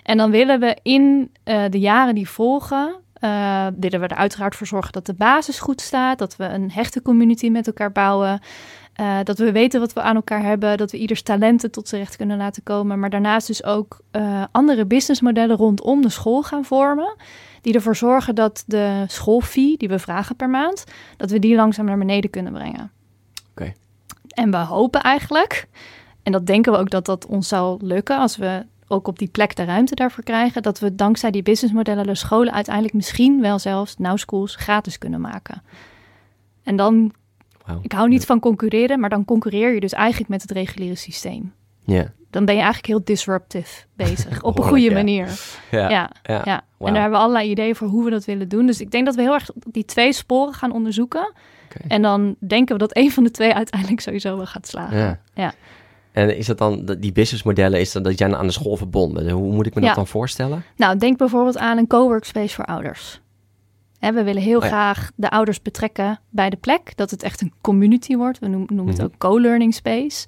En 0.02 0.16
dan 0.16 0.30
willen 0.30 0.61
we 0.61 0.76
in 0.82 1.30
eh, 1.44 1.64
de 1.70 1.78
jaren 1.78 2.14
die 2.14 2.28
volgen, 2.28 2.94
eh, 3.12 3.66
willen 3.78 4.00
we 4.00 4.06
er 4.06 4.16
uiteraard 4.16 4.56
voor 4.56 4.66
zorgen 4.66 4.92
dat 4.92 5.06
de 5.06 5.14
basis 5.14 5.61
goed 5.61 5.80
staat, 5.80 6.18
dat 6.18 6.37
we 6.37 6.44
een 6.44 6.70
hechte 6.70 7.02
community 7.02 7.48
met 7.48 7.66
elkaar 7.66 7.92
bouwen, 7.92 8.40
eh, 8.92 9.18
dat 9.24 9.38
we 9.38 9.52
weten 9.52 9.81
wat 9.81 9.92
we 9.92 10.00
aan 10.00 10.16
elkaar 10.16 10.42
hebben, 10.42 10.76
dat 10.76 10.90
we 10.90 10.98
ieders 10.98 11.22
talenten 11.22 11.70
tot 11.70 11.88
z'n 11.88 11.96
recht 11.96 12.16
kunnen 12.16 12.37
laten 12.37 12.62
komen, 12.62 12.98
maar 12.98 13.11
daarnaast 13.11 13.46
dus 13.46 13.64
ook 13.64 14.00
eh, 14.11 14.44
andere 14.50 14.85
businessmodellen 14.85 15.57
rondom 15.57 16.02
de 16.02 16.09
school 16.09 16.42
gaan 16.42 16.64
vormen, 16.64 17.14
die 17.61 17.74
ervoor 17.74 17.96
zorgen 17.96 18.35
dat 18.35 18.64
de 18.66 19.05
schoolfee 19.07 19.76
die 19.76 19.88
we 19.88 19.98
vragen 19.98 20.37
per 20.37 20.50
maand, 20.50 20.85
dat 21.16 21.31
we 21.31 21.38
die 21.38 21.55
langzaam 21.55 21.85
naar 21.85 21.98
beneden 21.98 22.31
kunnen 22.31 22.52
brengen. 22.52 22.90
Oké. 23.50 23.72
En 24.28 24.50
we 24.50 24.57
hopen 24.57 25.00
eigenlijk, 25.00 25.68
en 26.22 26.33
dat 26.33 26.46
denken 26.46 26.72
we 26.72 26.78
ook 26.78 26.90
dat 26.90 27.07
dat 27.07 27.26
ons 27.26 27.48
zal 27.48 27.78
lukken 27.83 28.18
als 28.18 28.37
we 28.37 28.64
ook 28.88 29.09
op 29.09 29.18
die 29.18 29.28
plek 29.28 29.57
de 29.57 29.64
ruimte 29.64 29.94
daarvoor 29.94 30.24
krijgen, 30.24 30.62
dat 30.62 30.78
we 30.78 30.94
dankzij 30.94 31.31
die 31.31 31.42
businessmodellen 31.42 32.07
de 32.07 32.14
scholen 32.14 32.52
uiteindelijk 32.52 32.94
misschien 32.94 33.40
wel 33.40 33.59
zelfs 33.59 33.98
Now 33.98 34.18
Schools 34.18 34.57
gratis 34.57 34.98
kunnen 34.98 35.20
maken. 35.20 35.62
En 36.62 36.76
dan, 36.76 37.12
Ik 37.83 37.92
hou 37.92 38.09
niet 38.09 38.27
van 38.27 38.40
concurreren, 38.40 39.01
maar 39.01 39.11
dan 39.11 39.25
concurreer 39.25 39.75
je 39.75 39.81
dus 39.81 39.92
eigenlijk 39.92 40.31
met 40.31 40.42
het 40.42 40.51
reguliere 40.51 40.94
systeem. 40.94 41.53
Ja. 41.85 42.12
Dan 42.31 42.44
ben 42.44 42.55
je 42.55 42.61
eigenlijk 42.61 42.92
heel 42.92 43.05
disruptive 43.05 43.85
bezig, 43.96 44.42
op 44.51 44.59
een 44.59 44.64
goede 44.64 44.83
ja. 44.83 44.92
manier. 44.92 45.40
Ja. 45.70 45.90
Ja, 45.90 46.11
ja. 46.22 46.62
En 46.79 46.92
daar 46.92 47.01
hebben 47.03 47.18
we 47.18 47.25
allerlei 47.25 47.51
ideeën 47.51 47.77
voor 47.77 47.88
hoe 47.88 48.05
we 48.05 48.11
dat 48.11 48.25
willen 48.25 48.48
doen. 48.48 48.66
Dus 48.66 48.81
ik 48.81 48.90
denk 48.90 49.07
dat 49.07 49.14
we 49.14 49.22
heel 49.22 49.33
erg 49.35 49.51
die 49.55 49.85
twee 49.85 50.12
sporen 50.12 50.55
gaan 50.55 50.72
onderzoeken. 50.72 51.33
En 51.88 52.03
dan 52.03 52.37
denken 52.38 52.72
we 52.75 52.81
dat 52.81 52.96
een 52.96 53.11
van 53.12 53.25
de 53.25 53.31
twee 53.31 53.55
uiteindelijk 53.62 54.01
sowieso 54.01 54.37
wel 54.37 54.46
gaat 54.46 54.66
slagen. 54.68 54.98
Ja. 54.98 55.20
Ja. 55.35 55.53
En 56.12 56.37
is 56.37 56.46
dat 56.46 56.59
dan, 56.59 56.85
dat- 56.85 57.03
die 57.03 57.12
businessmodellen, 57.12 57.81
is 57.81 57.92
dat, 57.92 58.05
die 58.05 58.16
zijn 58.16 58.37
aan 58.37 58.46
de 58.46 58.53
school 58.53 58.77
verbonden? 58.77 59.31
Hoe 59.31 59.53
moet 59.53 59.66
ik 59.66 59.75
me 59.75 59.81
dat 59.81 59.94
dan 59.94 60.07
voorstellen? 60.07 60.64
Nou, 60.77 60.98
denk 60.98 61.18
bijvoorbeeld 61.18 61.59
aan 61.59 61.79
een 61.79 61.87
coworkspace 61.87 62.55
voor 62.55 62.64
ouders. 62.64 63.20
Hè, 64.02 64.12
we 64.12 64.22
willen 64.22 64.42
heel 64.42 64.56
Oh 64.58 64.62
ja. 64.62 64.68
graag 64.68 65.10
de 65.14 65.30
ouders 65.30 65.62
betrekken 65.62 66.20
bij 66.30 66.50
de 66.50 66.56
plek. 66.56 66.92
Dat 66.96 67.10
het 67.10 67.22
echt 67.22 67.40
een 67.40 67.52
community 67.60 68.16
wordt. 68.16 68.38
We 68.38 68.46
noemen, 68.48 68.74
noemen 68.74 68.94
Mhm. 68.94 69.02
het 69.02 69.12
ook 69.12 69.18
co-learning 69.18 69.74
space. 69.74 70.26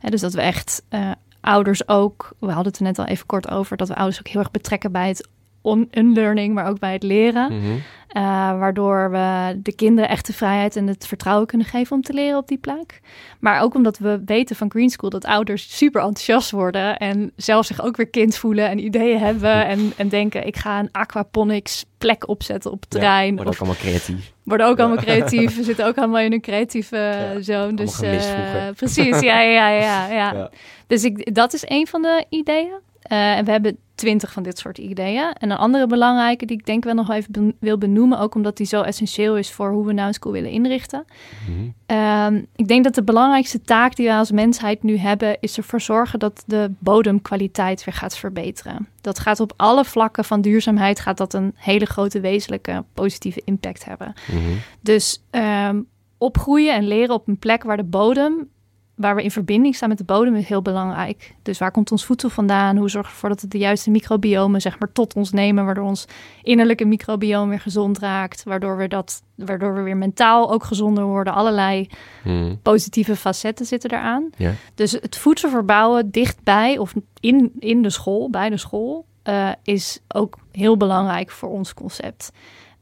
Hè, 0.00 0.08
dus 0.10 0.20
dat 0.20 0.32
we 0.34 0.40
echt 0.40 0.82
eh, 0.88 1.10
ouders 1.40 1.88
ook... 1.88 2.32
We 2.40 2.46
hadden 2.46 2.66
het 2.66 2.76
er 2.76 2.82
net 2.82 2.98
al 2.98 3.04
even 3.04 3.26
kort 3.26 3.50
over... 3.50 3.76
dat 3.76 3.88
we 3.88 3.94
ouders 3.94 4.18
ook 4.18 4.26
heel 4.28 4.40
erg 4.40 4.50
betrekken 4.50 4.92
bij 4.92 5.08
het 5.08 5.28
on- 5.60 5.88
unlearning... 5.92 6.54
maar 6.54 6.68
ook 6.68 6.78
bij 6.78 6.92
het 6.92 7.02
leren. 7.02 7.52
Mhm. 7.60 7.72
Eh, 8.16 8.22
waardoor 8.58 9.10
we 9.10 9.58
de 9.62 9.74
kinderen 9.74 10.10
echt 10.10 10.26
de 10.26 10.32
vrijheid 10.32 10.76
en 10.76 10.86
het 10.86 11.06
vertrouwen 11.06 11.46
kunnen 11.46 11.66
geven 11.66 11.96
om 11.96 12.02
te 12.02 12.12
leren 12.12 12.38
op 12.38 12.48
die 12.48 12.58
plek. 12.58 13.00
Maar 13.40 13.60
ook 13.60 13.74
omdat 13.74 13.98
we 13.98 14.22
weten 14.24 14.56
van 14.56 14.70
Green 14.70 14.90
School 14.90 15.10
dat 15.10 15.24
ouders 15.24 15.76
super 15.76 16.00
enthousiast 16.00 16.50
worden 16.50 16.96
en 16.96 17.32
zelf 17.36 17.66
zich 17.66 17.82
ook 17.82 17.96
weer 17.96 18.08
kind 18.08 18.36
voelen 18.36 18.68
en 18.68 18.78
ideeën 18.78 19.18
hebben 19.18 19.66
en, 19.66 19.92
en 19.96 20.08
denken 20.08 20.46
ik 20.46 20.56
ga 20.56 20.78
een 20.78 20.88
aquaponics 20.92 21.84
plek 21.98 22.28
opzetten 22.28 22.70
op 22.70 22.80
het 22.80 22.90
terrein. 22.90 23.34
Wordt 23.34 23.50
of 23.50 23.54
ook 23.54 23.60
allemaal 23.60 23.80
creatief. 23.80 24.32
worden 24.42 24.66
ook 24.66 24.78
allemaal 24.78 25.04
creatief. 25.04 25.56
We 25.56 25.62
zitten 25.62 25.86
ook 25.86 25.96
allemaal 25.96 26.20
in 26.20 26.32
een 26.32 26.40
creatieve 26.40 26.96
Ja, 26.96 27.40
zone. 27.40 27.74
Dus 27.74 28.00
eh, 28.00 28.68
precies, 28.76 29.20
ja, 29.20 29.40
ja, 29.40 29.68
ja, 29.68 30.06
ja. 30.06 30.08
Ja. 30.36 30.50
Dus 30.86 31.04
ik, 31.04 31.34
dat 31.34 31.52
is 31.52 31.62
een 31.66 31.86
van 31.86 32.02
de 32.02 32.24
ideeën. 32.28 32.84
Eh, 33.08 33.36
en 33.36 33.44
we 33.44 33.50
hebben 33.50 33.76
twintig 33.94 34.32
van 34.32 34.42
dit 34.42 34.58
soort 34.58 34.78
ideeën. 34.78 35.32
En 35.32 35.50
een 35.50 35.56
andere 35.56 35.86
belangrijke 35.86 36.46
die 36.46 36.58
ik 36.58 36.66
denk 36.66 36.84
wel 36.84 36.94
nog 36.94 37.10
even 37.10 37.32
ben- 37.32 37.56
wil 37.60 37.78
benoemen, 37.78 38.18
ook 38.18 38.34
omdat 38.34 38.56
die 38.56 38.66
zo 38.66 38.82
essentieel 38.82 39.36
is 39.36 39.52
voor 39.52 39.70
hoe 39.70 39.86
we 39.86 39.92
nou 39.92 40.08
een 40.08 40.14
school 40.14 40.32
willen 40.32 40.50
inrichten. 40.50 41.04
Mhm. 41.48 41.68
Ehm, 41.86 42.42
ik 42.56 42.68
denk 42.68 42.84
dat 42.84 42.94
de 42.94 43.02
belangrijkste 43.02 43.60
taak 43.60 43.96
die 43.96 44.06
we 44.06 44.14
als 44.14 44.30
mensheid 44.30 44.82
nu 44.82 44.96
hebben, 44.96 45.36
is 45.40 45.56
ervoor 45.56 45.80
zorgen 45.80 46.18
dat 46.18 46.44
de 46.46 46.70
bodemkwaliteit 46.78 47.84
weer 47.84 47.94
gaat 47.94 48.16
verbeteren. 48.16 48.88
Dat 49.00 49.18
gaat 49.18 49.40
op 49.40 49.52
alle 49.56 49.84
vlakken 49.84 50.24
van 50.24 50.40
duurzaamheid 50.40 51.00
gaat 51.00 51.16
dat 51.16 51.34
een 51.34 51.52
hele 51.56 51.86
grote 51.86 52.20
wezenlijke 52.20 52.84
positieve 52.94 53.42
impact 53.44 53.84
hebben. 53.84 54.14
Mhm. 54.26 54.40
Dus 54.80 55.22
ehm, 55.30 55.80
opgroeien 56.18 56.74
en 56.74 56.86
leren 56.88 57.14
op 57.14 57.28
een 57.28 57.38
plek 57.38 57.62
waar 57.62 57.76
de 57.76 57.84
bodem, 57.84 58.48
waar 58.96 59.14
we 59.14 59.22
in 59.22 59.30
verbinding 59.30 59.74
staan 59.74 59.88
met 59.88 59.98
de 59.98 60.04
bodem, 60.04 60.34
is 60.34 60.48
heel 60.48 60.62
belangrijk. 60.62 61.34
Dus 61.42 61.58
waar 61.58 61.70
komt 61.70 61.90
ons 61.90 62.04
voedsel 62.04 62.28
vandaan? 62.28 62.76
Hoe 62.76 62.90
zorgen 62.90 63.10
we 63.10 63.14
ervoor 63.14 63.28
dat 63.28 63.40
we 63.40 63.48
de 63.48 63.58
juiste 63.58 63.90
microbiomen 63.90 64.60
zeg 64.60 64.78
maar, 64.78 64.92
tot 64.92 65.14
ons 65.14 65.32
nemen, 65.32 65.64
waardoor 65.64 65.84
ons 65.84 66.06
innerlijke 66.42 66.84
microbioom 66.84 67.48
weer 67.48 67.60
gezond 67.60 67.98
raakt, 67.98 68.42
waardoor 68.42 68.76
we, 68.76 68.88
dat, 68.88 69.22
waardoor 69.34 69.74
we 69.74 69.80
weer 69.80 69.96
mentaal 69.96 70.52
ook 70.52 70.64
gezonder 70.64 71.04
worden. 71.04 71.32
Allerlei 71.34 71.88
Mhm. 72.24 72.54
positieve 72.62 73.16
facetten 73.16 73.66
zitten 73.66 73.90
eraan. 73.90 74.30
Ja. 74.36 74.52
Dus 74.74 74.92
het 74.92 75.16
voedsel 75.16 75.50
verbouwen 75.50 76.10
dichtbij 76.10 76.78
of 76.78 76.94
in, 77.20 77.52
in 77.58 77.82
de 77.82 77.90
school, 77.90 78.30
bij 78.30 78.50
de 78.50 78.56
school, 78.56 79.06
eh, 79.22 79.50
is 79.62 80.00
ook 80.08 80.36
heel 80.52 80.76
belangrijk 80.76 81.30
voor 81.30 81.48
ons 81.48 81.74
concept. 81.74 82.32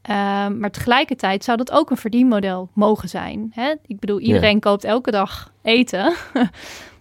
Ehm, 0.07 0.59
maar 0.59 0.71
tegelijkertijd 0.71 1.43
zou 1.43 1.57
dat 1.57 1.71
ook 1.71 1.89
een 1.89 1.97
verdienmodel 1.97 2.69
mogen 2.73 3.09
zijn. 3.09 3.51
Hè? 3.53 3.73
Ik 3.87 3.99
bedoel, 3.99 4.19
iedereen 4.19 4.59
koopt 4.59 4.83
elke 4.83 5.11
dag 5.11 5.51
eten. 5.61 6.13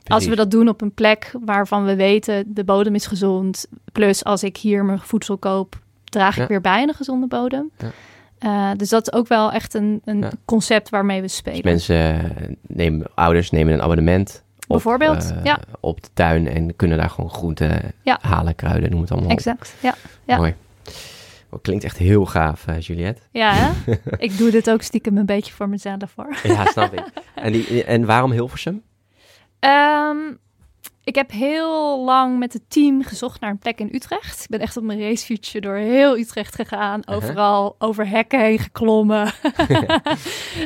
Als 0.06 0.26
we 0.26 0.36
dat 0.36 0.50
doen 0.50 0.68
op 0.68 0.80
een 0.80 0.92
plek 0.94 1.32
waarvan 1.44 1.84
we 1.84 1.96
weten 1.96 2.44
de 2.54 2.64
bodem 2.64 2.94
is 2.94 3.06
gezond. 3.06 3.66
Plus 3.92 4.24
als 4.24 4.42
ik 4.42 4.56
hier 4.56 4.84
mijn 4.84 4.98
voedsel 4.98 5.36
koop, 5.38 5.78
draag 6.04 6.38
ik 6.38 6.48
weer 6.48 6.60
bij 6.60 6.82
aan 6.82 6.88
een 6.88 6.94
gezonde 6.94 7.26
bodem. 7.26 7.70
Ja. 7.78 7.90
Eh, 8.38 8.78
dus 8.78 8.88
dat 8.88 9.06
is 9.06 9.18
ook 9.18 9.28
wel 9.28 9.52
echt 9.52 9.74
een, 9.74 10.00
een 10.04 10.20
Ja. 10.20 10.30
concept 10.44 10.88
waarmee 10.88 11.20
we 11.20 11.28
spelen. 11.28 11.62
Dus 11.62 11.86
mensen 11.88 12.36
eh, 12.36 12.48
nemen, 12.66 13.06
ouders 13.14 13.50
nemen 13.50 13.74
een 13.74 13.82
abonnement. 13.82 14.42
Op, 14.58 14.66
Bijvoorbeeld, 14.68 15.30
eh, 15.30 15.44
ja. 15.44 15.58
op 15.80 16.02
de 16.02 16.08
tuin 16.14 16.48
en 16.48 16.76
kunnen 16.76 16.98
daar 16.98 17.10
gewoon 17.10 17.30
groenten 17.30 17.80
halen, 18.20 18.54
kruiden, 18.54 18.90
noem 18.90 19.00
het 19.00 19.10
allemaal. 19.10 19.30
Exact, 19.30 19.74
ja. 19.80 19.94
ja. 20.24 20.36
Mooi. 20.36 20.54
Oh, 21.54 21.60
klinkt 21.62 21.84
echt 21.84 21.98
heel 21.98 22.26
gaaf, 22.26 22.66
eh, 22.66 22.80
Juliette. 22.80 23.22
Ja, 23.30 23.52
hè? 23.52 23.92
ik 24.26 24.38
doe 24.38 24.50
dit 24.50 24.70
ook 24.70 24.82
stiekem 24.82 25.16
een 25.16 25.26
beetje 25.26 25.52
voor 25.52 25.68
mezelf 25.68 26.12
hoor. 26.16 26.36
Ja, 26.42 26.64
snap 26.64 26.92
ik. 26.92 27.04
En, 27.34 27.52
die, 27.52 27.84
en 27.84 28.04
waarom 28.04 28.30
Hilversum? 28.30 28.82
Ehm, 29.58 30.18
ik 31.04 31.14
heb 31.14 31.30
heel 31.30 32.04
lang 32.04 32.38
met 32.38 32.52
het 32.52 32.62
team 32.68 33.02
gezocht 33.02 33.40
naar 33.40 33.50
een 33.50 33.58
plek 33.58 33.78
in 33.78 33.88
Utrecht. 33.92 34.42
Ik 34.42 34.48
ben 34.48 34.60
echt 34.60 34.76
op 34.76 34.82
mijn 34.82 35.00
racefietsje 35.00 35.60
door 35.60 35.76
heel 35.76 36.18
Utrecht 36.18 36.54
gegaan. 36.54 37.06
Overal 37.08 37.74
over 37.78 38.08
hekken 38.08 38.40
heen 38.40 38.58
geklommen. 38.58 39.32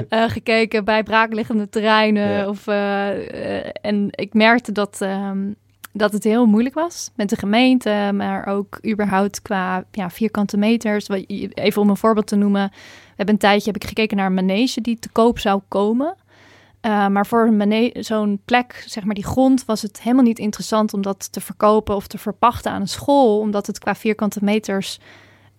Eh, 0.09 0.30
gekeken 0.30 0.84
bij 0.84 1.03
braakliggende 1.03 1.68
terreinen. 1.68 2.49
Of, 2.49 2.66
eh, 2.66 3.84
en 3.84 4.09
ik 4.11 4.34
merkte 4.34 4.72
dat, 4.72 5.01
ehm, 5.01 5.53
dat 5.93 6.12
het 6.12 6.24
heel 6.24 6.47
moeilijk 6.47 6.74
was 6.74 7.11
met 7.16 7.28
de 7.28 7.36
gemeente. 7.36 8.11
Maar 8.14 8.47
ook 8.47 8.78
überhaupt 8.86 9.43
qua 9.43 9.84
ja, 9.91 10.11
vierkante 10.11 10.57
meters. 10.57 11.09
Even 11.09 11.82
om 11.82 11.91
een 11.91 11.97
voorbeeld 11.97 12.26
te 12.26 12.36
noemen. 12.36 12.68
We 12.70 13.14
hebben 13.16 13.34
een 13.34 13.41
tijdje 13.41 13.70
heb 13.72 13.82
ik 13.82 13.89
gekeken 13.89 14.16
naar 14.16 14.26
een 14.26 14.34
manege 14.34 14.80
die 14.80 14.99
te 14.99 15.09
koop 15.09 15.39
zou 15.39 15.61
komen. 15.68 16.16
Uh, 16.82 17.09
maar 17.09 17.26
voor 17.26 17.55
zo'n 17.93 18.41
plek, 18.45 18.84
zeg 18.86 19.05
maar 19.05 19.14
die 19.14 19.24
grond, 19.24 19.64
was 19.64 19.82
het 19.82 20.01
helemaal 20.03 20.24
niet 20.24 20.39
interessant 20.39 20.95
om 20.95 21.03
dat 21.03 21.32
te 21.32 21.41
verkopen 21.41 21.97
of 21.97 22.07
te 22.07 22.18
verpachten 22.18 22.72
aan 22.72 22.80
een 22.80 22.89
school, 22.89 23.39
omdat 23.39 23.66
het 23.66 23.78
qua 23.78 23.95
vierkante 23.95 24.39
meters 24.43 25.01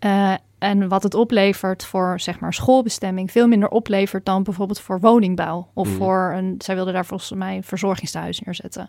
uh, 0.06 0.34
en 0.60 0.88
wat 0.88 1.03
het 1.03 1.14
oplevert 1.14 1.86
voor 1.86 2.20
zeg 2.20 2.39
maar 2.39 2.53
schoolbestemming 2.53 3.32
veel 3.32 3.47
minder 3.47 3.70
oplevert 3.70 4.26
dan 4.26 4.43
bijvoorbeeld 4.43 4.80
voor 4.80 4.99
woningbouw 4.99 5.68
of 5.74 5.88
Mhm. 5.88 5.97
voor 5.97 6.34
een. 6.36 6.55
Zij 6.57 6.76
wilden 6.76 6.93
daar 6.93 7.05
volgens 7.05 7.32
mij 7.32 7.55
een 7.55 7.64
verzorgingstehuis 7.64 8.39
neerzetten. 8.39 8.88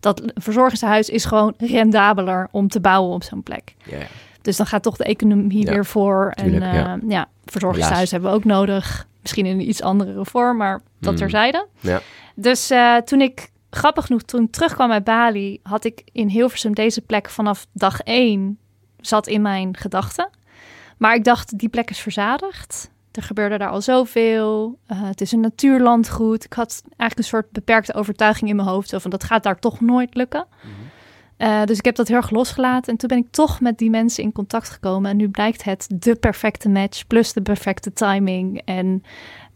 Dat 0.00 0.22
verzorgingstehuis 0.34 1.08
is 1.08 1.24
gewoon 1.24 1.54
rendabeler 1.58 2.48
om 2.50 2.68
te 2.68 2.80
bouwen 2.80 3.14
op 3.14 3.22
zo'n 3.22 3.42
plek. 3.42 3.74
Dus 4.42 4.56
dan 4.56 4.66
gaat 4.66 4.82
toch 4.82 4.96
de 4.96 5.04
economie 5.04 5.64
Ja, 5.66 5.72
weer 5.72 5.86
voor. 5.86 6.32
tuurlijk, 6.36 6.62
en 6.64 6.68
uh, 6.74 6.74
ja. 6.82 6.98
ja, 7.08 7.28
verzorgingshuis 7.44 8.10
hebben 8.10 8.30
we 8.30 8.36
ook 8.36 8.44
nodig. 8.44 9.06
Misschien 9.20 9.46
in 9.46 9.58
een 9.60 9.68
iets 9.68 9.82
andere 9.82 10.24
vorm, 10.24 10.56
maar 10.56 10.80
dat 11.00 11.12
Mm. 11.12 11.18
terzijde. 11.18 11.66
Ja. 11.80 12.00
Dus 12.34 12.70
uh, 12.70 12.96
toen 12.96 13.20
ik, 13.20 13.50
grappig 13.70 14.06
genoeg, 14.06 14.22
toen 14.22 14.42
ik 14.44 14.50
terugkwam 14.52 14.90
uit 14.92 15.04
Bali, 15.04 15.60
had 15.62 15.84
ik 15.84 16.02
in 16.12 16.28
Hilversum 16.28 16.74
deze 16.74 17.00
plek 17.00 17.30
vanaf 17.30 17.66
dag 17.72 18.00
één 18.00 18.58
zat 19.00 19.26
in 19.26 19.42
mijn 19.42 19.76
gedachten. 19.76 20.28
Maar 21.02 21.14
ik 21.14 21.24
dacht, 21.24 21.58
die 21.58 21.68
plek 21.68 21.90
is 21.90 21.98
verzadigd. 21.98 22.90
Er 23.12 23.22
gebeurde 23.22 23.58
daar 23.58 23.68
al 23.70 23.80
zoveel. 23.80 24.78
Uh, 24.92 25.02
het 25.02 25.20
is 25.20 25.32
een 25.32 25.40
natuurlandgoed. 25.40 26.44
Ik 26.44 26.52
had 26.52 26.82
eigenlijk 26.86 27.18
een 27.18 27.24
soort 27.24 27.50
beperkte 27.50 27.94
overtuiging 27.94 28.50
in 28.50 28.56
mijn 28.56 28.68
hoofd. 28.68 28.88
Zo 28.88 28.98
van, 28.98 29.10
dat 29.10 29.24
gaat 29.24 29.42
daar 29.42 29.58
toch 29.58 29.80
nooit 29.80 30.14
lukken. 30.14 30.46
Mhm. 30.62 30.70
Uh, 31.50 31.64
dus 31.64 31.78
ik 31.78 31.84
heb 31.84 31.94
dat 31.94 32.08
heel 32.08 32.16
erg 32.16 32.30
losgelaten. 32.30 32.92
En 32.92 32.98
toen 32.98 33.08
ben 33.08 33.18
ik 33.18 33.26
toch 33.30 33.60
met 33.60 33.78
die 33.78 33.90
mensen 33.90 34.22
in 34.24 34.32
contact 34.32 34.68
gekomen. 34.70 35.10
En 35.10 35.16
nu 35.16 35.28
blijkt 35.28 35.64
het 35.64 35.86
de 35.94 36.14
perfecte 36.14 36.68
match. 36.68 37.06
Plus 37.06 37.32
de 37.32 37.42
perfecte 37.42 37.92
timing. 37.92 38.62
En 38.64 39.02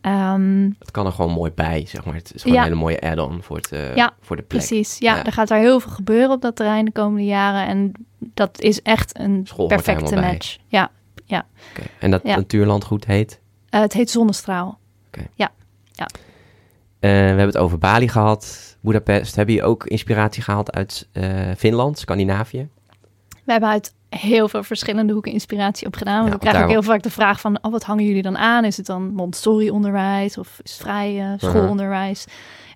um, 0.03 0.76
Het 0.78 0.90
kan 0.90 1.07
er 1.07 1.12
gewoon 1.12 1.32
mooi 1.32 1.51
bij, 1.55 1.84
zeg 1.86 2.05
maar. 2.05 2.14
Het 2.14 2.34
is 2.34 2.42
gewoon 2.42 2.57
Ja. 2.57 2.62
een 2.62 2.68
hele 2.68 2.80
mooie 2.80 3.01
add-on 3.01 3.42
voor, 3.42 3.57
het, 3.57 3.72
uh, 3.72 3.94
Ja, 3.97 4.14
voor 4.20 4.36
de 4.36 4.42
plek. 4.42 4.66
precies. 4.66 4.99
Ja, 4.99 5.16
Ja. 5.16 5.24
er 5.24 5.32
gaat 5.32 5.49
daar 5.49 5.59
heel 5.59 5.80
veel 5.80 5.92
gebeuren 5.92 6.30
op 6.30 6.40
dat 6.42 6.57
terrein 6.57 6.84
de 6.84 6.92
komende 6.92 7.24
jaren. 7.26 7.66
En 7.66 7.92
dat 8.18 8.61
is 8.61 8.82
echt 8.82 9.18
een 9.18 9.40
School 9.47 9.70
er 9.70 9.74
perfecte 9.82 10.14
bij. 10.14 10.24
match. 10.32 10.57
Ja. 11.27 11.47
En 11.99 12.11
dat 12.11 12.20
Ja. 12.24 12.37
natuurlandgoed 12.37 13.05
heet? 13.05 13.41
Uh, 13.70 13.81
het 13.81 13.93
heet 13.93 14.11
Zonnestraal. 14.11 14.79
Uh, 17.01 17.11
we 17.12 17.16
hebben 17.16 17.47
het 17.47 17.57
over 17.59 17.79
Bali 17.79 18.09
gehad, 18.09 18.77
Budapest. 18.81 19.37
Hebben 19.37 19.55
je 19.55 19.62
ook 19.62 19.87
inspiratie 19.87 20.43
gehaald 20.43 20.72
uit 20.72 21.09
uh, 21.12 21.51
Finland, 21.57 21.99
Scandinavië? 21.99 22.68
We 23.45 23.53
hebben 23.53 23.68
uit 23.68 23.95
heel 24.09 24.49
veel 24.49 24.62
verschillende 24.62 25.12
hoeken 25.12 25.33
inspiratie 25.33 25.87
opgedaan. 25.87 26.18
Want 26.18 26.29
Ja, 26.29 26.33
we 26.33 26.39
krijgen 26.39 26.62
ook 26.62 26.70
heel 26.70 26.83
vaak 26.83 27.03
de 27.03 27.11
vraag 27.11 27.41
van... 27.41 27.59
Oh, 27.62 27.72
wat 27.72 27.83
hangen 27.85 28.05
jullie 28.05 28.22
dan 28.22 28.39
aan? 28.39 28.64
Is 28.64 28.77
het 28.77 28.87
dan 28.87 29.14
Montessori-onderwijs 29.14 30.39
of 30.39 30.59
is 30.62 30.70
het 30.72 30.81
vrij 30.81 31.14
uh, 31.14 31.33
schoolonderwijs? 31.37 32.24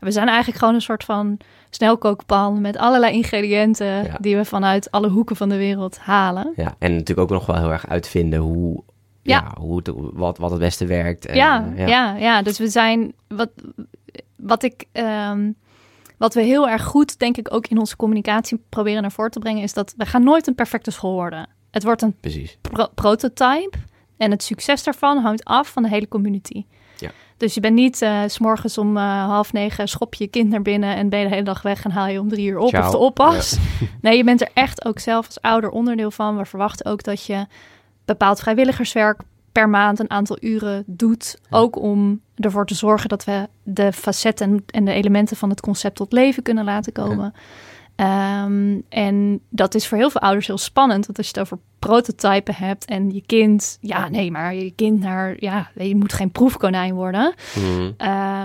We 0.00 0.10
zijn 0.10 0.28
eigenlijk 0.28 0.58
gewoon 0.58 0.74
een 0.74 0.80
soort 0.80 1.04
van 1.04 1.38
snelkookpan... 1.70 2.60
met 2.60 2.76
allerlei 2.76 3.12
ingrediënten 3.14 3.86
Ja. 4.04 4.16
die 4.20 4.36
we 4.36 4.44
vanuit 4.44 4.90
alle 4.90 5.08
hoeken 5.08 5.36
van 5.36 5.48
de 5.48 5.56
wereld 5.56 5.98
halen. 5.98 6.52
Ja, 6.56 6.74
en 6.78 6.90
natuurlijk 6.92 7.20
ook 7.20 7.38
nog 7.38 7.46
wel 7.46 7.56
heel 7.56 7.72
erg 7.72 7.86
uitvinden 7.88 8.38
hoe, 8.38 8.82
ja. 9.22 9.36
Ja. 9.54 9.60
hoe 9.60 9.76
het, 9.76 9.90
wat, 9.94 10.38
wat 10.38 10.50
het 10.50 10.60
beste 10.60 10.86
werkt. 10.86 11.26
En, 11.26 11.36
ja, 11.36 11.72
eh, 11.76 11.88
ja. 11.88 12.16
Ja, 12.16 12.42
Dus 12.42 12.58
we 12.58 12.68
zijn... 12.68 13.12
Wat, 13.28 13.50
wat 14.36 14.62
ik... 14.62 14.84
ehm, 14.92 15.50
wat 16.18 16.34
we 16.34 16.42
heel 16.42 16.68
erg 16.68 16.84
goed, 16.84 17.18
denk 17.18 17.36
ik, 17.36 17.54
ook 17.54 17.66
in 17.66 17.78
onze 17.78 17.96
communicatie 17.96 18.62
proberen 18.68 19.02
naar 19.02 19.12
voren 19.12 19.30
te 19.30 19.38
brengen... 19.38 19.62
is 19.62 19.72
dat 19.72 19.94
we 19.96 20.06
gaan 20.06 20.24
nooit 20.24 20.46
een 20.46 20.54
perfecte 20.54 20.90
school 20.90 21.12
worden. 21.12 21.48
Het 21.70 21.82
wordt 21.84 22.02
een 22.02 22.14
Precies. 22.20 22.58
pro- 22.60 22.88
prototype. 22.94 23.78
En 24.16 24.30
het 24.30 24.42
succes 24.42 24.82
daarvan 24.82 25.18
hangt 25.18 25.44
af 25.44 25.68
van 25.68 25.82
de 25.82 25.88
hele 25.88 26.08
community. 26.08 26.64
Dus 27.40 27.54
je 27.54 27.60
bent 27.60 27.74
niet 27.74 28.02
eh, 28.02 28.22
s 28.26 28.32
s'morgens 28.32 28.78
om 28.78 28.96
eh, 28.96 29.24
half 29.24 29.52
negen 29.52 29.88
schop 29.88 30.14
je 30.14 30.24
je 30.24 30.30
kind 30.30 30.50
naar 30.50 30.62
binnen 30.62 30.96
en 30.96 31.08
ben 31.08 31.18
je 31.18 31.24
de 31.24 31.30
hele 31.30 31.44
dag 31.44 31.62
weg 31.62 31.84
en 31.84 31.90
haal 31.90 32.06
je 32.06 32.20
om 32.20 32.28
drie 32.28 32.48
uur 32.48 32.58
op 32.58 32.68
Ciao. 32.68 32.84
of 32.84 32.90
de 32.90 32.98
oppas. 32.98 33.56
Nee, 34.00 34.16
je 34.16 34.24
bent 34.24 34.40
er 34.40 34.48
echt 34.54 34.84
ook 34.84 34.98
zelf 34.98 35.26
als 35.26 35.40
ouder 35.40 35.70
onderdeel 35.70 36.10
van. 36.10 36.36
We 36.36 36.44
verwachten 36.44 36.86
ook 36.86 37.02
dat 37.02 37.24
je 37.24 37.46
bepaald 38.04 38.40
vrijwilligerswerk 38.40 39.20
per 39.52 39.68
maand 39.68 39.98
een 39.98 40.10
aantal 40.10 40.36
uren 40.40 40.84
doet. 40.86 41.38
Ja. 41.50 41.58
Ook 41.58 41.76
om 41.76 42.20
ervoor 42.36 42.66
te 42.66 42.74
zorgen 42.74 43.08
dat 43.08 43.24
we 43.24 43.48
de 43.62 43.92
facetten 43.92 44.64
en 44.66 44.84
de 44.84 44.92
elementen 44.92 45.36
van 45.36 45.50
het 45.50 45.60
concept 45.60 45.96
tot 45.96 46.12
leven 46.12 46.42
kunnen 46.42 46.64
laten 46.64 46.92
komen. 46.92 47.34
Ehm, 47.96 48.78
en 48.88 49.40
dat 49.50 49.74
is 49.74 49.86
voor 49.86 49.98
heel 49.98 50.10
veel 50.10 50.20
ouders 50.20 50.46
heel 50.46 50.58
spannend. 50.58 51.06
Want 51.06 51.18
als 51.18 51.26
je 51.26 51.32
het 51.32 51.42
over 51.42 51.58
prototypen 51.78 52.54
hebt 52.54 52.84
en 52.84 53.10
je 53.10 53.22
kind... 53.26 53.78
Ja, 53.80 54.08
nee, 54.08 54.30
maar 54.30 54.54
je 54.54 54.70
kind 54.70 55.00
naar... 55.00 55.34
Ja, 55.38 55.70
je 55.74 55.96
moet 55.96 56.12
geen 56.12 56.30
proefkonijn 56.30 56.94
worden. 56.94 57.34
Mhm. 57.56 57.80
Uh, 57.82 57.92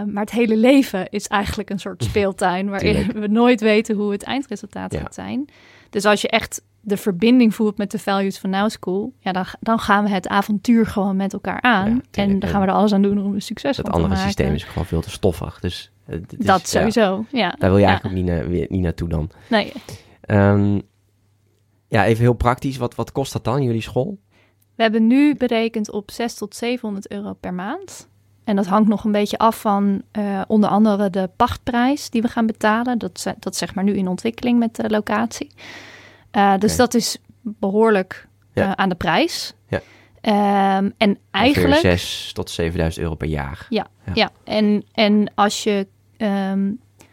maar 0.03 0.21
het 0.23 0.31
hele 0.31 0.57
leven 0.57 1.09
is 1.09 1.27
eigenlijk 1.27 1.69
een 1.69 1.79
soort 1.79 2.03
speeltuin... 2.09 2.69
waarin 2.69 3.11
we 3.13 3.27
nooit 3.27 3.61
weten 3.61 3.95
hoe 3.95 4.11
het 4.11 4.23
eindresultaat 4.23 4.93
Ja. 4.93 4.99
gaat 4.99 5.13
zijn. 5.13 5.45
Dus 5.89 6.05
als 6.05 6.21
je 6.21 6.29
echt 6.29 6.61
de 6.81 6.97
verbinding 6.97 7.55
voelt 7.55 7.77
met 7.77 7.91
de 7.91 7.99
values 7.99 8.37
van 8.37 8.49
Now 8.49 8.69
School... 8.69 9.13
Ja, 9.19 9.31
dan, 9.31 9.45
dan 9.59 9.79
gaan 9.79 10.03
we 10.03 10.09
het 10.09 10.27
avontuur 10.27 10.85
gewoon 10.85 11.15
met 11.15 11.33
elkaar 11.33 11.61
aan. 11.61 12.01
Ja, 12.11 12.23
en 12.23 12.39
dan 12.39 12.49
gaan 12.49 12.61
we 12.61 12.67
er 12.67 12.73
alles 12.73 12.93
aan 12.93 13.01
doen 13.01 13.19
om 13.23 13.33
een 13.33 13.41
succes 13.41 13.77
Het 13.77 13.85
van 13.85 13.95
te 13.95 14.01
andere 14.01 14.13
maken. 14.15 14.25
systeem 14.33 14.53
is 14.53 14.63
gewoon 14.63 14.85
veel 14.85 15.01
te 15.01 15.09
stoffig. 15.09 15.59
Dus, 15.59 15.91
is- 16.08 16.45
dat 16.45 16.72
ja, 16.72 16.80
sowieso, 16.80 17.26
ja. 17.32 17.56
daar 17.60 17.70
wil 17.70 17.80
je 17.80 17.86
Ja. 17.86 17.89
eigenlijk 17.89 18.18
ook 18.18 18.24
niet, 18.24 18.60
na- 18.60 18.66
niet 18.70 18.82
naartoe 18.84 19.10
dan. 19.10 19.30
Nee, 19.49 19.74
Ehm, 20.22 20.80
ja, 21.88 22.06
even 22.06 22.22
heel 22.24 22.34
praktisch. 22.34 22.78
Wat, 22.78 22.95
wat 22.95 23.12
kost 23.12 23.34
dat 23.34 23.43
dan, 23.43 23.64
jullie 23.64 23.82
school? 23.82 24.18
We 24.76 24.82
hebben 24.84 25.08
nu 25.08 25.36
berekend 25.36 25.91
op 25.91 26.12
600 26.12 26.38
tot 26.38 26.56
700 26.56 27.12
euro 27.12 27.34
per 27.34 27.53
maand. 27.53 28.08
En 28.43 28.56
dat 28.56 28.66
hangt 28.66 28.88
nog 28.89 29.03
een 29.03 29.12
beetje 29.12 29.38
af 29.38 29.60
van 29.62 30.01
eh, 30.12 30.41
onder 30.47 30.70
andere 30.70 31.10
de 31.10 31.30
pachtprijs 31.36 32.10
die 32.10 32.22
we 32.22 32.28
gaan 32.28 32.45
betalen. 32.45 32.97
Dat, 32.97 33.24
dat 33.39 33.53
is 33.53 33.58
zeg 33.60 33.76
maar 33.76 33.84
nu 33.84 33.93
in 33.93 34.08
ontwikkeling 34.08 34.60
met 34.60 34.76
de 34.76 34.89
locatie. 34.89 35.51
Eh, 36.32 36.58
dus 36.58 36.76
dat 36.76 36.93
is 36.93 37.18
behoorlijk 37.41 38.28
Ja. 38.53 38.66
eh, 38.66 38.72
aan 38.72 38.89
de 38.89 38.95
prijs. 38.95 39.53
Ja. 39.68 39.82
Ehm, 40.22 40.89
en 40.97 41.18
eigenlijk... 41.32 41.76
6 41.82 42.32
tot 42.34 42.49
7000 42.49 43.03
euro 43.03 43.16
per 43.16 43.28
jaar. 43.28 43.66
Ja. 43.70 43.88
Ja, 44.14 44.30
en, 44.43 44.84
en 44.93 45.32
als 45.36 45.64
je. 45.64 45.88
Ehm, 46.18 46.72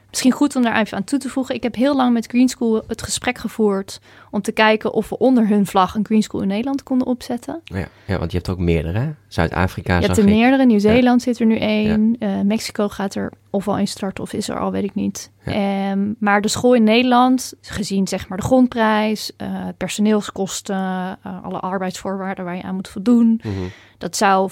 misschien 0.08 0.32
goed 0.32 0.56
om 0.56 0.62
daar 0.62 0.80
even 0.80 0.96
aan 0.96 1.04
toe 1.04 1.18
te 1.18 1.28
voegen. 1.28 1.54
Ik 1.54 1.62
heb 1.62 1.74
heel 1.74 1.96
lang 1.96 2.12
met 2.12 2.26
Green 2.26 2.48
School 2.48 2.82
het 2.86 3.02
gesprek 3.02 3.38
gevoerd. 3.38 4.00
om 4.30 4.42
te 4.42 4.52
kijken 4.52 4.92
of 4.92 5.08
we 5.08 5.18
onder 5.18 5.48
hun 5.48 5.66
vlag 5.66 5.94
een 5.94 6.04
Green 6.04 6.22
School 6.22 6.40
in 6.40 6.48
Nederland 6.48 6.82
konden 6.82 7.06
opzetten. 7.06 7.60
Ja, 7.64 7.86
ja, 8.06 8.18
want 8.18 8.30
je 8.30 8.36
hebt 8.36 8.48
ook 8.50 8.58
meerdere. 8.58 9.14
Zuid-Afrika 9.28 9.94
Je 9.98 10.04
hebt 10.06 10.16
er 10.18 10.24
ik. 10.28 10.30
meerdere. 10.34 10.66
Nieuw-Zeeland 10.66 11.22
zit 11.22 11.40
er 11.40 11.46
nu 11.46 11.56
één. 11.56 12.16
Eh, 12.18 12.40
Mexico 12.40 12.88
gaat 12.88 13.14
er 13.14 13.32
of 13.50 13.68
al 13.68 13.78
in 13.78 13.88
starten 13.88 14.24
of 14.24 14.32
is 14.32 14.48
er 14.48 14.58
al, 14.58 14.70
weet 14.72 14.84
ik 14.84 14.94
niet. 14.94 15.30
Ehm, 15.44 16.12
maar 16.18 16.40
de 16.40 16.48
school 16.48 16.74
in 16.74 16.84
Nederland, 16.84 17.54
gezien 17.60 18.08
zeg 18.08 18.28
maar 18.28 18.38
de 18.38 18.44
grondprijs, 18.44 19.32
eh, 19.36 19.66
personeelskosten, 19.76 21.18
eh, 21.22 21.44
alle 21.44 21.60
arbeidsvoorwaarden 21.60 22.44
waar 22.44 22.56
je 22.56 22.62
aan 22.62 22.74
moet 22.74 22.88
voldoen, 22.88 23.40
Mhm. 23.44 23.54
dat 23.98 24.16
zou 24.16 24.50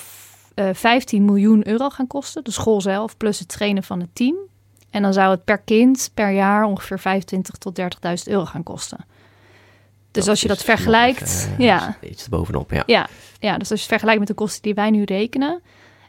f- 0.61 0.67
eh, 0.67 0.75
15 0.75 1.25
miljoen 1.25 1.69
euro 1.69 1.89
gaan 1.91 2.07
kosten. 2.07 2.45
De 2.45 2.51
school 2.51 2.81
zelf, 2.81 3.17
plus 3.17 3.39
het 3.39 3.49
trainen 3.49 3.83
van 3.83 4.01
het 4.01 4.09
team. 4.13 4.37
En 4.91 5.03
dan 5.03 5.13
zou 5.13 5.31
het 5.31 5.45
per 5.45 5.59
kind 5.59 6.11
per 6.15 6.31
jaar 6.31 6.65
ongeveer 6.65 6.99
25 6.99 7.55
tot 7.55 7.75
30.000 7.75 8.29
euro 8.29 8.45
gaan 8.45 8.63
kosten. 8.63 8.99
Dus 10.11 10.29
als 10.29 10.41
je 10.41 10.49
dat 10.49 10.63
vergelijkt, 10.65 11.21
nog 11.21 11.51
even, 11.53 11.65
ja, 11.65 11.97
Iets, 12.03 12.29
bovenop, 12.29 12.71
ja. 12.71 12.83
ja, 12.87 13.09
ja, 13.39 13.59
dus 13.59 13.71
als 13.71 13.81
je 13.81 13.87
het 13.87 13.87
vergelijkt 13.87 14.19
met 14.19 14.29
de 14.29 14.35
kosten 14.35 14.63
die 14.63 14.75
wij 14.75 14.91
nu 14.91 15.03
rekenen. 15.03 15.63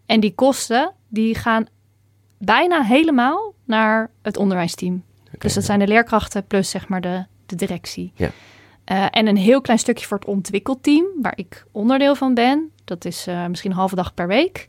En 0.06 0.20
die 0.20 0.36
kosten, 0.36 0.92
die 1.08 1.36
gaan 1.36 1.66
bijna 2.38 2.82
helemaal 2.84 3.54
naar 3.66 4.10
het 4.22 4.38
onderwijsteam. 4.38 5.04
dus 5.32 5.54
dat 5.54 5.54
ja. 5.54 5.62
zijn 5.62 5.80
de 5.80 5.88
leerkrachten 5.88 6.48
plus 6.48 6.70
zeg 6.70 6.88
maar 6.88 7.02
de, 7.02 7.26
de 7.46 7.56
directie. 7.56 8.12
Ja. 8.16 8.30
Eh, 8.84 9.06
en 9.10 9.28
een 9.28 9.38
heel 9.38 9.62
klein 9.62 9.80
stukje 9.80 10.06
voor 10.08 10.18
het 10.18 10.28
ontwikkelteam, 10.28 11.06
waar 11.22 11.34
ik 11.38 11.66
onderdeel 11.72 12.16
van 12.16 12.34
ben. 12.34 12.72
Dat 12.92 13.06
is 13.06 13.28
eh, 13.28 13.46
misschien 13.46 13.72
een 13.72 13.78
halve 13.78 13.96
dag 13.96 14.14
per 14.14 14.28
week. 14.28 14.68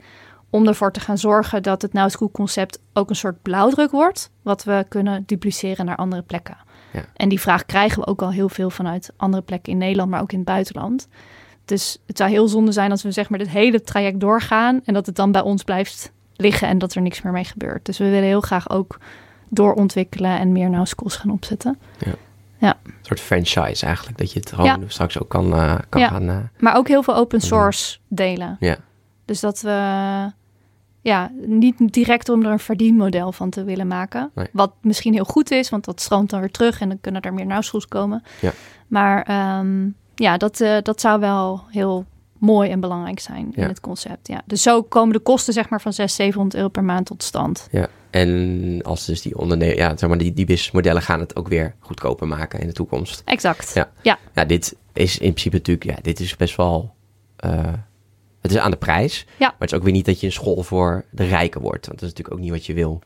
Om 0.51 0.67
ervoor 0.67 0.93
te 0.93 1.01
gaan 1.01 1.19
zorgen 1.19 1.63
dat 1.63 1.83
het 1.83 1.93
Now 1.93 2.11
School 2.11 2.31
concept 2.31 2.79
ook 2.93 3.11
een 3.11 3.17
soort 3.17 3.43
blauwdruk 3.43 3.91
wordt. 3.91 4.31
Wat 4.43 4.65
we 4.65 4.85
kunnen 4.89 5.23
dupliceren 5.27 5.87
naar 5.87 5.97
andere 5.97 6.23
plekken. 6.23 6.57
Ja. 6.93 7.05
En 7.15 7.29
die 7.29 7.41
vraag 7.41 7.67
krijgen 7.67 8.01
we 8.01 8.07
ook 8.07 8.23
al 8.23 8.31
heel 8.31 8.49
veel 8.49 8.71
vanuit 8.71 9.13
andere 9.17 9.43
plekken 9.43 9.73
in 9.73 9.79
Nederland, 9.79 10.11
maar 10.11 10.21
ook 10.21 10.33
in 10.33 10.39
het 10.39 10.47
buitenland. 10.47 11.09
Dus 11.65 11.99
het 12.07 12.17
zou 12.17 12.31
heel 12.31 12.49
zonde 12.49 12.73
zijn 12.73 12.91
als 12.91 13.03
we 13.03 13.11
zeg 13.11 13.29
maar 13.29 13.39
dit 13.39 13.49
hele 13.49 13.81
traject 13.81 14.21
doorgaan 14.21 14.81
en 14.85 14.95
dat 14.95 15.07
het 15.07 15.17
dan 15.17 15.33
bij 15.33 15.43
ons 15.43 15.63
blijft 15.63 16.13
liggen 16.37 16.69
en 16.69 16.79
dat 16.79 16.95
er 16.95 17.03
niks 17.03 17.23
meer 17.23 17.33
mee 17.33 17.45
gebeurt. 17.45 17.85
Dus 17.87 17.99
we 17.99 18.09
willen 18.09 18.29
heel 18.29 18.41
graag 18.41 18.71
ook 18.71 18.99
doorontwikkelen 19.49 20.39
en 20.39 20.53
meer 20.53 20.71
Now 20.71 20.87
Schools 20.87 21.17
gaan 21.17 21.31
opzetten. 21.31 21.79
Een 22.71 22.93
soort 23.03 23.21
franchise 23.21 23.87
eigenlijk. 23.87 24.19
Dat 24.19 24.33
je 24.33 24.39
het 24.39 24.49
gewoon 24.49 24.67
Ja. 24.67 24.79
straks 24.87 25.19
ook 25.19 25.29
kan, 25.29 25.53
eh, 25.55 25.75
kan 25.89 26.01
Ja. 26.01 26.09
gaan... 26.09 26.29
eh, 26.29 26.37
Maar 26.59 26.77
ook 26.77 26.89
heel 26.89 27.03
veel 27.03 27.15
open 27.17 27.41
source 27.41 27.99
delen. 28.09 28.57
ja. 28.61 28.77
Dus 29.25 29.41
dat 29.41 29.61
we 29.61 30.31
ja, 31.01 31.31
niet 31.47 31.93
direct 31.93 32.29
om 32.29 32.45
er 32.45 32.51
een 32.51 32.59
verdienmodel 32.59 33.33
van 33.33 33.51
te 33.51 33.65
willen 33.65 33.87
maken. 33.87 34.31
Nee. 34.35 34.47
Wat 34.53 34.73
misschien 34.81 35.13
heel 35.15 35.25
goed 35.25 35.51
is, 35.51 35.69
want 35.71 35.85
dat 35.85 36.01
stroomt 36.01 36.31
dan 36.31 36.41
weer 36.41 36.51
terug 36.51 36.81
en 36.81 36.89
dan 36.89 37.01
kunnen 37.01 37.23
er 37.23 37.35
meer 37.35 37.47
nauwschools 37.47 37.89
komen. 37.89 38.23
Ja. 38.41 38.53
Maar 38.87 39.23
ehm, 39.23 39.89
ja, 40.15 40.37
dat, 40.37 40.61
eh, 40.61 40.77
dat 40.83 41.01
zou 41.01 41.21
wel 41.21 41.65
heel 41.71 42.05
mooi 42.39 42.71
en 42.71 42.81
belangrijk 42.81 43.21
zijn 43.21 43.53
Ja. 43.55 43.63
in 43.63 43.69
het 43.69 43.81
concept. 43.81 44.29
Ja. 44.29 44.43
Dus 44.47 44.63
zo 44.63 44.83
komen 44.83 45.13
de 45.13 45.19
kosten 45.21 45.53
zeg 45.53 45.69
maar 45.69 45.81
van 45.81 45.93
600, 45.93 46.21
700 46.23 46.55
euro 46.57 46.69
per 46.69 46.85
maand 46.85 47.07
tot 47.07 47.23
stand. 47.23 47.69
Ja, 47.71 47.87
en 48.13 48.81
als 48.83 49.05
dus 49.07 49.23
die 49.23 49.39
ondernemer, 49.39 49.77
ja, 49.77 49.97
zeg 49.97 50.09
maar, 50.09 50.19
die, 50.19 50.33
die 50.33 50.45
businessmodellen 50.47 51.03
gaan 51.03 51.21
het 51.21 51.37
ook 51.37 51.49
weer 51.49 51.75
goedkoper 51.79 52.27
maken 52.27 52.61
in 52.61 52.67
de 52.67 52.73
toekomst. 52.73 53.23
Exact. 53.25 53.75
Ja. 53.75 53.91
Ja. 54.03 54.19
Ja, 54.35 54.45
dit 54.45 54.77
is 54.93 55.19
in 55.19 55.31
principe 55.33 55.57
natuurlijk, 55.57 55.91
ja, 55.91 55.97
dit 56.03 56.21
is 56.21 56.37
best 56.37 56.57
wel, 56.57 56.95
eh, 57.37 57.73
het 58.41 58.51
is 58.51 58.57
aan 58.57 58.71
de 58.71 58.77
prijs. 58.77 59.27
Ja. 59.39 59.47
Maar 59.47 59.57
het 59.59 59.71
is 59.71 59.77
ook 59.77 59.85
weer 59.85 59.93
niet 59.93 60.05
dat 60.07 60.21
je 60.21 60.27
een 60.27 60.33
school 60.33 60.63
voor 60.63 61.05
de 61.11 61.25
rijken 61.25 61.61
wordt, 61.61 61.87
want 61.87 62.01
dat 62.01 62.09
is 62.11 62.15
natuurlijk 62.17 62.35
ook 62.35 62.41
niet 62.45 62.51
wat 62.51 62.67
je 62.67 62.75
wil. 62.75 63.01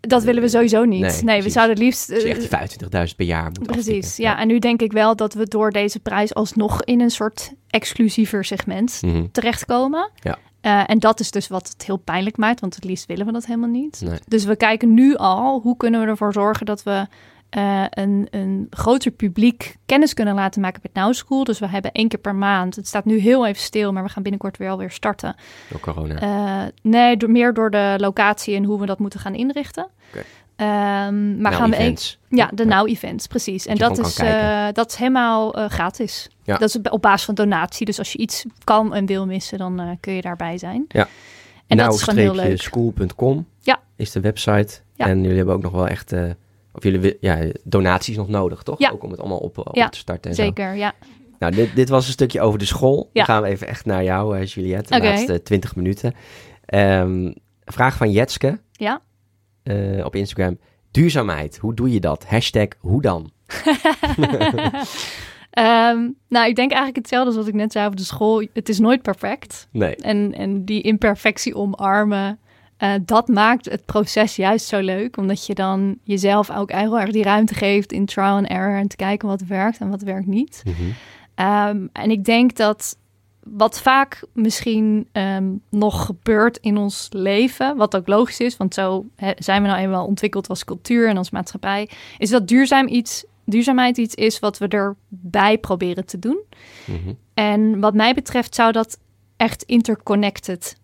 Dat 0.00 0.22
willen 0.22 0.42
we 0.42 0.48
sowieso 0.48 0.84
niet. 0.84 1.00
Nee, 1.00 1.22
Nee, 1.22 1.42
we 1.42 1.50
zouden 1.50 1.74
het 1.74 1.84
liefst... 1.84 2.08
Dus 2.08 2.22
je 2.22 2.28
eh, 2.28 2.58
echt 2.58 2.78
die 2.78 2.78
25.000 3.10 3.16
per 3.16 3.26
jaar 3.26 3.50
moet 3.52 3.66
Precies, 3.66 4.16
ja. 4.16 4.38
En 4.40 4.46
nu 4.46 4.58
denk 4.58 4.82
ik 4.82 4.92
wel 4.92 5.16
dat 5.16 5.34
we 5.34 5.48
door 5.48 5.70
deze 5.70 6.00
prijs 6.00 6.34
alsnog 6.34 6.82
in 6.82 7.00
een 7.00 7.10
soort 7.10 7.52
exclusiever 7.70 8.44
segment 8.44 9.00
Mhm. 9.02 9.26
terechtkomen. 9.32 10.10
Ja. 10.14 10.38
Eh, 10.62 10.82
en 10.86 10.98
dat 10.98 11.20
is 11.20 11.30
dus 11.30 11.48
wat 11.48 11.68
het 11.68 11.84
heel 11.86 11.96
pijnlijk 11.96 12.36
maakt, 12.36 12.60
want 12.60 12.74
het 12.74 12.84
liefst 12.84 13.06
willen 13.06 13.26
we 13.26 13.32
dat 13.32 13.46
helemaal 13.46 13.68
niet. 13.68 14.00
Nee. 14.04 14.18
Dus 14.26 14.44
we 14.44 14.56
kijken 14.56 14.94
nu 14.94 15.16
al 15.16 15.60
hoe 15.60 15.76
kunnen 15.76 16.00
we 16.00 16.06
ervoor 16.06 16.32
zorgen 16.32 16.66
dat 16.66 16.82
we 16.82 17.06
eh, 17.52 17.84
een, 17.90 18.26
een 18.30 18.66
groter 18.70 19.10
publiek 19.10 19.76
kennis 19.86 20.14
kunnen 20.14 20.34
laten 20.34 20.60
maken 20.60 20.80
met 20.82 20.94
Now 20.94 21.14
School. 21.14 21.44
Dus 21.44 21.58
we 21.58 21.68
hebben 21.68 21.92
één 21.92 22.08
keer 22.08 22.18
per 22.18 22.34
maand. 22.34 22.76
Het 22.76 22.86
staat 22.86 23.04
nu 23.04 23.18
heel 23.18 23.46
even 23.46 23.62
stil, 23.62 23.92
maar 23.92 24.02
we 24.02 24.08
gaan 24.08 24.22
binnenkort 24.22 24.56
weer 24.56 24.70
alweer 24.70 24.90
starten. 24.90 25.34
Door 25.70 25.80
corona. 25.80 26.20
Eh, 26.20 26.72
nee, 26.82 27.16
door, 27.16 27.30
meer 27.30 27.54
door 27.54 27.70
de 27.70 27.94
locatie 27.98 28.56
en 28.56 28.64
hoe 28.64 28.80
we 28.80 28.86
dat 28.86 28.98
moeten 28.98 29.20
gaan 29.20 29.34
inrichten. 29.34 29.88
Oké. 30.08 30.24
Ehm, 30.56 30.68
maar 31.40 31.50
Nou, 31.50 31.54
gaan 31.54 31.70
we 31.70 31.76
events. 31.76 32.18
ja, 32.28 32.50
de. 32.54 32.64
Now 32.64 32.88
Events, 32.88 33.26
precies. 33.26 33.66
En 33.66 33.76
dat 33.76 33.98
is, 33.98 34.18
eh, 34.18 34.66
dat 34.72 34.90
is 34.90 34.96
helemaal 34.96 35.54
eh, 35.54 35.68
gratis. 35.68 36.28
Ja. 36.42 36.56
Dat 36.56 36.68
is 36.68 36.90
op 36.90 37.02
basis 37.02 37.24
van 37.24 37.34
donatie. 37.34 37.86
Dus 37.86 37.98
als 37.98 38.12
je 38.12 38.18
iets 38.18 38.44
kan 38.64 38.94
en 38.94 39.06
wil 39.06 39.26
missen, 39.26 39.58
dan 39.58 39.80
eh, 39.80 39.88
kun 40.00 40.12
je 40.12 40.20
daarbij 40.22 40.58
zijn. 40.58 40.84
Ja. 40.88 41.08
En 41.66 41.76
dat 41.76 41.94
is 41.94 42.02
gewoon 42.02 42.18
heel 42.18 42.34
leuk. 42.34 42.60
school.com 42.62 43.46
Ja. 43.60 43.80
is 43.96 44.10
de 44.12 44.20
website. 44.20 44.80
Ja. 44.94 45.06
En 45.06 45.20
jullie 45.22 45.36
hebben 45.36 45.54
ook 45.54 45.62
nog 45.62 45.72
wel 45.72 45.88
echt, 45.88 46.12
of 46.72 46.82
jullie, 46.82 47.16
ja, 47.20 47.38
donaties 47.64 48.16
nog 48.16 48.28
nodig, 48.28 48.62
toch? 48.62 48.78
Ja. 48.78 48.90
Ook 48.90 49.02
om 49.04 49.10
het 49.10 49.20
allemaal 49.20 49.38
op, 49.38 49.58
op 49.58 49.76
Ja, 49.76 49.88
te 49.88 49.98
starten 49.98 50.30
en 50.30 50.36
zo. 50.36 50.42
Zeker, 50.42 50.74
ja. 50.74 50.92
Nou, 51.38 51.54
dit, 51.54 51.74
dit 51.74 51.88
was 51.88 52.06
een 52.06 52.12
stukje 52.12 52.40
over 52.40 52.58
de 52.58 52.64
school. 52.64 53.10
Dan 53.12 53.24
gaan 53.24 53.42
we 53.42 53.48
even 53.48 53.66
echt 53.66 53.84
naar 53.84 54.04
jou, 54.04 54.44
Juliette, 54.44 54.98
de 55.00 55.06
laatste 55.06 55.42
20 55.42 55.76
minuten. 55.76 56.14
Ehm, 56.66 57.32
vraag 57.64 57.96
van 57.96 58.10
Jetske 58.10 58.60
Ja. 58.72 59.00
Eh, 59.62 60.04
op 60.04 60.14
Instagram. 60.14 60.58
Duurzaamheid, 60.90 61.58
hoe 61.58 61.74
doe 61.74 61.92
je 61.92 62.00
dat? 62.00 62.26
Hashtag 62.26 62.68
hoe 62.78 63.02
dan? 63.02 63.30
Ehm, 65.52 66.10
nou, 66.28 66.48
ik 66.48 66.56
denk 66.56 66.70
eigenlijk 66.70 66.96
hetzelfde 66.96 67.28
als 67.28 67.36
wat 67.36 67.46
ik 67.46 67.54
net 67.54 67.72
zei 67.72 67.84
over 67.84 67.96
de 67.96 68.04
school. 68.04 68.46
Het 68.52 68.68
is 68.68 68.78
nooit 68.78 69.02
perfect. 69.02 69.68
Nee. 69.70 69.96
En, 69.96 70.34
en 70.34 70.64
die 70.64 70.82
imperfectie 70.82 71.54
omarmen, 71.54 72.38
eh, 72.76 72.92
dat 73.04 73.28
maakt 73.28 73.70
het 73.70 73.84
proces 73.84 74.36
juist 74.36 74.66
zo 74.66 74.80
leuk. 74.80 75.16
Omdat 75.16 75.46
je 75.46 75.54
dan 75.54 75.98
jezelf 76.02 76.50
ook 76.50 76.72
heel 76.72 77.00
erg 77.00 77.10
die 77.10 77.22
ruimte 77.22 77.54
geeft 77.54 77.92
in 77.92 78.06
trial 78.06 78.36
and 78.36 78.46
error. 78.46 78.76
En 78.76 78.88
te 78.88 78.96
kijken 78.96 79.28
wat 79.28 79.40
werkt 79.40 79.78
en 79.78 79.90
wat 79.90 80.02
werkt 80.02 80.26
niet. 80.26 80.62
Mhm. 80.64 80.74
Ehm, 81.34 81.86
en 81.92 82.10
ik 82.10 82.24
denk 82.24 82.56
dat 82.56 82.96
wat 83.42 83.80
vaak 83.80 84.24
misschien 84.32 85.08
ehm, 85.12 85.50
nog 85.70 86.04
gebeurt 86.06 86.56
in 86.56 86.76
ons 86.76 87.08
leven, 87.10 87.76
wat 87.76 87.96
ook 87.96 88.08
logisch 88.08 88.40
is, 88.40 88.56
want 88.56 88.74
zo 88.74 89.06
zijn 89.36 89.62
we 89.62 89.68
nou 89.68 89.80
eenmaal 89.80 90.06
ontwikkeld 90.06 90.48
als 90.48 90.64
cultuur 90.64 91.08
en 91.08 91.16
als 91.16 91.30
maatschappij, 91.30 91.88
is 92.18 92.30
dat 92.30 92.48
duurzaam 92.48 92.88
iets, 92.88 93.24
duurzaamheid 93.44 93.96
iets 93.98 94.14
is 94.14 94.38
wat 94.38 94.58
we 94.58 94.68
erbij 94.68 95.58
proberen 95.58 96.06
te 96.06 96.18
doen. 96.18 96.40
Mhm. 96.84 97.12
En 97.34 97.80
wat 97.80 97.94
mij 97.94 98.14
betreft 98.14 98.54
zou 98.54 98.72
dat 98.72 98.98
echt 99.36 99.62
interconnected 99.62 100.76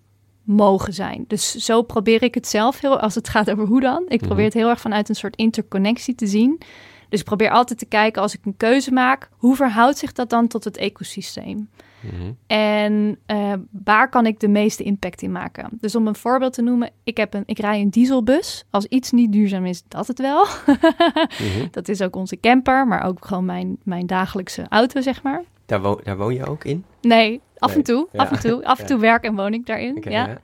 mogen 0.43 0.93
zijn. 0.93 1.25
Dus 1.27 1.55
zo 1.55 1.83
probeer 1.83 2.23
ik 2.23 2.35
het 2.35 2.49
zelf 2.49 2.81
heel, 2.81 3.01
als 3.01 3.15
het 3.15 3.29
gaat 3.29 3.51
over 3.51 3.67
hoe 3.67 3.81
dan. 3.81 4.05
Ik 4.09 4.19
probeer 4.19 4.37
Mhm. 4.37 4.45
het 4.45 4.55
heel 4.55 4.69
erg 4.69 4.81
vanuit 4.81 5.09
een 5.09 5.15
soort 5.15 5.37
interconnectie 5.37 6.15
te 6.15 6.27
zien. 6.27 6.61
Dus 7.09 7.21
ik 7.21 7.27
probeer 7.27 7.51
altijd 7.51 7.79
te 7.79 7.87
kijken 7.87 8.23
als 8.23 8.35
ik 8.35 8.41
een 8.45 8.57
keuze 8.57 8.93
maak, 8.93 9.29
hoe 9.37 9.57
verhoudt 9.57 9.99
zich 9.99 10.13
dat 10.13 10.31
dan 10.31 10.49
tot 10.49 10.65
het 10.65 10.77
ecosysteem? 10.77 11.69
Mhm. 12.01 12.33
En 12.47 13.19
eh, 13.27 13.53
waar 13.85 14.09
kan 14.09 14.27
ik 14.27 14.41
de 14.41 14.49
meeste 14.49 14.83
impact 14.83 15.23
in 15.23 15.33
maken? 15.33 15.69
Dus 15.81 15.95
om 15.97 16.07
een 16.07 16.15
voorbeeld 16.15 16.53
te 16.53 16.63
noemen, 16.63 16.91
ik, 17.05 17.17
heb 17.17 17.35
een, 17.35 17.43
ik 17.47 17.59
rij 17.59 17.81
een 17.81 17.91
dieselbus. 17.91 18.65
Als 18.71 18.85
iets 18.87 19.11
niet 19.11 19.33
duurzaam 19.33 19.65
is, 19.65 19.83
dat 19.89 20.07
het 20.07 20.19
wel. 20.19 20.47
Mhm. 21.39 21.67
dat 21.71 21.89
is 21.89 22.03
ook 22.03 22.17
onze 22.17 22.41
camper, 22.41 22.87
maar 22.87 23.03
ook 23.05 23.25
gewoon 23.27 23.45
mijn, 23.45 23.77
mijn 23.85 24.07
dagelijkse 24.07 24.67
auto, 24.69 25.01
zeg 25.01 25.23
maar. 25.23 25.43
Daar, 25.67 25.81
wo- 25.81 26.01
daar 26.03 26.17
woon 26.17 26.35
je 26.35 26.47
ook 26.47 26.65
in? 26.65 26.85
Nee, 27.01 27.41
af 27.59 27.69
Nee, 27.69 27.77
en 27.79 27.83
toe. 27.85 28.09
ja. 28.13 28.19
Af 28.19 28.31
en 28.31 28.39
toe. 28.41 28.65
Af 28.65 28.79
en 28.79 28.85
Ja. 28.85 28.91
toe 28.91 28.99
werk 29.01 29.25
en 29.25 29.35
woon 29.35 29.53
ik 29.53 29.67
daarin. 29.67 29.99
Ja. 30.09 30.11
ja. 30.27 30.39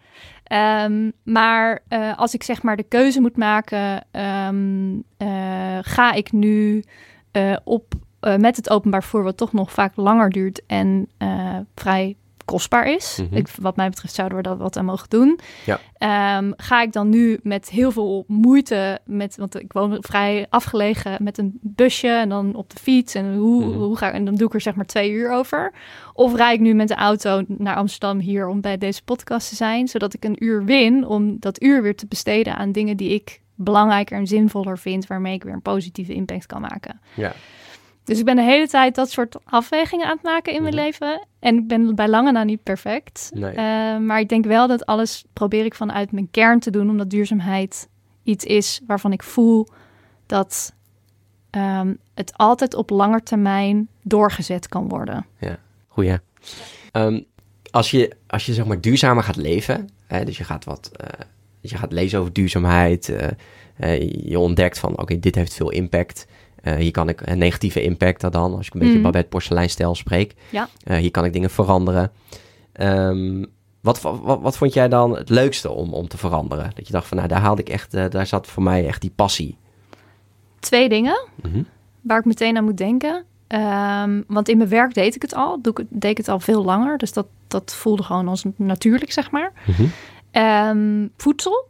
Ehm, 0.44 1.10
maar 1.22 1.82
eh, 1.88 2.18
als 2.18 2.34
ik 2.34 2.42
zeg 2.42 2.62
maar 2.62 2.76
de 2.76 2.82
keuze 2.82 3.20
moet 3.20 3.36
maken, 3.36 4.04
ehm, 4.10 4.94
eh, 5.16 5.78
ga 5.80 6.12
ik 6.12 6.32
nu 6.32 6.84
op 7.64 7.94
eh, 8.24 8.36
met 8.36 8.56
het 8.56 8.70
openbaar 8.70 9.00
vervoer, 9.02 9.22
wat 9.22 9.36
toch 9.36 9.52
nog 9.52 9.72
vaak 9.72 9.92
langer 9.96 10.30
duurt 10.30 10.62
en 10.66 11.08
eh, 11.18 11.56
vrij 11.74 12.16
kostbaar 12.44 12.86
is. 12.86 13.18
Mhm. 13.22 13.36
ik, 13.36 13.48
wat 13.60 13.76
mij 13.76 13.88
betreft 13.88 14.14
zouden 14.14 14.36
we 14.38 14.42
dat 14.42 14.58
wat 14.58 14.76
aan 14.76 14.84
mogen 14.84 15.08
doen. 15.08 15.38
Ja. 15.66 15.80
Ehm, 15.98 16.52
ga 16.56 16.82
ik 16.82 16.92
dan 16.92 17.08
nu 17.08 17.38
met 17.42 17.70
heel 17.70 17.90
veel 17.90 18.24
moeite, 18.26 18.98
met, 19.04 19.36
want 19.36 19.60
ik 19.60 19.72
woon 19.72 19.96
vrij 20.00 20.46
afgelegen, 20.50 21.22
met 21.22 21.38
een 21.38 21.58
busje 21.62 22.08
en 22.08 22.28
dan 22.28 22.54
op 22.54 22.70
de 22.70 22.78
fiets 22.78 23.14
en 23.14 23.34
hoe, 23.36 23.64
Mhm. 23.64 23.78
hoe 23.78 23.96
ga 23.96 24.08
ik, 24.08 24.14
en 24.14 24.24
dan 24.24 24.34
doe 24.34 24.46
ik 24.46 24.54
er 24.54 24.60
zeg 24.60 24.74
maar 24.74 24.86
twee 24.86 25.10
uur 25.10 25.30
over. 25.30 25.72
Of 26.12 26.34
rijd 26.34 26.54
ik 26.54 26.60
nu 26.60 26.74
met 26.74 26.88
de 26.88 26.94
auto 26.94 27.42
naar 27.48 27.76
Amsterdam 27.76 28.18
hier 28.18 28.46
om 28.48 28.60
bij 28.60 28.78
deze 28.78 29.02
podcast 29.04 29.48
te 29.48 29.54
zijn, 29.56 29.88
zodat 29.88 30.14
ik 30.14 30.24
een 30.24 30.44
uur 30.44 30.64
win 30.64 31.06
om 31.06 31.36
dat 31.40 31.62
uur 31.62 31.82
weer 31.82 31.96
te 31.96 32.06
besteden 32.06 32.56
aan 32.56 32.72
dingen 32.72 32.96
die 32.96 33.10
ik 33.14 33.40
belangrijker 33.54 34.18
en 34.18 34.26
zinvoller 34.26 34.78
vind, 34.78 35.06
waarmee 35.06 35.34
ik 35.34 35.42
weer 35.44 35.52
een 35.52 35.62
positieve 35.62 36.14
impact 36.14 36.46
kan 36.46 36.60
maken. 36.60 37.00
Ja. 37.14 37.32
Dus 38.04 38.18
ik 38.18 38.24
ben 38.24 38.36
de 38.36 38.42
hele 38.42 38.68
tijd 38.68 38.94
dat 38.94 39.10
soort 39.10 39.36
afwegingen 39.44 40.06
aan 40.06 40.12
het 40.14 40.22
maken 40.22 40.52
in 40.52 40.62
mijn 40.62 40.74
Mhm. 40.74 40.84
leven. 40.84 41.26
En 41.38 41.56
ik 41.56 41.66
ben 41.68 41.94
bij 41.94 42.08
lange 42.08 42.32
na 42.32 42.44
niet 42.44 42.62
perfect. 42.62 43.30
Nee. 43.34 43.50
Eh, 43.52 43.98
maar 43.98 44.20
ik 44.20 44.28
denk 44.28 44.44
wel 44.44 44.66
dat 44.68 44.86
alles 44.86 45.24
probeer 45.32 45.64
ik 45.64 45.74
vanuit 45.74 46.12
mijn 46.12 46.30
kern 46.30 46.60
te 46.60 46.70
doen, 46.70 46.90
omdat 46.90 47.10
duurzaamheid 47.10 47.88
iets 48.22 48.44
is 48.44 48.80
waarvan 48.86 49.12
ik 49.12 49.22
voel 49.22 49.68
dat 50.26 50.72
ehm, 51.50 51.94
het 52.14 52.32
altijd 52.36 52.74
op 52.74 52.90
lange 52.90 53.22
termijn 53.22 53.88
doorgezet 54.02 54.68
kan 54.68 54.88
worden. 54.88 55.26
Goeie. 55.88 56.18
Ehm, 56.92 57.20
als, 57.70 57.90
je, 57.90 58.16
als 58.26 58.46
je 58.46 58.52
zeg 58.54 58.66
maar 58.66 58.80
duurzamer 58.80 59.22
gaat 59.22 59.36
leven, 59.36 59.88
hè, 60.06 60.24
dus 60.24 60.38
je 60.38 60.44
gaat 60.44 60.64
wat, 60.64 60.90
eh, 60.96 61.08
je 61.60 61.76
gaat 61.76 61.92
lezen 61.92 62.18
over 62.20 62.32
duurzaamheid, 62.32 63.08
eh, 63.76 64.10
je 64.24 64.38
ontdekt 64.38 64.78
van 64.78 64.98
oké, 64.98 65.18
dit 65.18 65.34
heeft 65.34 65.54
veel 65.54 65.70
impact. 65.70 66.26
Eh, 66.64 66.74
hier 66.74 66.90
kan 66.90 67.08
ik 67.08 67.20
een 67.24 67.38
negatieve 67.38 67.82
impact 67.82 68.32
dan, 68.32 68.56
als 68.56 68.66
ik 68.66 68.74
een 68.74 68.80
beetje 68.80 68.96
Mm. 68.96 69.02
Babette 69.02 69.28
porseleinstijl 69.28 69.94
spreek. 69.94 70.34
Ja. 70.50 70.68
Eh, 70.84 70.96
hier 70.96 71.10
kan 71.10 71.24
ik 71.24 71.32
dingen 71.32 71.50
veranderen. 71.50 72.12
Ehm, 72.72 73.44
wat, 73.80 74.00
wat, 74.00 74.40
wat 74.40 74.56
vond 74.56 74.72
jij 74.74 74.88
dan 74.88 75.16
het 75.16 75.28
leukste 75.28 75.70
om, 75.70 75.92
om 75.94 76.08
te 76.08 76.18
veranderen? 76.18 76.70
Dat 76.74 76.86
je 76.86 76.92
dacht 76.92 77.06
van 77.06 77.16
nou, 77.16 77.28
daar 77.28 77.40
haalde 77.40 77.60
ik 77.62 77.68
echt, 77.68 77.94
eh, 77.94 78.04
daar 78.10 78.26
zat 78.26 78.46
voor 78.46 78.62
mij 78.62 78.86
echt 78.86 79.00
die 79.00 79.12
passie. 79.14 79.56
Twee 80.60 80.88
dingen 80.88 81.26
Mhm. 81.42 81.62
waar 82.00 82.18
ik 82.18 82.24
meteen 82.24 82.56
aan 82.56 82.64
moet 82.64 82.76
denken. 82.76 83.24
Ehm, 83.46 84.22
want 84.26 84.48
in 84.48 84.56
mijn 84.56 84.68
werk 84.68 84.94
deed 84.94 85.14
ik 85.14 85.22
het 85.22 85.34
al. 85.34 85.62
Doe 85.62 85.72
ik, 85.80 85.86
deed 85.90 86.10
ik 86.10 86.16
het 86.16 86.28
al 86.28 86.40
veel 86.40 86.64
langer. 86.64 86.98
Dus 86.98 87.12
dat, 87.12 87.26
dat 87.48 87.74
voelde 87.74 88.02
gewoon 88.02 88.28
als 88.28 88.44
natuurlijk, 88.56 89.12
zeg 89.12 89.30
maar. 89.30 89.52
Mhm. 89.66 89.84
Ehm, 90.30 91.06
voedsel 91.16 91.68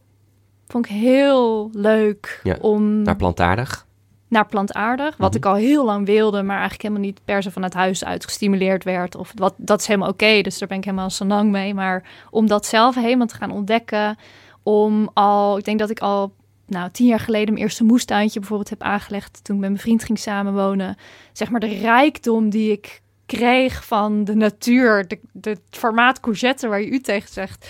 vond 0.66 0.86
ik 0.86 0.92
heel 0.92 1.70
leuk 1.72 2.40
Ja, 2.42 2.56
om 2.60 3.02
Naar 3.02 3.16
plantaardig. 3.16 3.86
Naar 4.34 4.46
plantaardig. 4.46 5.16
Wat 5.16 5.28
Mhm. 5.28 5.36
ik 5.38 5.44
al 5.46 5.54
heel 5.54 5.84
lang 5.84 6.06
wilde, 6.06 6.42
maar 6.42 6.58
eigenlijk 6.58 6.82
helemaal 6.82 7.04
niet 7.04 7.20
per 7.24 7.42
se 7.42 7.50
vanuit 7.50 7.74
huis 7.74 8.04
uit 8.04 8.24
gestimuleerd 8.24 8.84
werd. 8.84 9.16
Of 9.16 9.32
wat, 9.34 9.54
dat 9.56 9.80
is 9.80 9.86
helemaal 9.86 10.08
oké, 10.08 10.40
dus 10.40 10.58
daar 10.58 10.68
ben 10.68 10.78
ik 10.78 10.84
helemaal 10.84 11.10
zo 11.10 11.24
lang 11.24 11.50
mee. 11.50 11.74
Maar 11.74 12.02
om 12.30 12.46
dat 12.46 12.66
zelf 12.66 12.94
helemaal 12.94 13.26
te 13.26 13.34
gaan 13.36 13.50
ontdekken, 13.50 14.16
om 14.62 15.10
al, 15.14 15.58
ik 15.58 15.64
denk 15.64 15.78
dat 15.78 15.90
ik 15.90 16.00
al 16.00 16.32
nou, 16.66 16.90
tien 16.90 17.06
jaar 17.06 17.20
geleden 17.20 17.52
mijn 17.52 17.64
eerste 17.64 17.84
moestuintje 17.84 18.38
bijvoorbeeld 18.40 18.70
heb 18.70 18.82
aangelegd 18.82 19.40
toen 19.44 19.54
ik 19.56 19.60
met 19.60 19.70
mijn 19.70 19.82
vriend 19.82 20.04
ging 20.04 20.18
samenwonen. 20.18 20.96
Zeg 21.32 21.50
maar 21.50 21.60
de 21.60 21.78
rijkdom 21.78 22.50
die 22.50 22.72
ik 22.72 23.02
kreeg 23.26 23.84
van 23.84 24.24
de 24.24 24.34
natuur, 24.34 25.08
de, 25.08 25.18
de 25.32 25.50
het 25.50 25.60
formaat 25.70 26.20
courgette 26.20 26.68
waar 26.68 26.80
je 26.80 26.86
u 26.90 27.00
tegen 27.00 27.28
zegt. 27.32 27.68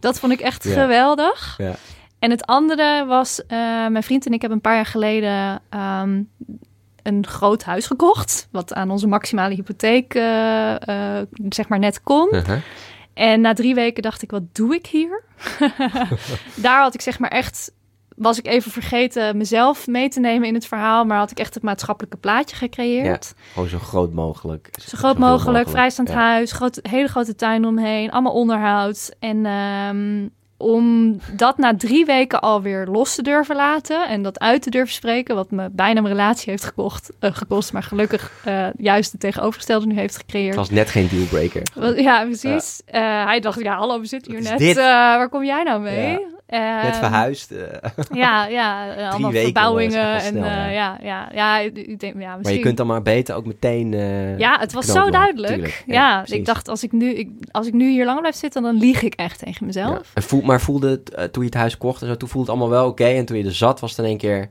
Dat 0.00 0.18
vond 0.18 0.32
ik 0.32 0.40
echt 0.40 0.64
Ja. 0.64 0.72
geweldig. 0.72 1.54
Ja. 1.58 1.74
En 2.24 2.30
het 2.30 2.46
andere 2.46 3.04
was, 3.06 3.46
eh, 3.46 3.58
mijn 3.86 4.02
vriend 4.02 4.26
en 4.26 4.32
ik 4.32 4.40
hebben 4.40 4.58
een 4.58 4.64
paar 4.64 4.74
jaar 4.74 4.86
geleden 4.86 5.62
ehm, 5.68 6.22
een 7.02 7.26
groot 7.26 7.62
huis 7.62 7.86
gekocht. 7.86 8.48
Wat 8.50 8.74
aan 8.74 8.90
onze 8.90 9.06
maximale 9.06 9.54
hypotheek, 9.54 10.14
eh, 10.14 11.18
eh, 11.18 11.26
zeg 11.48 11.68
maar, 11.68 11.78
net 11.78 12.02
kon. 12.02 12.28
Uh-huh. 12.34 12.58
En 13.14 13.40
na 13.40 13.52
drie 13.52 13.74
weken 13.74 14.02
dacht 14.02 14.22
ik, 14.22 14.30
wat 14.30 14.54
doe 14.54 14.74
ik 14.74 14.86
hier? 14.86 15.22
Daar 16.54 16.80
had 16.80 16.94
ik 16.94 17.00
zeg 17.00 17.18
maar 17.18 17.30
echt, 17.30 17.72
was 18.16 18.38
ik 18.38 18.46
even 18.46 18.70
vergeten 18.70 19.36
mezelf 19.36 19.86
mee 19.86 20.08
te 20.08 20.20
nemen 20.20 20.48
in 20.48 20.54
het 20.54 20.66
verhaal. 20.66 21.04
Maar 21.04 21.18
had 21.18 21.30
ik 21.30 21.38
echt 21.38 21.54
het 21.54 21.62
maatschappelijke 21.62 22.16
plaatje 22.16 22.56
gecreëerd. 22.56 23.34
Gewoon 23.52 23.68
zo 23.68 23.78
groot 23.78 24.12
mogelijk. 24.12 24.68
Zo 24.72 24.98
groot 24.98 25.14
Zoveel 25.16 25.30
mogelijk, 25.30 25.68
vrijstaand 25.68 26.08
Ja. 26.08 26.14
huis, 26.14 26.52
groot, 26.52 26.78
hele 26.82 27.08
grote 27.08 27.34
tuin 27.34 27.64
omheen, 27.64 28.10
allemaal 28.10 28.32
onderhoud. 28.32 29.16
En 29.18 29.46
ehm, 29.46 30.28
om 30.56 31.16
dat 31.32 31.58
na 31.58 31.76
drie 31.76 32.04
weken 32.04 32.40
alweer 32.40 32.86
los 32.86 33.14
te 33.14 33.22
durven 33.22 33.56
laten 33.56 34.08
en 34.08 34.22
dat 34.22 34.38
uit 34.38 34.62
te 34.62 34.70
durven 34.70 34.94
spreken, 34.94 35.34
wat 35.34 35.50
me 35.50 35.68
bijna 35.72 36.00
mijn 36.00 36.14
relatie 36.14 36.50
heeft 36.50 36.64
gekocht, 36.64 37.10
eh, 37.20 37.30
gekost, 37.32 37.72
maar 37.72 37.82
gelukkig 37.82 38.32
eh, 38.44 38.66
juist 38.76 39.12
het 39.12 39.20
tegenovergestelde 39.20 39.86
nu 39.86 39.94
heeft 39.94 40.16
gecreëerd. 40.16 40.48
Het 40.48 40.56
was 40.68 40.70
net 40.70 40.90
geen 40.90 41.08
dealbreaker. 41.08 41.62
Ja, 42.02 42.24
precies. 42.24 42.82
Eh, 42.86 43.00
hij 43.24 43.40
dacht, 43.40 43.60
ja, 43.62 43.76
hallo, 43.76 44.00
we 44.00 44.06
zitten 44.06 44.32
hier 44.32 44.58
net. 44.58 44.74
waar 44.74 45.28
kom 45.28 45.44
jij 45.44 45.62
nou 45.62 45.80
mee? 45.80 46.18
Ja. 46.48 46.82
Net 46.82 46.96
verhuisd. 46.96 47.50
eh, 47.50 47.90
Ja, 48.12 48.46
ja, 48.46 48.94
allemaal 49.10 49.30
weken 49.30 49.44
verbouwingen. 49.52 50.12
En 50.14 50.20
snel, 50.20 50.44
ja. 50.44 50.68
ja, 50.70 50.98
ja, 51.02 51.28
ja, 51.34 51.58
ik 51.58 52.00
denk, 52.00 52.14
ja, 52.20 52.28
maar 52.28 52.36
misschien... 52.36 52.56
je 52.58 52.64
kunt 52.64 52.76
dan 52.76 52.86
maar 52.86 53.02
beter 53.02 53.34
ook 53.34 53.46
meteen... 53.46 53.92
Ja, 54.38 54.58
het 54.58 54.72
was 54.72 54.86
zo 54.86 55.10
duidelijk. 55.10 55.52
Tuurlijk, 55.52 55.82
ja, 55.86 56.24
ik 56.26 56.44
dacht, 56.44 56.68
als 56.68 56.82
ik, 56.82 56.92
nu, 56.92 57.14
ik, 57.14 57.28
als 57.50 57.66
ik 57.66 57.72
nu 57.72 57.90
hier 57.90 58.04
langer 58.04 58.20
blijf 58.20 58.36
zitten, 58.36 58.62
dan 58.62 58.76
lieg 58.76 59.02
ik 59.02 59.14
echt 59.14 59.38
tegen 59.38 59.66
mezelf. 59.66 60.10
En 60.14 60.22
voel, 60.22 60.42
maar 60.44 60.60
voelde 60.60 60.90
het, 60.90 61.10
eh, 61.10 61.24
toen 61.24 61.42
je 61.42 61.48
het 61.48 61.58
huis 61.58 61.78
kocht 61.78 62.02
en 62.02 62.08
zo, 62.08 62.16
toen 62.16 62.28
voelde 62.28 62.50
het 62.50 62.60
allemaal 62.60 62.78
wel 62.78 62.88
oké. 62.88 63.04
en 63.04 63.24
toen 63.24 63.36
je 63.36 63.44
er 63.44 63.54
zat, 63.54 63.80
was 63.80 63.90
het 63.90 63.98
in 63.98 64.04
één 64.04 64.18
keer... 64.18 64.50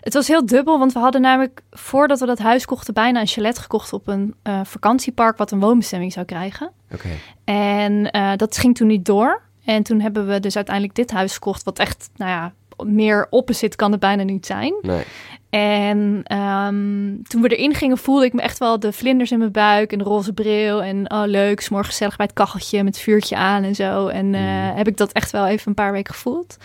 Het 0.00 0.14
was 0.14 0.28
heel 0.28 0.46
dubbel, 0.46 0.78
want 0.78 0.92
we 0.92 0.98
hadden 0.98 1.20
namelijk, 1.20 1.62
voordat 1.70 2.20
we 2.20 2.26
dat 2.26 2.38
huis 2.38 2.64
kochten, 2.64 2.94
bijna 2.94 3.20
een 3.20 3.26
chalet 3.26 3.58
gekocht 3.58 3.92
op 3.92 4.08
een 4.08 4.34
eh, 4.42 4.60
vakantiepark 4.64 5.36
wat 5.36 5.50
een 5.50 5.60
woonbestemming 5.60 6.12
zou 6.12 6.26
krijgen. 6.26 6.70
Oké. 6.92 7.08
En 7.44 8.10
eh, 8.10 8.32
dat 8.36 8.56
ging 8.56 8.76
toen 8.76 8.86
niet 8.86 9.04
door. 9.04 9.42
En 9.64 9.82
toen 9.82 10.00
hebben 10.00 10.26
we 10.26 10.40
dus 10.40 10.56
uiteindelijk 10.56 10.94
dit 10.94 11.10
huis 11.10 11.32
gekocht, 11.32 11.62
wat 11.62 11.78
echt, 11.78 12.10
nou 12.16 12.30
ja, 12.30 12.52
meer 12.84 13.26
opposite 13.30 13.76
kan 13.76 13.90
het 13.90 14.00
bijna 14.00 14.22
niet 14.22 14.46
zijn. 14.46 14.74
Nee. 14.82 15.04
En 15.50 16.20
ehm, 16.24 17.22
toen 17.28 17.42
we 17.42 17.56
erin 17.56 17.74
gingen, 17.74 17.98
voelde 17.98 18.24
ik 18.24 18.32
me 18.32 18.40
echt 18.42 18.58
wel 18.58 18.80
de 18.80 18.92
vlinders 18.92 19.30
in 19.30 19.38
mijn 19.38 19.52
buik 19.52 19.92
en 19.92 19.98
de 19.98 20.04
roze 20.04 20.32
bril. 20.32 20.82
En 20.82 21.10
oh, 21.12 21.22
leuk, 21.26 21.60
's 21.60 21.68
morgens 21.68 21.90
gezellig 21.90 22.16
bij 22.16 22.26
het 22.26 22.34
kacheltje 22.34 22.84
met 22.84 22.94
het 22.94 23.04
vuurtje 23.04 23.36
aan 23.36 23.62
en 23.62 23.74
zo. 23.74 24.06
En 24.08 24.34
eh, 24.34 24.40
Mm. 24.40 24.76
heb 24.76 24.88
ik 24.88 24.96
dat 24.96 25.12
echt 25.12 25.30
wel 25.30 25.46
even 25.46 25.68
een 25.68 25.74
paar 25.74 25.92
weken 25.92 26.14
gevoeld. 26.14 26.56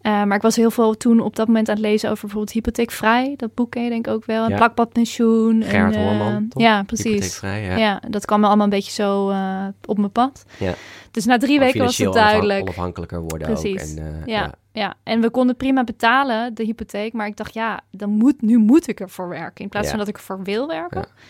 Eh, 0.00 0.12
maar 0.24 0.36
ik 0.36 0.42
was 0.42 0.56
heel 0.56 0.70
veel 0.70 0.96
toen 0.96 1.20
op 1.20 1.36
dat 1.36 1.46
moment 1.46 1.68
aan 1.68 1.74
het 1.74 1.84
lezen 1.84 2.08
over 2.10 2.20
bijvoorbeeld 2.22 2.52
hypotheekvrij. 2.54 3.34
Dat 3.36 3.54
boek 3.54 3.70
ken 3.70 3.82
je 3.84 3.90
denk 3.90 4.06
ik 4.06 4.12
ook 4.12 4.24
wel. 4.24 4.44
En 4.44 4.50
Ja. 4.50 4.56
plakbadpensioen. 4.56 5.62
Gerard 5.62 5.94
en, 5.94 6.20
eh, 6.20 6.36
toch? 6.48 6.62
Ja, 6.62 6.82
precies. 6.82 7.04
Hypotheekvrij, 7.06 7.62
ja. 7.62 7.76
Ja. 7.76 8.02
dat 8.08 8.24
kwam 8.26 8.40
me 8.40 8.46
allemaal 8.46 8.64
een 8.64 8.70
beetje 8.70 8.92
zo 8.92 9.30
eh, 9.30 9.66
op 9.84 9.98
mijn 9.98 10.12
pad. 10.12 10.44
Ja. 10.58 10.74
Dus 11.10 11.24
na 11.24 11.38
drie 11.38 11.58
weken 11.58 11.80
was 11.84 11.98
het 11.98 12.12
duidelijk. 12.12 12.60
onafhankelijker 12.62 13.20
worden 13.20 13.46
Precies. 13.52 13.92
ook. 13.92 13.98
En, 13.98 14.22
Ja, 14.26 14.52
ja, 14.72 14.94
en 15.02 15.20
we 15.20 15.30
konden 15.30 15.56
prima 15.56 15.84
betalen, 15.84 16.54
de 16.54 16.64
hypotheek. 16.64 17.12
Maar 17.12 17.26
ik 17.26 17.36
dacht, 17.36 17.54
ja, 17.54 17.80
dan 17.90 18.10
moet, 18.10 18.42
nu 18.42 18.58
moet 18.58 18.88
ik 18.88 19.00
ervoor 19.00 19.28
werken. 19.28 19.64
In 19.64 19.68
plaats 19.70 19.84
Ja. 19.86 19.90
van 19.90 19.98
dat 20.00 20.08
ik 20.08 20.16
ervoor 20.16 20.42
wil 20.42 20.66
werken. 20.66 21.00
Ja. 21.00 21.22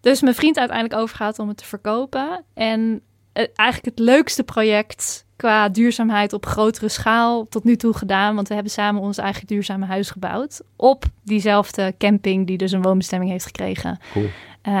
Dus 0.00 0.20
mijn 0.20 0.34
vriend 0.34 0.58
uiteindelijk 0.58 1.00
overgaat 1.00 1.38
om 1.38 1.48
het 1.48 1.56
te 1.56 1.64
verkopen. 1.64 2.44
En 2.54 3.00
eigenlijk 3.36 3.84
het 3.84 3.98
leukste 3.98 4.42
project 4.42 5.24
qua 5.36 5.68
duurzaamheid 5.68 6.32
op 6.32 6.46
grotere 6.46 6.88
schaal 6.88 7.48
tot 7.48 7.64
nu 7.64 7.76
toe 7.76 7.94
gedaan. 7.94 8.34
Want 8.34 8.48
we 8.48 8.54
hebben 8.54 8.72
samen 8.72 9.02
ons 9.02 9.18
eigen 9.18 9.46
duurzame 9.46 9.86
huis 9.86 10.10
gebouwd. 10.10 10.62
Op 10.76 11.04
diezelfde 11.24 11.94
camping 11.98 12.46
die 12.46 12.56
dus 12.56 12.72
een 12.72 12.82
woonbestemming 12.82 13.30
heeft 13.30 13.46
gekregen. 13.46 13.98
Cool. 14.12 14.26
Eh, 14.62 14.72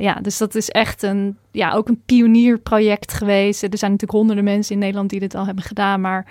ja, 0.00 0.14
dus 0.14 0.38
dat 0.38 0.54
is 0.54 0.70
echt 0.70 1.02
een, 1.02 1.36
ja, 1.50 1.72
ook 1.72 1.88
een 1.88 2.02
pionierproject 2.06 3.12
geweest. 3.12 3.62
Er 3.62 3.78
zijn 3.78 3.90
natuurlijk 3.90 4.18
honderden 4.18 4.44
mensen 4.44 4.74
in 4.74 4.80
Nederland 4.80 5.10
die 5.10 5.20
dit 5.20 5.34
al 5.34 5.46
hebben 5.46 5.64
gedaan, 5.64 6.00
maar 6.00 6.26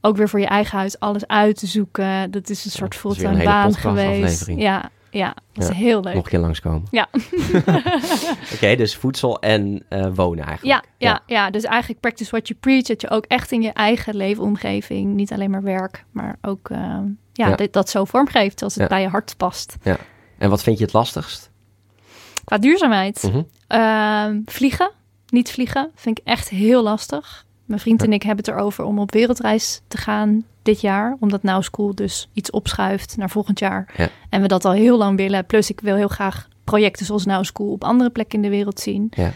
ook 0.00 0.16
weer 0.16 0.28
voor 0.28 0.40
je 0.40 0.46
eigen 0.46 0.78
huis 0.78 0.98
alles 0.98 1.26
uit 1.26 1.56
te 1.58 1.66
zoeken. 1.66 2.30
Dat 2.30 2.50
is 2.50 2.64
een 2.64 2.70
soort 2.70 2.94
fulltime 2.94 3.44
baan 3.44 3.74
geweest. 3.74 4.46
Ja, 4.46 4.90
ja, 5.16 5.34
dat 5.52 5.62
is 5.64 5.68
Ja, 5.70 5.74
heel 5.74 6.00
leuk. 6.02 6.14
Nog 6.14 6.24
een 6.24 6.30
keer 6.30 6.38
langskomen. 6.40 6.82
Ja. 6.90 7.08
Oké, 8.54 8.76
dus 8.76 8.96
voedsel 8.96 9.40
en 9.40 9.84
eh, 9.88 10.06
wonen 10.14 10.38
Ja, 10.44 10.48
eigenlijk. 10.48 10.84
ja, 10.98 11.20
ja, 11.26 11.50
dus 11.50 11.62
eigenlijk 11.64 12.00
practice 12.00 12.30
what 12.30 12.48
you 12.48 12.60
preach. 12.60 12.82
Dat 12.82 13.00
je 13.00 13.10
ook 13.10 13.24
echt 13.24 13.52
in 13.52 13.62
je 13.62 13.72
eigen 13.72 14.16
leefomgeving, 14.16 15.14
niet 15.14 15.32
alleen 15.32 15.50
maar 15.50 15.62
werk, 15.62 16.04
maar 16.10 16.36
ook 16.42 16.70
eh, 16.70 16.78
ja, 17.32 17.48
Ja. 17.48 17.56
dit- 17.56 17.72
dat 17.72 17.90
zo 17.90 18.04
vormgeeft 18.04 18.62
als 18.62 18.74
het 18.74 18.82
Ja. 18.82 18.88
bij 18.88 19.00
je 19.02 19.08
hart 19.08 19.34
past. 19.36 19.76
En 20.38 20.50
wat 20.50 20.62
vind 20.62 20.78
je 20.78 20.84
het 20.84 20.92
lastigst? 20.92 21.50
Qua 22.44 22.58
duurzaamheid. 22.58 23.22
Mhm. 23.22 23.42
Ehm, 23.66 24.40
vliegen, 24.44 24.90
niet 25.28 25.50
vliegen, 25.50 25.90
vind 25.94 26.18
ik 26.18 26.26
echt 26.26 26.48
heel 26.48 26.82
lastig. 26.82 27.45
Mijn 27.66 27.80
vriend 27.80 28.02
en 28.02 28.12
ik 28.12 28.22
hebben 28.22 28.44
het 28.44 28.54
erover 28.54 28.84
om 28.84 28.98
op 28.98 29.12
wereldreis 29.12 29.80
te 29.88 29.96
gaan 29.96 30.44
dit 30.62 30.80
jaar. 30.80 31.16
Omdat 31.20 31.42
Now 31.42 31.62
School 31.62 31.94
dus 31.94 32.28
iets 32.32 32.50
opschuift 32.50 33.16
naar 33.16 33.30
volgend 33.30 33.58
jaar. 33.58 33.94
Ja. 33.96 34.08
En 34.28 34.40
we 34.40 34.48
dat 34.48 34.64
al 34.64 34.72
heel 34.72 34.98
lang 34.98 35.16
willen. 35.16 35.46
Plus 35.46 35.70
ik 35.70 35.80
wil 35.80 35.96
heel 35.96 36.08
graag 36.08 36.48
projecten 36.64 37.06
zoals 37.06 37.24
Now 37.24 37.44
School 37.44 37.72
op 37.72 37.84
andere 37.84 38.10
plekken 38.10 38.36
in 38.38 38.44
de 38.50 38.56
wereld 38.56 38.80
zien. 38.80 39.06
Ja. 39.10 39.32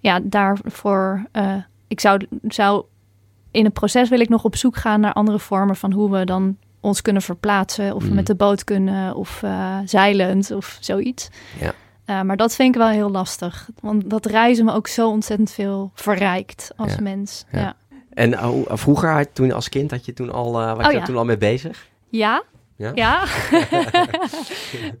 Ja, 0.00 0.20
daarvoor... 0.22 1.26
eh, 1.32 1.54
ik 1.88 2.00
zou, 2.00 2.26
zou... 2.48 2.84
In 3.50 3.64
het 3.64 3.72
proces 3.72 4.08
wil 4.08 4.20
ik 4.20 4.28
nog 4.28 4.44
op 4.44 4.56
zoek 4.56 4.76
gaan 4.76 5.00
naar 5.00 5.12
andere 5.12 5.38
vormen 5.38 5.76
van 5.76 5.92
hoe 5.92 6.10
we 6.10 6.24
dan 6.24 6.56
ons 6.80 7.02
kunnen 7.02 7.22
verplaatsen. 7.22 7.94
Of 7.94 8.02
we 8.02 8.08
Mm. 8.08 8.14
met 8.14 8.26
de 8.26 8.34
boot 8.34 8.64
kunnen 8.64 9.14
of 9.14 9.42
eh, 9.42 9.78
zeilend 9.84 10.50
of 10.50 10.76
zoiets. 10.80 11.28
Ja. 11.60 11.72
Uh, 12.06 12.22
maar 12.22 12.36
dat 12.36 12.54
vind 12.54 12.74
ik 12.74 12.80
wel 12.80 12.90
heel 12.90 13.10
lastig. 13.10 13.68
Want 13.80 14.10
dat 14.10 14.26
reizen 14.26 14.64
me 14.64 14.72
ook 14.72 14.86
zo 14.86 15.08
ontzettend 15.08 15.50
veel 15.50 15.90
verrijkt 15.94 16.72
als 16.76 16.92
Ja. 16.94 17.00
mens. 17.00 17.44
Ja. 17.52 17.58
Ja. 17.60 17.76
En 18.10 18.44
oh, 18.44 18.66
vroeger, 18.68 19.32
toen 19.32 19.52
als 19.52 19.68
kind, 19.68 19.90
had 19.90 20.04
je 20.04 20.12
toen 20.12 20.32
al, 20.32 20.60
eh 20.60 20.76
was 20.76 20.86
Oh, 20.86 20.92
je 20.92 20.98
ja. 20.98 21.04
toen 21.04 21.16
al 21.16 21.24
mee 21.24 21.36
bezig? 21.38 21.86
Ja. 22.08 22.42
Ja? 22.76 22.92
Ja. 22.94 23.24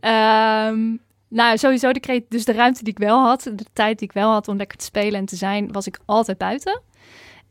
Ehm, 0.00 0.96
nou, 1.28 1.58
sowieso 1.58 1.92
de, 1.92 2.24
dus 2.28 2.44
de 2.44 2.52
ruimte 2.52 2.82
die 2.84 2.92
ik 2.92 2.98
wel 2.98 3.20
had, 3.24 3.42
de 3.42 3.64
tijd 3.72 3.98
die 3.98 4.08
ik 4.08 4.14
wel 4.14 4.30
had 4.32 4.48
om 4.48 4.56
lekker 4.56 4.78
te 4.78 4.84
spelen 4.84 5.20
en 5.20 5.26
te 5.26 5.36
zijn, 5.36 5.72
was 5.72 5.86
ik 5.86 5.98
altijd 6.04 6.38
buiten. 6.38 6.80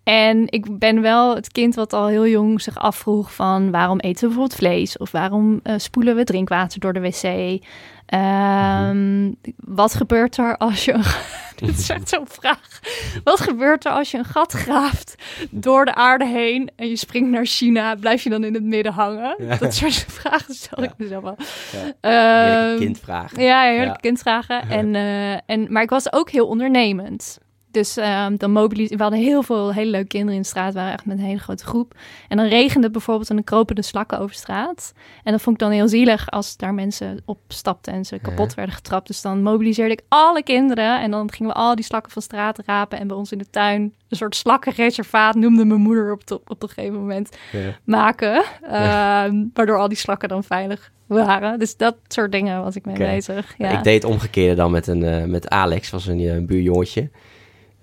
En 0.05 0.43
ik 0.49 0.79
ben 0.79 1.01
wel 1.01 1.35
het 1.35 1.51
kind 1.51 1.75
wat 1.75 1.93
al 1.93 2.07
heel 2.07 2.27
jong 2.27 2.61
zich 2.61 2.77
afvroeg 2.77 3.33
van 3.33 3.71
waarom 3.71 3.99
eten 3.99 4.21
we 4.21 4.27
bijvoorbeeld 4.27 4.55
vlees? 4.59 4.97
Of 4.97 5.11
waarom 5.11 5.59
eh, 5.63 5.73
spoelen 5.77 6.15
we 6.15 6.23
drinkwater 6.23 6.79
door 6.79 6.93
de 6.93 6.99
wc? 6.99 7.59
Ehm, 8.05 9.31
Wat 9.57 9.93
gebeurt 9.95 10.37
er 10.37 10.57
als 10.57 10.85
je... 10.85 10.93
een- 10.93 11.03
Dit 11.65 11.77
is 11.77 11.89
echt 11.89 12.09
zo'n 12.09 12.27
vraag. 12.27 12.79
Wat 13.23 13.39
gebeurt 13.39 13.85
er 13.85 13.91
als 13.91 14.11
je 14.11 14.17
een 14.17 14.25
gat 14.25 14.51
graaft 14.51 15.15
door 15.51 15.85
de 15.85 15.95
aarde 15.95 16.25
heen 16.27 16.69
en 16.75 16.87
je 16.87 16.95
springt 16.95 17.29
naar 17.29 17.45
China? 17.45 17.95
Blijf 17.95 18.23
je 18.23 18.29
dan 18.29 18.43
in 18.43 18.53
het 18.53 18.63
midden 18.63 18.93
hangen? 18.93 19.35
Ja. 19.37 19.55
Dat 19.57 19.73
soort 19.73 19.93
vragen 20.21 20.53
stel 20.53 20.83
ik 20.83 20.91
mezelf 20.97 21.23
wel. 21.23 21.35
Ja. 21.71 21.91
Ehm, 22.01 22.51
Heerlijke 22.51 22.83
kindvragen. 22.85 23.43
ja, 23.43 23.61
heerlijke 23.63 23.85
Ja. 23.87 23.93
kindvragen. 24.09 24.69
En, 24.69 24.95
eh, 24.95 25.33
en, 25.45 25.71
maar 25.71 25.83
ik 25.83 25.89
was 25.89 26.13
ook 26.13 26.29
heel 26.29 26.47
ondernemend. 26.47 27.37
Dus 27.75 27.97
ehm, 27.97 28.35
dan 28.37 28.51
mobilis 28.51 28.89
we 28.89 29.01
hadden 29.01 29.19
heel 29.19 29.43
veel 29.43 29.73
hele 29.73 29.91
leuke 29.91 30.07
kinderen 30.07 30.35
in 30.35 30.41
de 30.41 30.47
straat. 30.47 30.73
We 30.73 30.79
waren 30.79 30.93
echt 30.93 31.05
met 31.05 31.17
een 31.17 31.23
hele 31.23 31.39
grote 31.39 31.65
groep. 31.65 31.93
En 32.27 32.37
dan 32.37 32.45
regende 32.45 32.83
het 32.83 32.91
bijvoorbeeld 32.91 33.29
en 33.29 33.35
dan 33.35 33.43
kropen 33.43 33.75
de 33.75 33.81
slakken 33.81 34.19
over 34.19 34.35
straat. 34.35 34.93
En 35.23 35.31
dat 35.31 35.41
vond 35.41 35.55
ik 35.55 35.61
dan 35.61 35.71
heel 35.71 35.87
zielig 35.87 36.31
als 36.31 36.57
daar 36.57 36.73
mensen 36.73 37.21
op 37.25 37.39
stapten 37.47 37.93
en 37.93 38.05
ze 38.05 38.19
kapot 38.19 38.53
werden 38.53 38.75
getrapt. 38.75 39.07
Dus 39.07 39.21
dan 39.21 39.41
mobiliseerde 39.41 39.93
ik 39.93 40.01
alle 40.07 40.43
kinderen. 40.43 41.01
En 41.01 41.11
dan 41.11 41.31
gingen 41.31 41.53
we 41.53 41.59
al 41.59 41.75
die 41.75 41.85
slakken 41.85 42.11
van 42.11 42.21
straat 42.21 42.59
rapen. 42.65 42.99
En 42.99 43.07
bij 43.07 43.17
ons 43.17 43.31
in 43.31 43.37
de 43.37 43.49
tuin 43.49 43.93
een 44.09 44.17
soort 44.17 44.35
slakkenreservaat, 44.35 45.35
noemde 45.35 45.65
mijn 45.65 45.81
moeder 45.81 46.11
op, 46.11 46.27
de, 46.27 46.41
op 46.45 46.63
een 46.63 46.69
gegeven 46.69 46.99
moment, 46.99 47.37
Ja. 47.51 47.59
maken. 47.83 48.43
Ehm, 48.61 49.43
waardoor 49.53 49.77
al 49.77 49.87
die 49.87 49.97
slakken 49.97 50.29
dan 50.29 50.43
veilig 50.43 50.91
waren. 51.07 51.59
Dus 51.59 51.77
dat 51.77 51.95
soort 52.07 52.31
dingen 52.31 52.63
was 52.63 52.75
ik 52.75 52.85
mee 52.85 52.97
bezig. 52.97 53.53
Ja. 53.57 53.77
Ik 53.77 53.83
deed 53.83 54.03
het 54.03 54.11
omgekeerde 54.11 54.55
dan 54.55 54.71
met, 54.71 54.87
een, 54.87 55.03
eh, 55.03 55.23
met 55.23 55.49
Alex, 55.49 55.89
was 55.89 56.07
een, 56.07 56.19
eh, 56.19 56.35
een 56.35 56.45
buurjongetje. 56.45 57.09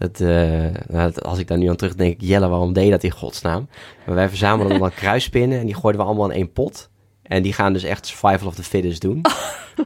Dat, 0.03 0.21
eh, 0.21 0.65
nou, 0.89 1.13
als 1.15 1.39
ik 1.39 1.49
daar 1.49 1.59
nu 1.59 1.69
aan 1.69 1.77
terug 1.77 1.95
denk, 1.95 2.21
Jelle, 2.21 2.49
waarom 2.49 2.73
deed 2.73 2.85
je 2.85 2.91
dat 2.91 3.03
in 3.03 3.11
godsnaam? 3.11 3.69
Maar 4.07 4.15
wij 4.15 4.29
verzamelden 4.29 4.79
dan 4.79 4.95
kruispinnen 5.03 5.59
en 5.59 5.67
die 5.67 5.75
gooiden 5.75 6.01
we 6.01 6.07
allemaal 6.07 6.31
in 6.31 6.37
één 6.37 6.53
pot. 6.53 6.91
En 7.23 7.43
die 7.43 7.53
gaan 7.53 7.73
dus 7.73 7.83
echt 7.83 8.07
survival 8.07 8.49
of 8.49 8.55
the 8.55 8.63
fittest 8.63 9.01
doen. 9.01 9.21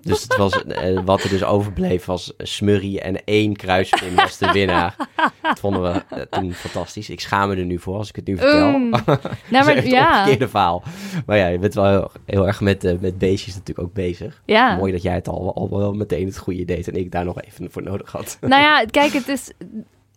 Dus 0.02 0.22
het 0.22 0.36
was, 0.36 0.64
eh, 0.64 1.00
wat 1.04 1.22
er 1.22 1.28
dus 1.28 1.44
overbleef 1.44 2.04
was 2.04 2.32
smurrie 2.38 3.00
en 3.00 3.24
één 3.24 3.56
kruispin 3.56 4.14
was 4.14 4.38
de 4.38 4.52
winnaar. 4.52 4.96
Dat 5.42 5.58
vonden 5.58 5.82
we 5.82 6.02
eh, 6.08 6.20
toen 6.20 6.52
fantastisch. 6.52 7.10
Ik 7.10 7.20
schaam 7.20 7.48
me 7.48 7.56
er 7.56 7.64
nu 7.64 7.78
voor 7.78 7.96
als 7.96 8.08
ik 8.08 8.16
het 8.16 8.26
nu 8.26 8.36
vertel. 8.36 8.64
Mm. 8.78 8.90
dat 8.90 9.22
Nou, 9.48 9.64
maar, 9.64 9.86
ja. 9.86 10.18
omgekeerde 10.18 10.48
verhaal. 10.48 10.82
Maar 11.26 11.36
ja, 11.36 11.46
je 11.46 11.58
bent 11.58 11.74
wel 11.74 11.84
heel, 11.84 12.10
heel 12.24 12.46
erg 12.46 12.60
met, 12.60 13.00
met 13.00 13.18
beestjes 13.18 13.54
natuurlijk 13.54 13.88
ook 13.88 13.94
bezig. 13.94 14.42
ja. 14.46 14.76
Mooi 14.76 14.92
dat 14.92 15.02
jij 15.02 15.14
het 15.14 15.28
al, 15.28 15.54
al 15.54 15.78
wel 15.78 15.92
meteen 15.92 16.26
het 16.26 16.38
goede 16.38 16.64
deed 16.64 16.88
en 16.88 16.94
ik 16.94 17.12
daar 17.12 17.24
nog 17.24 17.42
even 17.42 17.70
voor 17.70 17.82
nodig 17.82 18.12
had. 18.12 18.38
Nou 18.40 18.62
ja, 18.62 18.84
kijk, 18.90 19.12
het 19.12 19.28
is. 19.28 19.50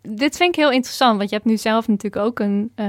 Dit 0.01 0.37
vind 0.37 0.49
ik 0.55 0.55
heel 0.61 0.71
interessant, 0.71 1.17
want 1.17 1.29
je 1.29 1.35
hebt 1.35 1.47
nu 1.47 1.57
zelf 1.57 1.87
natuurlijk 1.87 2.25
ook 2.25 2.39
een 2.39 2.71
eh, 2.75 2.85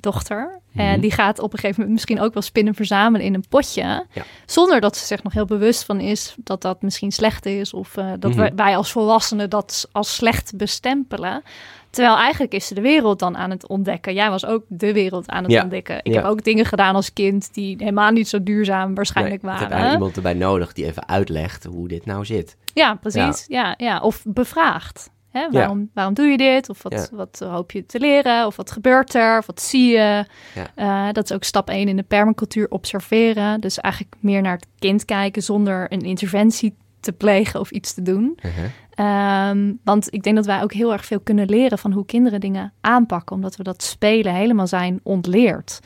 dochter. 0.00 0.60
En 0.74 0.90
Mhm. 0.90 1.00
die 1.00 1.10
gaat 1.10 1.38
op 1.38 1.52
een 1.52 1.58
gegeven 1.58 1.74
moment 1.80 1.92
misschien 1.92 2.20
ook 2.20 2.32
wel 2.32 2.42
spinnen 2.42 2.74
verzamelen 2.74 3.26
in 3.26 3.34
een 3.34 3.44
potje. 3.48 3.82
Ja. 4.12 4.22
Zonder 4.46 4.80
dat 4.80 4.96
ze 4.96 5.06
zich 5.06 5.22
nog 5.22 5.32
heel 5.32 5.44
bewust 5.44 5.84
van 5.84 6.00
is 6.00 6.34
dat 6.38 6.62
dat 6.62 6.82
misschien 6.82 7.12
slecht 7.12 7.46
is. 7.46 7.74
Of 7.74 7.96
eh, 7.96 8.10
dat 8.18 8.30
Mhm. 8.30 8.40
wij, 8.40 8.52
wij 8.56 8.76
als 8.76 8.92
volwassenen 8.92 9.50
dat 9.50 9.88
als 9.92 10.14
slecht 10.14 10.56
bestempelen. 10.56 11.42
Terwijl 11.90 12.16
eigenlijk 12.16 12.52
is 12.54 12.66
ze 12.66 12.74
de 12.74 12.80
wereld 12.80 13.18
dan 13.18 13.36
aan 13.36 13.50
het 13.50 13.66
ontdekken. 13.68 14.14
Jij 14.14 14.30
was 14.30 14.46
ook 14.46 14.64
de 14.68 14.92
wereld 14.92 15.28
aan 15.28 15.42
het 15.42 15.52
Ja. 15.52 15.62
ontdekken. 15.62 15.96
Ik 16.02 16.06
Ja. 16.12 16.12
heb 16.14 16.24
ook 16.24 16.44
dingen 16.44 16.64
gedaan 16.64 16.94
als 16.94 17.12
kind 17.12 17.54
die 17.54 17.76
helemaal 17.78 18.10
niet 18.10 18.28
zo 18.28 18.42
duurzaam 18.42 18.94
waarschijnlijk 18.94 19.42
Nee, 19.42 19.52
ik 19.54 19.58
heb 19.60 19.70
waren. 19.70 19.92
iemand 19.92 20.16
erbij 20.16 20.34
nodig 20.34 20.72
die 20.72 20.84
even 20.84 21.08
uitlegt 21.08 21.64
hoe 21.64 21.88
dit 21.88 22.06
nou 22.06 22.24
zit. 22.24 22.56
Ja, 22.74 22.94
precies. 22.94 23.44
Ja. 23.48 23.74
Ja, 23.76 24.00
Of 24.00 24.22
bevraagd. 24.26 25.10
Hè, 25.32 25.50
waarom, 25.50 25.90
waarom 25.94 26.14
doe 26.14 26.26
je 26.26 26.36
dit? 26.36 26.68
Of 26.68 26.82
wat, 26.82 26.92
Ja. 27.10 27.16
wat 27.16 27.38
hoop 27.50 27.70
je 27.70 27.86
te 27.86 27.98
leren? 28.00 28.46
Of 28.46 28.56
wat 28.56 28.70
gebeurt 28.70 29.14
er? 29.14 29.38
Of 29.38 29.46
wat 29.46 29.60
zie 29.60 29.90
je? 29.92 30.24
Ja. 30.54 30.70
Eh, 31.06 31.12
dat 31.12 31.24
is 31.24 31.32
ook 31.32 31.44
stap 31.44 31.68
1 31.68 31.88
in 31.88 31.96
de 31.96 32.02
permacultuur 32.02 32.66
observeren. 32.70 33.60
Dus 33.60 33.78
eigenlijk 33.78 34.14
meer 34.20 34.42
naar 34.42 34.52
het 34.54 34.66
kind 34.78 35.04
kijken 35.04 35.42
zonder 35.42 35.92
een 35.92 36.00
interventie 36.00 36.74
te 37.00 37.12
plegen 37.12 37.60
of 37.60 37.70
iets 37.70 37.94
te 37.94 38.02
doen. 38.02 38.38
Uh-huh. 38.44 38.64
Ehm, 38.94 39.72
want 39.84 40.14
ik 40.14 40.22
denk 40.22 40.36
dat 40.36 40.46
wij 40.46 40.62
ook 40.62 40.72
heel 40.72 40.92
erg 40.92 41.04
veel 41.04 41.20
kunnen 41.20 41.46
leren 41.48 41.78
van 41.78 41.92
hoe 41.92 42.04
kinderen 42.06 42.40
dingen 42.40 42.72
aanpakken, 42.80 43.36
omdat 43.36 43.56
we 43.56 43.62
dat 43.62 43.82
spelen 43.82 44.34
helemaal 44.34 44.66
zijn 44.66 45.00
ontleerd. 45.02 45.78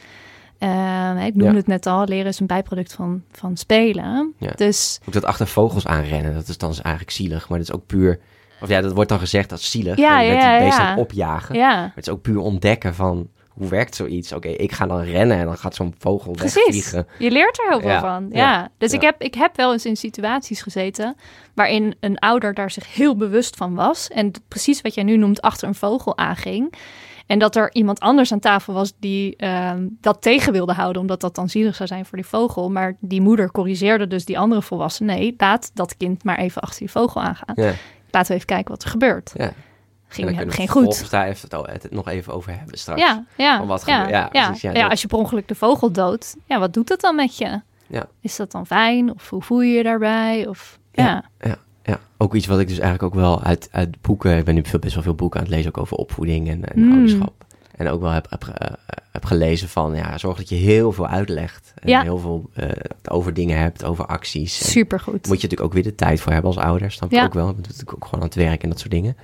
Ehm, 0.59 1.17
ik 1.17 1.35
noemde 1.35 1.53
Ja. 1.53 1.59
het 1.59 1.67
net 1.67 1.87
al, 1.87 2.05
leren 2.07 2.27
is 2.27 2.41
een 2.41 2.47
bijproduct 2.47 2.93
van, 2.93 3.23
van 3.33 3.57
spelen. 3.57 4.35
Ja. 4.39 4.53
Dus 4.57 5.01
Ook 5.07 5.13
dat 5.13 5.25
achter 5.25 5.47
vogels 5.47 5.87
aanrennen, 5.87 6.35
dat 6.35 6.49
is 6.49 6.59
dan 6.59 6.69
dus 6.71 6.81
eigenlijk 6.81 7.15
zielig. 7.17 7.49
Maar 7.49 7.59
dat 7.59 7.69
is 7.69 7.75
ook 7.75 7.87
puur... 7.87 8.21
Of 8.61 8.69
ja, 8.69 8.81
dat 8.81 8.93
wordt 8.93 9.09
dan 9.11 9.19
gezegd 9.19 9.53
als 9.53 9.71
zielig. 9.71 9.97
Ja, 9.97 10.21
en 10.23 10.27
ja, 10.27 10.57
die 10.57 10.65
beest 10.67 10.79
ja. 10.79 10.85
aan 10.85 10.91
het 10.91 10.99
opjagen. 10.99 11.55
ja, 11.55 11.77
Maar 11.77 11.93
het 11.95 12.07
is 12.07 12.13
ook 12.13 12.23
puur 12.23 12.39
ontdekken 12.39 12.95
van... 12.95 13.29
Hoe 13.49 13.69
werkt 13.69 13.95
zoiets? 13.95 14.33
Oké, 14.33 14.49
ik 14.49 14.73
ga 14.73 14.87
dan 14.87 15.01
rennen 15.01 15.37
en 15.39 15.45
dan 15.45 15.57
gaat 15.57 15.75
zo'n 15.75 15.95
vogel 15.99 16.33
Precies. 16.33 16.55
wegvliegen. 16.55 17.07
Je 17.19 17.31
leert 17.31 17.59
er 17.59 17.69
heel 17.69 17.81
veel 17.81 17.89
Ja, 17.91 18.01
van. 18.01 18.29
Ja. 18.33 18.39
ja, 18.39 18.69
Dus 18.79 18.91
ja. 18.91 18.97
Ik, 18.97 19.03
heb, 19.03 19.23
ik 19.23 19.35
heb 19.35 19.57
wel 19.57 19.73
eens 19.73 19.85
in 19.87 19.97
situaties 19.97 20.63
gezeten 20.63 21.17
waarin 21.55 21.95
een 22.01 22.19
ouder 22.19 22.55
daar 22.55 22.71
zich 22.71 22.95
heel 22.95 23.17
bewust 23.17 23.57
van 23.57 23.75
was. 23.75 24.09
En 24.09 24.33
precies 24.49 24.81
wat 24.81 24.95
jij 24.95 25.05
nu 25.05 25.17
noemt, 25.17 25.43
achter 25.43 25.69
een 25.69 25.75
vogel 25.75 26.19
aanging. 26.19 26.75
En 27.27 27.39
dat 27.39 27.57
er 27.57 27.75
iemand 27.75 28.01
anders 28.01 28.33
aan 28.33 28.41
tafel 28.41 28.75
was 28.75 28.93
die 29.01 29.37
ehm, 29.37 29.87
dat 30.01 30.23
tegen 30.23 30.53
wilde 30.53 30.73
houden, 30.73 31.01
omdat 31.03 31.21
dat 31.21 31.35
dan 31.35 31.49
zielig 31.49 31.75
zou 31.75 31.89
zijn 31.89 32.07
voor 32.07 32.19
die 32.19 32.27
vogel. 32.27 32.71
Maar 32.71 32.97
die 33.01 33.21
moeder 33.21 33.51
corrigeerde 33.51 34.07
dus 34.07 34.25
die 34.25 34.39
andere 34.39 34.63
volwassene. 34.63 35.15
Nee, 35.15 35.35
laat 35.37 35.71
dat 35.75 35.97
kind 35.97 36.25
maar 36.25 36.39
even 36.39 36.63
achter 36.63 36.79
die 36.79 36.91
vogel 36.91 37.21
aangaan. 37.23 37.55
Laten 38.17 38.31
we 38.31 38.35
even 38.35 38.47
kijken 38.47 38.71
wat 38.71 38.83
er 38.83 38.91
gebeurt. 38.91 39.33
ja. 39.37 39.53
Ging, 40.09 40.37
we 40.45 40.51
ging 40.53 40.71
goed. 40.71 41.11
daar 41.11 41.27
even, 41.27 41.49
het, 41.67 41.83
het 41.83 41.93
nog 41.93 42.09
even 42.09 42.33
over 42.35 42.59
hebben 42.59 42.79
straks. 42.79 43.01
Ja, 43.01 43.25
ja, 43.37 43.59
Van 43.59 43.67
wat 43.67 43.83
ja, 43.87 43.95
gebeurt- 43.95 44.11
ja, 44.11 44.29
ja, 44.33 44.47
precies, 44.47 44.63
ja, 44.63 44.73
ja, 44.73 44.87
als 44.89 45.03
je 45.03 45.07
per 45.09 45.19
ongeluk 45.19 45.49
de 45.49 45.55
vogel 45.55 45.93
doodt, 45.93 46.37
ja, 46.45 46.59
wat 46.59 46.75
doet 46.75 46.89
dat 46.89 47.01
dan 47.01 47.17
met 47.17 47.37
je? 47.39 47.61
Ja. 47.87 48.07
Is 48.21 48.37
dat 48.37 48.51
dan 48.53 48.67
fijn? 48.67 49.11
Of 49.15 49.31
hoe 49.31 49.43
voel 49.43 49.61
je 49.61 49.73
je 49.77 49.83
daarbij? 49.83 50.47
Of, 50.47 50.79
ja. 50.93 51.25
Ja, 51.41 51.57
ja, 51.83 51.99
ook 52.17 52.35
iets 52.35 52.47
wat 52.47 52.59
ik 52.61 52.69
dus 52.69 52.79
eigenlijk 52.79 53.15
ook 53.15 53.21
wel 53.21 53.43
uit, 53.43 53.69
uit 53.73 54.01
boeken... 54.01 54.37
Ik 54.39 54.45
ben 54.45 54.55
nu 54.55 54.63
veel, 54.65 54.79
best 54.79 54.95
wel 54.95 55.03
veel 55.03 55.15
boeken 55.15 55.41
aan 55.41 55.47
het 55.47 55.55
lezen, 55.55 55.71
ook 55.75 55.79
over 55.83 55.97
opvoeding 55.97 56.49
en, 56.49 56.65
en 56.73 56.85
Mm. 56.85 56.93
ouderschap. 56.93 57.45
En 57.77 57.89
ook 57.89 58.01
wel 58.01 58.11
heb, 58.11 58.27
heb, 58.31 58.45
eh, 58.45 58.71
heb 59.13 59.25
gelezen 59.25 59.69
van, 59.69 59.95
ja, 59.95 60.19
zorg 60.19 60.37
dat 60.37 60.49
je 60.49 60.55
heel 60.55 60.93
veel 60.93 61.07
uitlegt. 61.07 61.73
En 61.77 61.89
Ja. 61.89 62.03
heel 62.03 62.19
veel 62.19 62.51
eh, 62.55 62.69
over 63.11 63.35
dingen 63.35 63.59
hebt, 63.59 63.85
over 63.85 64.07
acties. 64.07 64.71
Supergoed. 64.71 65.13
moet 65.15 65.23
je 65.41 65.49
natuurlijk 65.49 65.63
ook 65.63 65.73
weer 65.73 65.83
de 65.83 65.95
tijd 65.95 66.21
voor 66.21 66.33
hebben 66.33 66.51
als 66.55 66.61
ouder. 66.65 66.91
Snap 66.91 67.11
je 67.11 67.17
Ja. 67.17 67.25
ook 67.25 67.35
wel. 67.35 67.47
Bent 67.47 67.57
natuurlijk 67.67 67.95
ook 67.95 68.05
gewoon 68.05 68.21
aan 68.21 68.27
het 68.27 68.35
werk 68.37 68.63
en 68.63 68.69
dat 68.69 68.79
soort 68.79 68.91
dingen. 68.91 69.17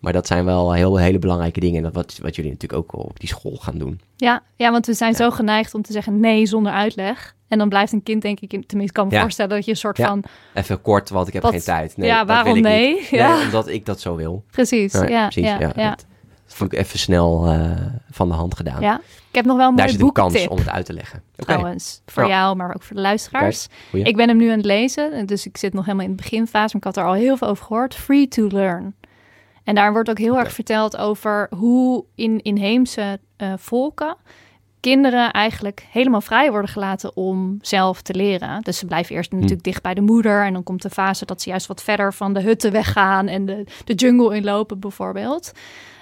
Maar 0.00 0.12
dat 0.12 0.26
zijn 0.26 0.44
wel 0.44 0.72
heel, 0.72 0.96
hele 0.96 1.18
belangrijke 1.18 1.60
dingen. 1.60 1.76
En 1.76 1.82
dat 1.82 1.94
wat, 1.94 2.18
wat 2.22 2.36
jullie 2.36 2.50
natuurlijk 2.50 2.80
ook 2.82 3.04
op 3.04 3.20
die 3.20 3.28
school 3.28 3.56
gaan 3.56 3.78
doen. 3.78 4.00
Ja, 4.16 4.42
ja, 4.56 4.70
want 4.70 4.86
we 4.86 4.94
zijn 4.94 5.10
Ja. 5.10 5.16
zo 5.16 5.30
geneigd 5.30 5.74
om 5.74 5.82
te 5.82 5.92
zeggen 5.92 6.20
nee 6.20 6.46
zonder 6.46 6.72
uitleg. 6.72 7.34
En 7.48 7.58
dan 7.58 7.68
blijft 7.68 7.92
een 7.92 8.02
kind, 8.02 8.22
denk 8.22 8.40
ik, 8.40 8.52
in- 8.52 8.66
tenminste 8.66 8.94
kan 8.96 9.06
me 9.08 9.14
Ja. 9.14 9.20
voorstellen 9.20 9.50
dat 9.56 9.64
je 9.64 9.70
een 9.70 9.76
soort 9.76 9.96
Ja. 9.96 10.06
van, 10.06 10.24
Even 10.54 10.80
kort, 10.82 11.08
want 11.10 11.26
ik 11.28 11.32
heb 11.32 11.42
Wat- 11.42 11.52
geen 11.52 11.60
tijd. 11.62 11.96
Nee, 11.96 12.08
ja, 12.08 12.16
dat 12.18 12.26
wil 12.26 12.34
waarom 12.34 12.56
ik 12.56 12.62
nee? 12.62 12.94
niet. 12.94 13.08
Ja. 13.08 13.34
Nee, 13.36 13.44
omdat 13.44 13.68
ik 13.68 13.86
dat 13.86 14.00
zo 14.00 14.16
wil. 14.16 14.44
precies. 14.50 14.92
Ja, 14.92 15.22
precies, 15.28 15.44
ja, 15.50 15.58
Dat 15.58 16.06
vond 16.54 16.72
ik 16.72 16.78
even 16.78 16.98
snel 16.98 17.46
eh, 17.46 17.70
van 18.10 18.28
de 18.28 18.34
hand 18.34 18.56
gedaan. 18.56 18.80
Ja. 18.80 19.00
Ik 19.28 19.36
heb 19.36 19.44
nog 19.44 19.56
wel 19.56 19.68
een 19.68 19.76
Daar 19.76 19.86
mooie 19.86 19.98
zit 19.98 20.06
een 20.06 20.12
kans 20.12 20.48
om 20.48 20.58
het 20.58 20.68
uit 20.68 20.86
te 20.86 20.92
leggen. 20.92 21.22
Oké, 21.32 21.44
trouwens. 21.44 22.00
Voor 22.06 22.26
jou, 22.26 22.56
maar 22.56 22.74
ook 22.74 22.82
voor 22.82 22.96
de 22.96 23.02
luisteraars. 23.02 23.66
Ik 23.92 24.16
ben 24.16 24.28
hem 24.28 24.36
nu 24.36 24.48
aan 24.48 24.56
het 24.56 24.66
lezen, 24.66 25.26
dus 25.26 25.46
ik 25.46 25.56
zit 25.56 25.72
nog 25.72 25.84
helemaal 25.84 26.06
in 26.06 26.16
de 26.16 26.22
beginfase. 26.22 26.76
Maar 26.76 26.76
ik 26.76 26.84
had 26.84 26.96
er 26.96 27.04
al 27.04 27.12
heel 27.12 27.36
veel 27.36 27.48
over 27.48 27.64
gehoord. 27.64 27.94
Free 27.94 28.28
to 28.28 28.46
learn. 28.48 28.94
En 29.64 29.74
daar 29.74 29.92
wordt 29.92 30.10
ook 30.10 30.18
heel 30.18 30.38
erg 30.38 30.52
verteld 30.52 30.96
over 30.96 31.46
hoe 31.56 32.04
in 32.14 32.42
inheemse 32.42 33.20
eh, 33.36 33.52
volken 33.56 34.16
kinderen 34.80 35.30
eigenlijk 35.30 35.86
helemaal 35.90 36.20
vrij 36.20 36.50
worden 36.50 36.70
gelaten 36.70 37.16
om 37.16 37.58
zelf 37.60 38.02
te 38.02 38.14
leren. 38.14 38.62
Dus 38.62 38.78
ze 38.78 38.86
blijven 38.86 39.14
eerst 39.14 39.32
natuurlijk 39.32 39.62
dicht 39.62 39.82
bij 39.82 39.94
de 39.94 40.00
moeder. 40.00 40.44
En 40.44 40.52
dan 40.52 40.62
komt 40.62 40.82
de 40.82 40.90
fase 40.90 41.24
dat 41.24 41.42
ze 41.42 41.48
juist 41.48 41.66
wat 41.66 41.82
verder 41.82 42.14
van 42.14 42.32
de 42.32 42.40
hutten 42.40 42.72
weggaan 42.72 43.26
en 43.26 43.46
de, 43.46 43.64
de 43.84 43.94
jungle 43.94 44.36
inlopen 44.36 44.80
bijvoorbeeld. 44.80 45.52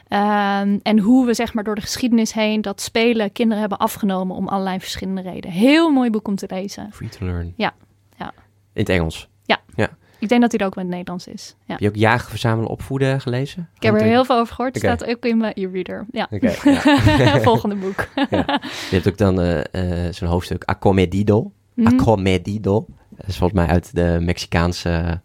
Ehm, 0.09 0.79
en 0.83 0.99
hoe 0.99 1.27
we 1.27 1.35
zeg 1.35 1.55
maar 1.55 1.65
door 1.65 1.75
de 1.75 1.81
geschiedenis 1.81 2.33
heen 2.33 2.63
dat 2.63 2.81
spelen 2.81 3.33
kinderen 3.33 3.61
hebben 3.61 3.79
afgenomen 3.79 4.37
om 4.37 4.49
allerlei 4.49 4.81
verschillende 4.81 5.23
redenen. 5.23 5.57
Heel 5.57 5.91
mooi 5.91 6.11
boek 6.11 6.29
om 6.29 6.37
te 6.37 6.47
lezen. 6.51 6.89
Free 6.93 7.09
to 7.09 7.27
learn. 7.27 7.53
Ja, 7.57 7.75
ja. 8.17 8.33
In 8.73 8.81
het 8.81 8.89
Engels. 8.89 9.29
Ik 10.19 10.29
denk 10.29 10.41
dat 10.41 10.51
hij 10.51 10.61
er 10.61 10.67
ook 10.67 10.75
met 10.75 10.85
het 10.85 10.93
Nederlands 10.93 11.27
is. 11.27 11.55
Ja. 11.59 11.73
Heb 11.73 11.81
je 11.81 11.89
ook 11.89 11.97
Jagen, 11.97 12.31
Verzamelen, 12.31 12.71
Opvoeden 12.71 13.21
gelezen? 13.21 13.69
Ik 13.75 13.83
heb 13.83 13.95
er 13.95 14.03
heel 14.03 14.25
veel 14.25 14.39
over 14.39 14.55
gehoord. 14.55 14.75
Het 14.75 14.85
staat 14.85 15.05
ook 15.05 15.25
in 15.25 15.39
mijn 15.39 15.53
e-reader. 15.55 16.07
Ja. 16.11 16.29
Ja. 16.31 17.41
Volgende 17.51 17.75
boek. 17.75 18.09
Je 18.31 18.45
hebt 18.91 19.09
ook 19.09 19.19
dan 19.19 19.41
eh, 19.41 20.09
zo'n 20.11 20.29
hoofdstuk 20.29 20.65
Acomedido. 20.65 21.53
Mhm. 21.75 21.87
Acomedido. 21.87 22.87
Dat 23.11 23.29
is 23.29 23.37
volgens 23.37 23.61
mij 23.61 23.69
uit 23.69 23.95
de 23.95 24.19
Mexicaanse... 24.21 25.21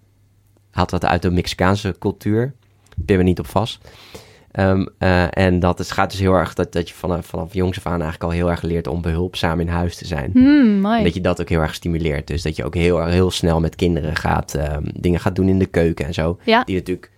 Haalt 0.71 0.91
wat 0.91 1.05
uit 1.05 1.21
de 1.21 1.31
Mexicaanse 1.31 1.95
cultuur. 1.99 2.53
Ik 2.97 3.05
ben 3.05 3.17
er 3.17 3.23
niet 3.23 3.39
op 3.39 3.47
vast. 3.47 3.89
Ehm, 4.53 4.85
eh, 4.97 5.37
en 5.37 5.59
dat 5.59 5.79
is, 5.79 5.91
gaat 5.91 6.11
dus 6.11 6.19
heel 6.19 6.33
erg... 6.33 6.53
Dat, 6.53 6.71
dat 6.71 6.87
je 6.87 6.93
vanaf, 6.93 7.25
vanaf 7.25 7.53
jongs 7.53 7.77
af 7.77 7.85
aan 7.85 8.01
eigenlijk 8.01 8.23
al 8.23 8.29
heel 8.29 8.49
erg 8.49 8.61
leert... 8.61 8.87
om 8.87 9.01
behulpzaam 9.01 9.59
in 9.59 9.67
huis 9.67 9.95
te 9.95 10.05
zijn. 10.05 10.31
Mooi. 10.81 10.97
En 10.97 11.03
dat 11.03 11.13
je 11.13 11.21
dat 11.21 11.41
ook 11.41 11.49
heel 11.49 11.61
erg 11.61 11.73
stimuleert. 11.73 12.27
Dus 12.27 12.41
dat 12.41 12.55
je 12.55 12.65
ook 12.65 12.75
heel, 12.75 13.05
heel 13.05 13.31
snel 13.31 13.59
met 13.59 13.75
kinderen 13.75 14.15
gaat... 14.15 14.53
ehm, 14.53 14.83
dingen 14.93 15.19
gaat 15.19 15.35
doen 15.35 15.49
in 15.49 15.59
de 15.59 15.65
keuken 15.65 16.05
en 16.05 16.13
zo. 16.13 16.39
Ja. 16.43 16.63
Die 16.63 16.75
natuurlijk 16.75 17.11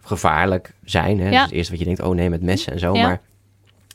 gevaarlijk 0.00 0.74
zijn. 0.84 1.20
Hè? 1.20 1.24
Ja. 1.24 1.30
Dus 1.30 1.42
het 1.42 1.52
eerste 1.52 1.70
wat 1.70 1.80
je 1.80 1.86
denkt... 1.86 2.02
Oh 2.02 2.14
nee, 2.14 2.30
met 2.30 2.42
messen 2.42 2.72
en 2.72 2.78
zo. 2.78 2.94
Ja. 2.94 3.06
Maar 3.06 3.20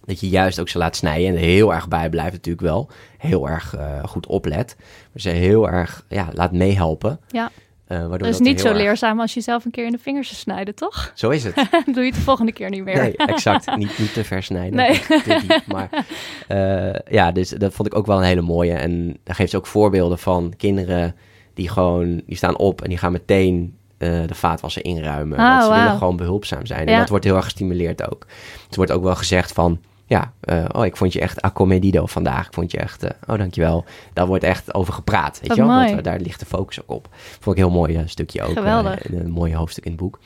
dat 0.05 0.19
je 0.19 0.29
juist 0.29 0.59
ook 0.59 0.69
ze 0.69 0.77
laat 0.77 0.95
snijden 0.95 1.27
en 1.27 1.33
er 1.33 1.39
heel 1.39 1.73
erg 1.73 1.87
bij 1.87 2.09
blijft 2.09 2.31
natuurlijk 2.31 2.65
wel. 2.65 2.89
Heel 3.17 3.49
erg 3.49 3.75
eh, 3.75 4.03
goed 4.03 4.27
oplet. 4.27 4.75
Maar 4.79 5.21
ze 5.21 5.29
heel 5.29 5.69
erg 5.69 6.05
ja, 6.07 6.27
laat 6.33 6.51
meehelpen. 6.51 7.19
Ja. 7.27 7.51
Waardoor 7.97 8.17
Dat 8.17 8.27
is 8.27 8.37
dat 8.37 8.47
niet 8.47 8.59
zo 8.61 8.67
erg- 8.67 8.77
leerzaam 8.77 9.19
als 9.19 9.33
je 9.33 9.41
zelf 9.41 9.65
een 9.65 9.71
keer 9.71 9.85
in 9.85 9.91
de 9.91 9.97
vingers 9.97 10.27
zou 10.27 10.39
snijden, 10.39 10.75
toch? 10.75 11.11
Zo 11.15 11.29
is 11.29 11.43
het. 11.43 11.55
Doe 11.85 11.99
je 12.03 12.05
het 12.05 12.15
de 12.15 12.21
volgende 12.21 12.51
keer 12.51 12.69
niet 12.69 12.83
meer. 12.83 12.95
Nee, 13.01 13.17
exact. 13.17 13.75
niet, 13.77 13.97
niet 13.99 14.13
te 14.13 14.23
versnijden. 14.23 14.75
Nee. 14.75 14.99
Te 14.99 15.39
diep, 15.47 15.61
maar 15.67 16.05
eh, 16.47 17.13
ja, 17.13 17.31
dus 17.31 17.49
dat 17.49 17.73
vond 17.73 17.87
ik 17.87 17.95
ook 17.95 18.05
wel 18.05 18.17
een 18.17 18.23
hele 18.23 18.41
mooie. 18.41 18.73
En 18.73 19.17
daar 19.23 19.35
geeft 19.35 19.51
ze 19.51 19.57
ook 19.57 19.67
voorbeelden 19.67 20.19
van 20.19 20.53
kinderen 20.57 21.15
die 21.53 21.69
gewoon, 21.69 22.21
die 22.25 22.35
staan 22.37 22.57
op 22.57 22.81
en 22.81 22.89
die 22.89 22.97
gaan 22.97 23.11
meteen 23.11 23.77
eh, 23.97 24.09
de 24.25 24.35
vaatwasser 24.35 24.83
inruimen. 24.85 25.37
Ah, 25.37 25.49
want 25.59 25.63
ze 25.73 25.79
willen 25.83 25.97
gewoon 25.97 26.15
behulpzaam 26.15 26.65
zijn. 26.65 26.85
En 26.87 26.93
Ja. 26.93 26.99
dat 26.99 27.09
wordt 27.09 27.25
heel 27.25 27.35
erg 27.35 27.43
gestimuleerd 27.43 28.11
ook. 28.11 28.25
Het 28.67 28.75
wordt 28.75 28.91
ook 28.91 29.03
wel 29.03 29.15
gezegd 29.15 29.51
van, 29.51 29.79
ja, 30.09 30.33
eh, 30.39 30.65
oh, 30.71 30.85
ik 30.85 30.97
vond 30.97 31.13
je 31.13 31.19
echt 31.19 31.41
accomedido 31.41 32.05
vandaag. 32.05 32.45
Ik 32.47 32.53
vond 32.53 32.71
je 32.71 32.77
echt, 32.77 33.03
eh, 33.03 33.09
oh, 33.27 33.37
dankjewel. 33.37 33.85
Daar 34.13 34.27
wordt 34.27 34.43
echt 34.43 34.73
over 34.73 34.93
gepraat, 34.93 35.39
weet 35.41 35.55
je 35.55 35.65
wel? 35.65 35.89
Want 35.91 36.03
daar 36.03 36.19
ligt 36.19 36.39
de 36.39 36.45
focus 36.45 36.81
ook 36.81 36.89
op. 36.91 37.07
Vond 37.39 37.57
ik 37.57 37.63
een 37.63 37.69
heel 37.69 37.79
mooi 37.79 37.95
eh, 37.95 38.01
stukje 38.05 38.41
ook. 38.41 38.49
eh, 38.49 38.55
Geweldig. 38.55 39.09
een 39.11 39.29
mooi 39.29 39.55
hoofdstuk 39.55 39.83
in 39.85 39.91
het 39.91 39.99
boek. 39.99 40.19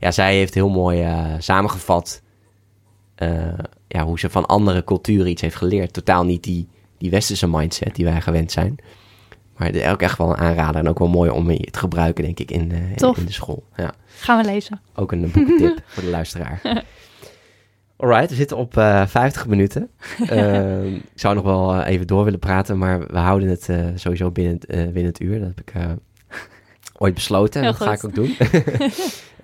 Ja, 0.00 0.10
zij 0.10 0.34
heeft 0.36 0.54
heel 0.54 0.68
mooi 0.68 1.02
eh, 1.02 1.24
samengevat 1.38 2.22
eh, 3.14 3.28
ja, 3.88 4.04
hoe 4.04 4.18
ze 4.18 4.30
van 4.30 4.46
andere 4.46 4.84
culturen 4.84 5.30
iets 5.30 5.42
heeft 5.42 5.56
geleerd. 5.56 5.92
Totaal 5.92 6.24
niet 6.24 6.42
die, 6.42 6.68
die 6.98 7.10
westerse 7.10 7.48
mindset 7.48 7.94
die 7.94 8.04
wij 8.04 8.20
gewend 8.20 8.52
zijn. 8.52 8.76
Maar 9.56 9.66
het 9.66 9.76
is 9.76 9.86
ook 9.86 10.02
echt 10.02 10.18
wel 10.18 10.28
een 10.30 10.36
aanrader 10.36 10.80
en 10.80 10.88
ook 10.88 10.98
wel 10.98 11.08
mooi 11.08 11.30
om 11.30 11.46
te 11.46 11.78
gebruiken, 11.78 12.24
denk 12.24 12.38
ik, 12.38 12.50
in, 12.50 12.72
eh, 12.72 12.78
in 13.16 13.26
de 13.26 13.32
school. 13.32 13.62
Ja. 13.76 13.92
Gaan 14.18 14.42
we 14.42 14.50
lezen. 14.50 14.80
Ook 14.94 15.12
een 15.12 15.30
boekentip 15.30 15.78
voor 15.86 16.02
de 16.02 16.08
luisteraar. 16.10 16.60
Alright, 18.00 18.30
we 18.30 18.36
zitten 18.36 18.56
op 18.56 18.76
uh, 18.76 19.06
50 19.06 19.46
minuten. 19.46 19.90
uh, 20.20 20.84
ik 20.94 21.02
zou 21.14 21.34
nog 21.34 21.44
wel 21.44 21.74
uh, 21.74 21.86
even 21.86 22.06
door 22.06 22.24
willen 22.24 22.38
praten, 22.38 22.78
maar 22.78 23.00
we 23.06 23.18
houden 23.18 23.48
het 23.48 23.68
uh, 23.68 23.86
sowieso 23.94 24.30
binnen, 24.30 24.58
binnen 24.68 25.04
het 25.04 25.20
uur. 25.20 25.38
Dat 25.38 25.48
heb 25.48 25.60
ik 25.60 25.72
ooit 26.98 27.14
besloten 27.14 27.60
en 27.60 27.66
dat 27.66 27.76
ga 27.76 27.92
ik 27.92 28.04
ook 28.04 28.14
doen. 28.14 28.36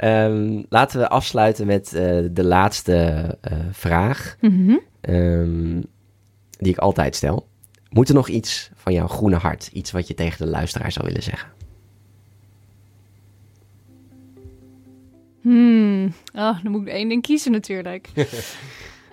um, 0.00 0.66
laten 0.78 1.00
we 1.00 1.08
afsluiten 1.08 1.66
met 1.66 1.90
de 2.32 2.44
laatste 2.44 3.38
vraag, 3.70 4.36
mm 4.40 4.50
-hmm. 4.50 5.14
um, 5.14 5.84
die 6.58 6.72
ik 6.72 6.78
altijd 6.78 7.16
stel. 7.16 7.48
Moet 7.90 8.08
er 8.08 8.14
nog 8.14 8.28
iets 8.28 8.70
van 8.74 8.92
jouw 8.92 9.06
groene 9.06 9.36
hart, 9.36 9.70
iets 9.72 9.90
wat 9.90 10.08
je 10.08 10.14
tegen 10.14 10.44
de 10.44 10.50
luisteraar 10.50 10.92
zou 10.92 11.06
willen 11.06 11.22
zeggen? 11.22 11.48
Hmm. 15.46 16.12
Oh, 16.34 16.62
dan 16.62 16.72
moet 16.72 16.80
ik 16.82 16.88
één 16.88 17.08
ding 17.08 17.22
kiezen 17.22 17.52
natuurlijk. 17.52 18.08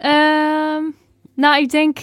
um, 0.03 0.95
nou, 1.43 1.61
ik 1.61 1.69
denk 1.69 1.97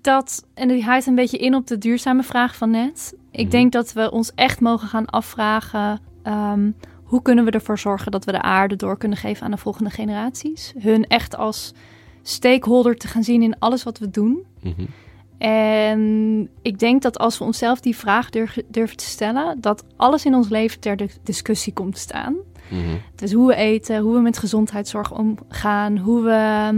dat, 0.00 0.46
en 0.54 0.68
die 0.68 0.84
haalt 0.84 1.06
een 1.06 1.14
beetje 1.14 1.38
in 1.38 1.54
op 1.54 1.66
de 1.66 1.78
duurzame 1.78 2.22
vraag 2.22 2.56
van 2.56 2.70
net. 2.70 3.14
Ik 3.30 3.40
Mhm. 3.42 3.50
denk 3.50 3.72
dat 3.72 3.92
we 3.92 4.10
ons 4.10 4.32
echt 4.34 4.60
mogen 4.60 4.88
gaan 4.88 5.06
afvragen... 5.06 6.00
Um, 6.24 6.74
hoe 7.04 7.22
kunnen 7.22 7.44
we 7.44 7.50
ervoor 7.50 7.78
zorgen 7.78 8.12
dat 8.12 8.24
we 8.24 8.32
de 8.32 8.42
aarde 8.42 8.76
door 8.76 8.98
kunnen 8.98 9.18
geven 9.18 9.44
aan 9.44 9.50
de 9.50 9.56
volgende 9.56 9.90
generaties? 9.90 10.72
Hun 10.78 11.04
echt 11.06 11.36
als 11.36 11.72
stakeholder 12.22 12.96
te 12.96 13.08
gaan 13.08 13.22
zien 13.22 13.42
in 13.42 13.58
alles 13.58 13.82
wat 13.82 13.98
we 13.98 14.10
doen. 14.10 14.46
Mm 14.62 14.74
-hmm. 14.76 14.86
En 15.38 16.48
ik 16.62 16.78
denk 16.78 17.02
dat 17.02 17.18
als 17.18 17.38
we 17.38 17.44
onszelf 17.44 17.80
die 17.80 17.96
vraag 17.96 18.30
durf, 18.30 18.58
durven 18.68 18.96
te 18.96 19.04
stellen... 19.04 19.60
dat 19.60 19.84
alles 19.96 20.24
in 20.24 20.34
ons 20.34 20.48
leven 20.48 20.80
ter 20.80 20.96
discussie 21.22 21.72
komt 21.72 21.94
te 21.94 22.00
staan... 22.00 22.34
Mm 22.68 22.84
-hmm. 22.84 23.00
Dus 23.14 23.32
hoe 23.32 23.46
we 23.46 23.54
eten, 23.54 24.00
hoe 24.00 24.14
we 24.14 24.20
met 24.20 24.38
gezondheidszorg 24.38 25.12
omgaan, 25.12 25.98
hoe 25.98 26.22
we, 26.22 26.72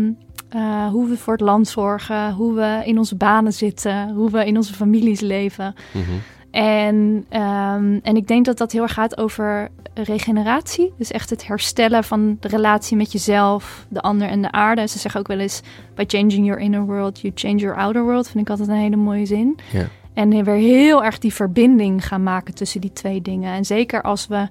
uh, 0.57 0.89
hoe 0.89 1.09
we 1.09 1.16
voor 1.16 1.32
het 1.32 1.43
land 1.43 1.68
zorgen, 1.68 2.32
hoe 2.32 2.55
we 2.55 2.82
in 2.84 2.99
onze 2.99 3.16
banen 3.16 3.53
zitten, 3.53 4.14
hoe 4.14 4.30
we 4.30 4.47
in 4.47 4.57
onze 4.57 4.74
families 4.74 5.20
leven. 5.20 5.74
Mm 5.93 6.03
-hmm. 6.03 6.20
En, 6.51 6.95
um, 7.43 8.01
en 8.03 8.16
ik 8.16 8.26
denk 8.26 8.45
dat 8.45 8.59
dat 8.59 8.72
heel 8.72 8.82
erg 8.82 8.93
gaat 8.93 9.18
over 9.18 9.68
regeneratie. 9.95 10.93
Dus 10.99 11.11
echt 11.11 11.30
het 11.30 11.47
herstellen 11.47 12.05
van 12.05 12.36
de 12.41 12.49
relatie 12.49 12.97
met 12.97 13.12
jezelf, 13.12 13.86
de 13.89 14.01
ander 14.01 14.28
en 14.28 14.43
de 14.43 14.53
aarde. 14.53 14.86
Ze 14.86 14.99
zeggen 14.99 15.20
ook 15.20 15.26
wel 15.26 15.39
eens: 15.39 15.61
by 15.95 16.05
changing 16.07 16.47
your 16.47 16.61
inner 16.61 16.84
world, 16.84 17.20
you 17.20 17.32
change 17.36 17.57
your 17.57 17.76
outer 17.76 18.03
world. 18.03 18.28
Vind 18.28 18.45
ik 18.45 18.51
altijd 18.51 18.68
een 18.68 18.74
hele 18.74 18.97
mooie 18.97 19.26
zin. 19.26 19.59
Ja. 19.72 19.86
En 20.14 20.45
weer 20.45 20.55
heel 20.55 21.05
erg 21.05 21.18
die 21.18 21.34
verbinding 21.34 22.07
gaan 22.07 22.22
maken 22.22 22.55
tussen 22.55 22.80
die 22.80 22.93
twee 22.93 23.22
dingen. 23.22 23.53
En 23.55 23.64
zeker 23.64 24.03
als 24.03 24.26
we 24.26 24.49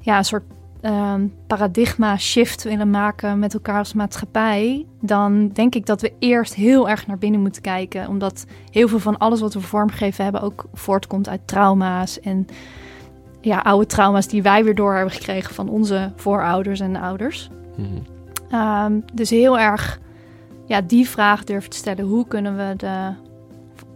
ja, 0.00 0.18
een 0.18 0.24
soort 0.24 0.44
um, 0.82 1.34
paradigma 1.46 2.16
shift 2.16 2.62
willen 2.62 2.90
maken 2.90 3.38
met 3.38 3.54
elkaar 3.54 3.78
als 3.78 3.92
maatschappij, 3.92 4.86
dan 5.00 5.48
denk 5.48 5.74
ik 5.74 5.86
dat 5.86 6.00
we 6.00 6.12
eerst 6.18 6.54
heel 6.54 6.88
erg 6.88 7.06
naar 7.06 7.18
binnen 7.18 7.40
moeten 7.40 7.62
kijken. 7.62 8.08
Omdat 8.08 8.46
heel 8.70 8.88
veel 8.88 8.98
van 8.98 9.18
alles 9.18 9.40
wat 9.40 9.54
we 9.54 9.60
vormgegeven 9.60 10.24
hebben 10.24 10.42
ook 10.42 10.64
voortkomt 10.72 11.28
uit 11.28 11.40
trauma's 11.44 12.20
en 12.20 12.46
ja, 13.40 13.58
oude 13.58 13.86
trauma's 13.86 14.28
die 14.28 14.42
wij 14.42 14.64
weer 14.64 14.74
door 14.74 14.94
hebben 14.94 15.14
gekregen 15.14 15.54
van 15.54 15.68
onze 15.68 16.12
voorouders 16.16 16.80
en 16.80 16.96
ouders. 16.96 17.50
Mm 17.76 17.86
-hmm. 18.50 18.60
um, 18.60 19.04
dus 19.14 19.30
heel 19.30 19.58
erg 19.58 20.00
ja, 20.66 20.80
die 20.80 21.08
vraag 21.08 21.44
durven 21.44 21.70
te 21.70 21.76
stellen: 21.76 22.04
hoe 22.04 22.26
kunnen 22.26 22.56
we 22.56 22.74
de. 22.76 23.12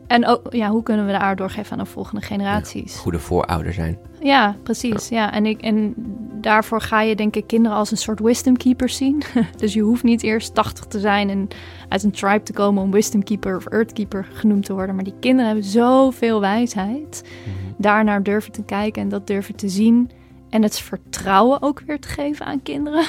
En 0.06 0.26
ook, 0.26 0.52
ja, 0.52 0.70
hoe 0.70 0.82
kunnen 0.82 1.06
we 1.06 1.12
de 1.12 1.18
aarde 1.18 1.36
doorgeven 1.36 1.72
aan 1.72 1.84
de 1.84 1.90
volgende 1.90 2.24
generaties? 2.24 2.94
Ja, 2.94 3.00
goede 3.00 3.18
voorouder 3.18 3.72
zijn. 3.72 3.98
Ja, 4.20 4.56
precies. 4.62 5.08
Ja. 5.08 5.16
ja. 5.16 5.32
En, 5.32 5.46
ik, 5.46 5.60
en 5.60 5.94
daarvoor 6.40 6.80
ga 6.80 7.02
je 7.02 7.16
denk 7.16 7.36
ik 7.36 7.46
kinderen 7.46 7.78
als 7.78 7.90
een 7.90 7.96
soort 7.96 8.20
wisdom 8.20 8.56
keepers 8.56 8.96
zien. 8.96 9.22
dus 9.56 9.72
je 9.72 9.80
hoeft 9.80 10.02
niet 10.02 10.22
eerst 10.22 10.54
80 10.54 10.84
te 10.84 11.00
zijn 11.00 11.30
en 11.30 11.48
uit 11.88 12.02
een 12.02 12.10
tribe 12.10 12.42
te 12.42 12.52
komen 12.52 12.82
om 12.82 12.90
wisdom 12.90 13.24
keeper 13.24 13.56
of 13.56 13.66
earth 13.66 13.92
keeper 13.92 14.26
genoemd 14.32 14.64
te 14.64 14.72
worden. 14.72 14.94
Maar 14.94 15.04
die 15.04 15.18
kinderen 15.20 15.46
hebben 15.46 15.64
zoveel 15.64 16.40
wijsheid. 16.40 17.24
-hmm. 17.44 17.74
Daarnaar 17.78 18.22
durven 18.22 18.52
te 18.52 18.62
kijken 18.62 19.02
en 19.02 19.08
dat 19.08 19.26
durven 19.26 19.56
te 19.56 19.68
zien. 19.68 20.10
En 20.50 20.62
het 20.62 20.80
vertrouwen 20.80 21.62
ook 21.62 21.82
weer 21.86 22.00
te 22.00 22.08
geven 22.08 22.46
aan 22.46 22.62
kinderen. 22.62 23.04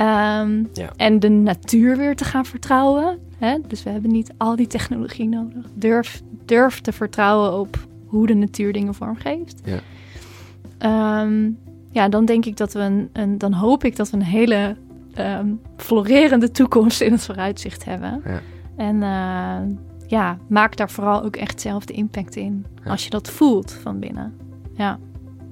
Um, 0.00 0.68
ja. 0.82 0.92
En 0.96 1.20
de 1.20 1.28
natuur 1.28 1.96
weer 1.96 2.16
te 2.16 2.24
gaan 2.24 2.44
vertrouwen. 2.44 3.18
Hè? 3.44 3.58
Dus 3.66 3.82
we 3.82 3.90
hebben 3.90 4.10
niet 4.10 4.32
al 4.36 4.56
die 4.56 4.66
technologie 4.66 5.28
nodig. 5.28 5.66
Durf, 5.74 6.22
durf 6.44 6.80
te 6.80 6.92
vertrouwen 6.92 7.58
op 7.58 7.86
hoe 8.06 8.26
de 8.26 8.34
natuur 8.34 8.72
dingen 8.72 8.94
vormgeeft. 8.94 9.60
Ja. 9.64 11.22
Um, 11.22 11.58
ja, 11.90 12.08
dan 12.08 12.24
denk 12.24 12.44
ik 12.44 12.56
dat 12.56 12.72
we 12.72 12.80
een, 12.80 13.08
een, 13.12 13.38
dan 13.38 13.52
hoop 13.52 13.84
ik 13.84 13.96
dat 13.96 14.10
we 14.10 14.16
een 14.16 14.22
hele 14.22 14.76
um, 15.18 15.60
florerende 15.76 16.50
toekomst 16.50 17.00
in 17.00 17.12
het 17.12 17.22
vooruitzicht 17.24 17.84
hebben. 17.84 18.22
Ja. 18.24 18.40
En 18.76 18.96
uh, 18.96 19.76
ja, 20.06 20.38
maak 20.48 20.76
daar 20.76 20.90
vooral 20.90 21.22
ook 21.22 21.36
echt 21.36 21.60
zelf 21.60 21.84
de 21.84 21.92
impact 21.92 22.36
in. 22.36 22.66
Ja. 22.84 22.90
Als 22.90 23.04
je 23.04 23.10
dat 23.10 23.30
voelt 23.30 23.72
van 23.72 23.98
binnen. 23.98 24.34
Ja. 24.74 24.98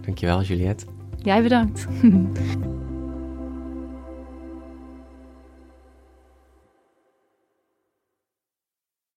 Dankjewel, 0.01 0.43
Juliette. 0.43 0.87
Jij 1.23 1.43
bedankt. 1.43 1.87